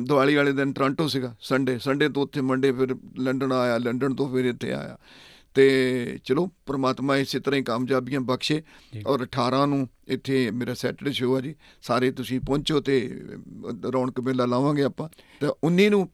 ਦੀਵਾਲੀ 0.00 0.34
ਵਾਲੇ 0.34 0.52
ਦਿਨ 0.52 0.72
ਟੋਰਾਂਟੋ 0.72 1.08
ਸੀਗਾ 1.08 1.34
ਸੰਡੇ 1.40 1.78
ਸੰਡੇ 1.78 2.08
ਤੋਂ 2.08 2.22
ਉੱਥੇ 2.22 2.40
ਮੰਡੇ 2.40 2.72
ਫਿਰ 2.72 2.94
ਲੰਡਨ 3.18 3.52
ਆਇਆ 3.52 3.78
ਲੰਡਨ 3.78 4.14
ਤੋਂ 4.14 4.28
ਫਿਰ 4.30 4.44
ਇੱਥੇ 4.44 4.72
ਆਇਆ। 4.72 4.98
ਤੇ 5.54 6.18
ਚਲੋ 6.24 6.46
ਪ੍ਰਮਾਤਮਾ 6.66 7.16
ਇਸੇ 7.16 7.38
ਤਰ੍ਹਾਂ 7.40 7.58
ਹੀ 7.58 7.64
ਕਾਮਯਾਬੀਆਂ 7.64 8.20
ਬਖਸ਼ੇ। 8.20 8.62
ਔਰ 9.06 9.22
18 9.24 9.66
ਨੂੰ 9.66 9.88
ਇੱਥੇ 10.08 10.50
ਮੇਰਾ 10.50 10.74
ਸੈਟਰਡੇ 10.74 11.12
ਸ਼ੋਅ 11.12 11.36
ਆ 11.36 11.40
ਜੀ 11.40 11.54
ਸਾਰੇ 11.82 12.10
ਤੁਸੀਂ 12.10 12.40
ਪਹੁੰਚੋ 12.40 12.80
ਤੇ 12.80 12.96
ਰੌਣਕ 13.94 14.20
ਮੇਲਾ 14.20 14.46
ਲਾਵਾਂਗੇ 14.46 14.82
ਆਪਾਂ। 14.82 15.08
ਤੇ 15.40 15.52
19 15.64 15.88
ਨੂੰ 15.90 16.06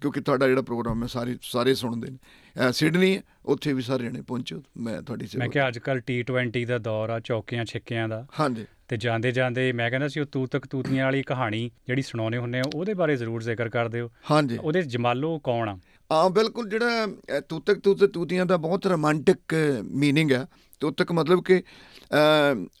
ਕਿਉਂਕਿ 0.00 0.20
ਤੁਹਾਡਾ 0.20 0.48
ਜਿਹੜਾ 0.48 0.62
ਪ੍ਰੋਗਰਾਮ 0.62 1.02
ਹੈ 1.02 1.08
ਸਾਰੇ 1.08 1.36
ਸਾਰੇ 1.42 1.74
ਸੁਣਦੇ 1.74 2.10
ਨੇ। 2.10 2.18
ਸਿਡਨੀ 2.72 3.18
ਉੱਥੇ 3.46 3.72
ਵੀ 3.72 3.82
ਸਾਰੇ 3.82 4.04
ਜਣੇ 4.04 4.20
ਪਹੁੰਚੋ 4.20 4.62
ਮੈਂ 4.76 5.00
ਤੁਹਾਡੀ 5.02 5.24
ਮੈਂ 5.24 5.28
ਸੇਵਾ 5.28 5.46
ਕਿਹਾ 5.46 5.68
ਅੱਜ 5.68 5.78
ਕੱਲ 5.78 6.00
T20 6.10 6.64
ਦਾ 6.66 6.78
ਦੌਰ 6.78 7.10
ਆ 7.10 7.18
ਚੌਕਿਆਂ 7.20 7.64
ਛਿੱਕਿਆਂ 7.64 8.08
ਦਾ। 8.08 8.26
ਹਾਂਜੀ। 8.40 8.64
ਤੇ 8.88 8.96
ਜਾਂਦੇ 8.96 9.30
ਜਾਂਦੇ 9.32 9.70
ਮੈਂ 9.72 9.88
ਕਹਿੰਦਾ 9.90 10.08
ਸੀ 10.08 10.20
ਉਹ 10.20 10.26
ਤੂਤਕ 10.32 10.66
ਤੂਤੀਆਂ 10.66 11.04
ਵਾਲੀ 11.04 11.22
ਕਹਾਣੀ 11.22 11.70
ਜਿਹੜੀ 11.86 12.02
ਸੁਣਾਉਣੇ 12.02 12.38
ਹੁੰਨੇ 12.38 12.58
ਆ 12.60 12.62
ਉਹਦੇ 12.74 12.94
ਬਾਰੇ 12.94 13.16
ਜ਼ਰੂਰ 13.16 13.42
ਜ਼ਿਕਰ 13.42 13.68
ਕਰ 13.68 13.88
ਦਿਓ। 13.88 14.10
ਹਾਂਜੀ। 14.30 14.56
ਉਹਦੇ 14.56 14.82
ਜਮਾਲੋ 14.82 15.38
ਕੌਣ 15.44 15.68
ਆ? 15.68 15.78
ਆ 16.10 16.28
ਬਿਲਕੁਲ 16.28 16.68
ਜਿਹੜਾ 16.68 17.40
ਤੂਤਕ 17.48 17.78
ਤੂਤ 17.78 18.04
ਤੂਤੀਆਂ 18.04 18.46
ਦਾ 18.46 18.56
ਬਹੁਤ 18.56 18.86
ਰੋਮਾਂਟਿਕ 18.86 19.54
ਮੀਨਿੰਗ 19.94 20.32
ਹੈ 20.32 20.46
ਤੂਤਕ 20.80 21.12
ਮਤਲਬ 21.12 21.42
ਕਿ 21.44 21.62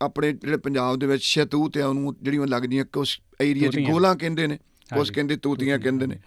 ਆਪਣੇ 0.02 0.32
ਜਿਹੜੇ 0.32 0.56
ਪੰਜਾਬ 0.56 0.98
ਦੇ 0.98 1.06
ਵਿੱਚ 1.06 1.22
ਸ਼ਤੂਤ 1.22 1.78
ਆ 1.78 1.86
ਉਹਨੂੰ 1.86 2.14
ਜਿਹੜੀਆਂ 2.22 2.46
ਲੱਗਦੀਆਂ 2.46 2.84
ਕੁਛ 2.84 3.18
ਏਰੀਆ 3.42 3.70
'ਚ। 3.70 3.78
ਗੋਲਾਂ 3.80 4.14
ਕਹਿੰਦੇ 4.16 4.46
ਨੇ 4.46 4.58
ਹਾਂਜੀ, 4.92 5.12
ਕਹਿੰਦੇ 5.12 5.36
ਤੂਤੀਆਂ, 5.36 5.78
ਕਹਿੰਦੇ 5.78 6.06
ਨੇ। 6.06 6.18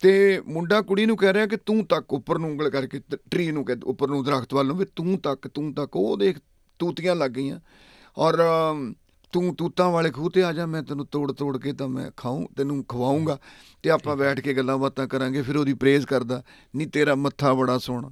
ਤੇ 0.00 0.42
ਮੁੰਡਾ 0.46 0.80
ਕੁੜੀ 0.82 1.06
ਨੂੰ 1.06 1.16
ਕਹਿ 1.16 1.32
ਰਿਹਾ 1.32 1.46
ਕਿ 1.46 1.56
ਤੂੰ 1.56 1.86
ਤੱਕ 1.86 2.12
ਉੱਪਰ 2.14 2.38
ਨੂੰ 2.38 2.50
ਉਂਗਲ 2.50 2.70
ਕਰਕੇ 2.70 3.00
ਟਰੀ 3.30 3.50
ਨੂੰ 3.50 3.64
ਕਹਿ 3.64 3.76
ਉੱਪਰ 3.84 4.08
ਨੂੰ 4.08 4.24
ਦਰਖਤ 4.24 4.54
ਵੱਲ 4.54 4.66
ਨੂੰ 4.66 4.76
ਵੀ 4.76 4.86
ਤੂੰ 4.96 5.18
ਤੱਕ 5.18 5.48
ਤੂੰ 5.48 5.74
ਤੱਕ 5.74 5.96
ਉਹ 5.96 6.16
ਦੇਖ 6.16 6.38
ਤੂਤੀਆਂ 6.78 7.16
ਲੱਗ 7.16 7.30
ਗਈਆਂ। 7.30 7.60
ਔਰ 8.18 8.38
ਤੂੰ 9.32 9.54
ਤੂਤਾਂ 9.56 9.88
ਵਾਲੇ 9.90 10.10
ਖੂਹ 10.10 10.30
ਤੇ 10.30 10.44
ਆ 10.44 10.52
ਜਾ 10.52 10.66
ਮੈਂ 10.66 10.82
ਤੈਨੂੰ 10.82 11.06
ਤੋੜ 11.06 11.32
ਤੋੜ 11.32 11.58
ਕੇ 11.58 11.72
ਤਾਂ 11.72 11.88
ਮੈਂ 11.88 12.10
ਖਾਉਂ 12.16 12.46
ਤੈਨੂੰ 12.56 12.84
ਖਵਾਉਂਗਾ 12.84 13.38
ਤੇ 13.82 13.90
ਆਪਾਂ 13.90 14.16
ਬੈਠ 14.16 14.40
ਕੇ 14.40 14.54
ਗੱਲਾਂ 14.54 14.78
ਬਾਤਾਂ 14.78 15.06
ਕਰਾਂਗੇ 15.06 15.42
ਫਿਰ 15.42 15.56
ਉਹਦੀ 15.56 15.74
ਪ੍ਰੇਜ਼ 15.74 16.06
ਕਰਦਾ 16.06 16.42
ਨਹੀਂ 16.76 16.88
ਤੇਰਾ 16.88 17.14
ਮੱਥਾ 17.14 17.52
ਬੜਾ 17.54 17.78
ਸੋਹਣਾ। 17.78 18.10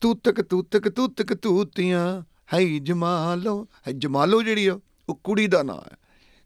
ਤੂਤਕ 0.00 0.42
ਤੂਤਕ 0.42 0.88
ਤੂਤਕ 0.88 1.34
ਤੂਤੀਆਂ 1.34 2.22
ਹੈ 2.54 2.78
ਜਮਾਲੋ 2.78 3.68
ਹੈ 3.88 3.92
ਜਮਾਲੋ 3.92 4.42
ਜਿਹੜੀ 4.42 4.66
ਆ 4.66 4.80
ਉਹ 5.08 5.20
ਕੁੜੀ 5.24 5.46
ਦਾ 5.46 5.62
ਨਾਂ 5.62 5.76
ਹੈ। 5.76 5.96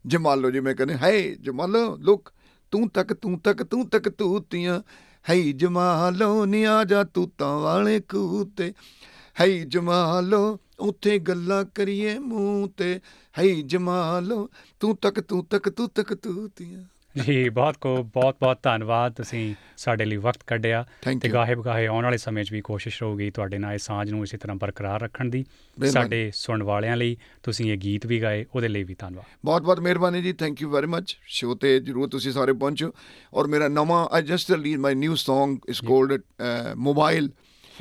ਜਮਾਲੋ 0.07 0.51
ਜਿਵੇਂ 0.51 0.75
ਕਹਿੰਦੇ 0.75 0.95
ਹੈ 0.95 1.35
ਜਮਾਲੋ 1.35 1.95
ਲੁੱਕ 1.97 2.31
ਤੂੰ 2.77 2.89
ਤੱਕ 2.89 3.13
ਤੂੰ 3.13 3.39
ਤੱਕ 3.39 3.63
ਤੂੰ 3.63 3.89
ਤੱਕ 3.89 4.09
ਤੂਤੀਆਂ। 4.09 4.81
ਹੈ 5.29 5.51
ਜਮਾਲੋ 5.51 6.45
ਨੀ 6.45 6.63
ਆ 6.63 6.83
ਜਾ 6.83 7.03
ਤੂਤਾਂ 7.03 7.59
ਵਾਲੇ 7.59 7.99
ਖੂਹ 7.99 8.45
ਤੇ 8.57 8.73
ਹੈ 9.41 9.47
ਜਮਾਲੋ, 9.47 10.59
ਉੱਥੇ 10.79 11.19
ਗੱਲਾਂ 11.19 11.65
ਕਰੀਏ 11.65 12.19
ਮੂੰਹ 12.19 12.67
ਤੇ। 12.77 12.99
ਹੈ 13.39 13.61
ਜਮਾਲੋ, 13.65 14.49
ਤੂੰ 14.79 14.95
ਤੱਕ 14.95 15.21
ਤੂੰ 15.21 15.45
ਤੱਕ 15.45 15.69
ਤੂੰ 15.69 15.89
ਤੱਕ 15.89 16.13
ਤੂਤੀਆਂ। 16.13 16.83
ਜੀ 17.25 17.49
ਬਹੁਤ 17.49 17.77
ਕੋ 17.77 18.03
ਬਹੁਤ 18.03 18.35
ਬਹੁਤ 18.39 18.59
ਧੰਨਵਾਦ 18.63 19.13
ਤੁਸੀਂ 19.13 19.55
ਸਾਡੇ 19.77 20.05
ਲਈ 20.05 20.17
ਵਕਤ 20.17 20.43
ਕੱਢਿਆ 20.47 20.85
ਤੇ 21.21 21.29
ਗਾਹੇ 21.29 21.55
ਬਗਾਹੇ 21.55 21.87
ਆਉਣ 21.87 22.03
ਵਾਲੇ 22.03 22.17
ਸਮੇਂ 22.17 22.43
'ਚ 22.43 22.53
ਵੀ 22.53 22.61
ਕੋਸ਼ਿਸ਼ 22.61 23.03
ਰਹੂਗੀ 23.03 23.29
ਤੁਹਾਡੇ 23.31 23.57
ਨਾਲ 23.57 23.73
ਇਹ 23.73 23.77
ਸਾਂਝ 23.77 24.11
ਨੂੰ 24.11 24.23
ਇਸੇ 24.23 24.37
ਤਰ੍ਹਾਂ 24.37 24.57
ਬਰਕਰਾਰ 24.57 25.01
ਰੱਖਣ 25.01 25.25
ਦੀ। 25.25 25.45
ਸਾਡੇ 25.91 26.31
ਸੁਣਨ 26.35 26.63
ਵਾਲਿਆਂ 26.63 26.97
ਲਈ 26.97 27.17
ਤੁਸੀਂ 27.43 27.73
ਇਹ 27.73 27.77
ਗੀਤ 27.77 28.05
ਵੀ 28.05 28.21
ਗਾਏ 28.21 28.45
ਉਹਦੇ 28.55 28.67
ਲਈ 28.67 28.83
ਵੀ 28.83 28.95
ਧੰਨਵਾਦ। 28.99 29.25
ਬਹੁਤ 29.45 29.61
ਬਹੁਤ 29.61 29.79
ਮਿਹਰਬਾਨੀ 29.79 30.21
ਜੀ 30.21 30.33
thank 30.33 30.61
you 30.61 30.69
very 30.69 30.85
much 30.85 31.17
show 31.25 31.55
ਤੇ 31.55 31.79
ਜਰੂਰ 31.79 32.09
ਤੁਸੀਂ 32.09 32.31
ਸਾਰੇ 32.31 32.53
ਪਹੁੰਚੋ। 32.53 32.91
ਔਰ 33.33 33.47
ਮੇਰਾ 33.47 33.67
ਨਵਾਂ 33.67 34.07
I 34.11 34.21
just 34.21 34.51
release 34.51 34.77
my 34.77 34.95
new 34.95 35.13
Song 35.13 35.57
is 35.69 35.81
called 35.81 36.21
mobile 36.75 37.29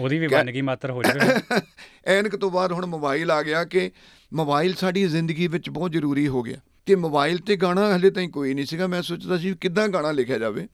ਉਹਦੀ 0.00 0.18
ਵੀ 0.18 0.26
ਕਿਆ- 0.26 0.40
ਵੰਨਗੀ 0.40 0.62
ਮਾਤਰ 0.62 0.90
ਹੋ 0.90 1.02
ਜਾਵੇ। 1.02 1.18
ਐਨਕ 2.06 2.36
ਤੋਂ 2.36 2.50
ਬਾਅਦ 2.50 2.72
ਹੁਣ 2.72 2.86
ਮੋਬਾਈਲ 2.86 3.30
ਆ 3.30 3.42
ਗਿਆ 3.42 3.64
ਕਿ 3.64 3.90
ਮੋਬਾਈਲ 4.34 4.74
ਸਾਡੀ 4.74 5.06
ਜ਼ਿੰਦਗੀ 5.06 5.46
ਵਿੱਚ 5.46 5.70
ਬਹੁਤ 5.70 5.92
ਜ਼ਰੂਰੀ 5.92 6.28
ਹੋ 6.28 6.42
ਗਿਆ। 6.42 6.56
ਤੇ 6.86 6.94
ਮੋਬਾਈਲ 6.94 7.38
ਤੇ 7.38 7.56
ਗਾਣਾ 7.56 7.96
ਹਲੇ 7.96 8.10
ਤਾਈਂ 8.10 8.28
ਕੋਈ 8.28 8.54
ਨਹੀਂ 8.54 8.66
ਸੀਗਾ। 8.66 8.86
ਮੈਂ 8.86 9.02
ਸੋਚਦਾ 9.02 9.38
ਸੀ 9.38 9.54
ਕਿੱਦਾਂ 9.60 9.88
ਗਾਣਾ 9.88 10.12
ਲਿਖਿਆ 10.12 10.38
ਜਾਵੇ। 10.38 10.68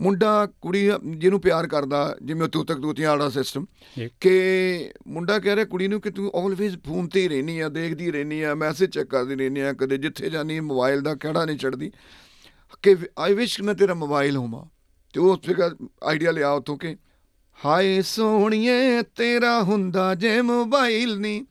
ਮੁੰਡਾ 0.00 0.48
ਕੁੜੀ 0.60 0.90
ਜਿਹਨੂੰ 1.16 1.40
ਪਿਆਰ 1.40 1.66
ਕਰਦਾ 1.66 2.16
ਜਿਵੇਂ 2.22 2.48
ਤੂੰ 2.48 2.66
ਤੱਕ 2.66 2.78
ਤੂਤੀਆਂ 2.78 3.08
ਵਾਲਾ 3.08 3.28
ਸਿਸਟਮ। 3.28 3.66
ਕਿ 4.20 4.90
ਮੁੰਡਾ 5.06 5.38
ਕਹਿ 5.38 5.56
ਰਿਹਾ 5.56 5.64
ਕੁੜੀ 5.64 5.88
ਨੂੰ 5.88 6.00
ਕਿ 6.00 6.10
ਤੂੰ 6.10 6.32
ਆਲਵੇਜ਼ 6.34 6.76
ਫੋਨ 6.86 7.08
ਤੇ 7.08 7.22
ਹੀ 7.22 7.28
ਰਹਿਨੀ 7.28 7.60
ਆ 7.60 7.68
ਦੇਖਦੀ 7.68 8.10
ਰਹਿਨੀ 8.10 8.42
ਆ 8.42 8.54
ਮੈਸੇਜ 8.54 8.90
ਚੈੱਕ 8.90 9.10
ਕਰਦੀ 9.10 9.34
ਰਹਿਨੀ 9.34 9.60
ਆ 9.60 9.72
ਕਦੇ 9.72 9.98
ਜਿੱਥੇ 9.98 10.30
ਜਾਨੀ 10.30 10.60
ਮੋਬਾਈਲ 10.60 11.00
ਦਾ 11.00 11.14
ਕਿਹੜਾ 11.14 11.44
ਨਹੀਂ 11.44 11.58
ਚੜਦੀ। 11.58 11.92
ਕਿ 12.82 12.96
ਆਈ 13.18 13.34
ਵਿਸ਼ 13.34 13.60
ਮੈਂ 13.60 13.74
ਤੇਰਾ 13.74 13.94
ਮੋਬਾਈਲ 13.94 14.36
ਹੋਵਾਂ। 14.36 14.66
ਤੇ 15.14 15.20
ਉਹ 15.20 15.36
ਫਿਰ 15.36 15.76
ਆਈਡੀਆ 16.04 16.30
ਲਿਆ 16.30 16.50
ਉਤੋਂ 16.50 16.78
ਕਿ 16.78 16.96
ਹਾਏ 17.64 18.02
ਸੋਹਣੀਏ 18.02 19.02
ਤੇਰਾ 19.02 19.62
ਹੁੰਦਾ 19.62 20.14
ਜੇ 20.14 20.40
ਮੋਬਾਈਲ 20.40 21.18
ਨਹੀਂ 21.18 21.44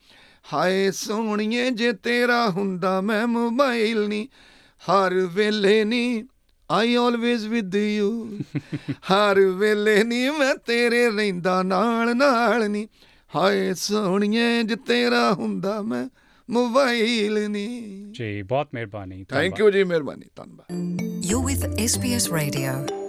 ਹਾਏ 0.54 0.92
ਸੋਹਣੀਏ 0.92 1.70
ਜੇ 1.70 1.94
ਤੇਰਾ 1.94 2.50
ਹੁੰਦਾ 2.50 3.02
ਮੈਂ 3.02 3.28
ਮੋਬਾਈਲ 3.28 4.08
ਨਹੀਂ 4.08 4.28
ਹਰ 4.82 5.14
ਵੇਲੇ 5.14 5.84
ਨਹੀਂ 5.84 6.24
ਆਈ 6.72 6.96
ਆਲਵੇਜ਼ 6.96 7.48
ਵਿਦ 7.48 7.76
ਯੂ 7.76 8.40
ਹਰ 9.12 9.40
ਵੇਲੇ 9.40 10.04
ਨਹੀਂ 10.04 10.32
ਮੈਂ 10.32 10.56
ਤੇਰੇ 10.56 11.10
ਰਹਿੰਦਾ 11.10 11.64
ਨਾਲ 11.64 12.16
ਨਾਲ 12.16 12.70
ਨਹੀਂ 12.70 12.88
ਹਾਏ 13.36 13.74
ਸੋਹਣੀਏ 13.74 14.64
ਜੇ 14.64 14.76
ਤੇਰਾ 14.76 15.34
ਹੁੰਦਾ 15.34 15.82
ਮੈਂ 15.82 16.10
ਮੋਬਾਈਲ 16.50 17.50
ਨਹੀਂ 17.50 18.12
ਜੀ 18.12 18.42
ਬਹੁਤ 18.42 18.68
ਮਿਹਰਬਾਨੀ 18.74 19.24
ਥੈਂਕ 19.24 19.60
ਯੂ 19.60 19.70
ਜੀ 19.70 19.84
ਮਿਹਰਬਾਨੀ 19.84 20.26
ਧੰਨਵਾਦ। 20.36 20.72
You're 21.26 21.44
with 21.50 21.68
SBS 21.86 22.32
Radio. 22.40 23.07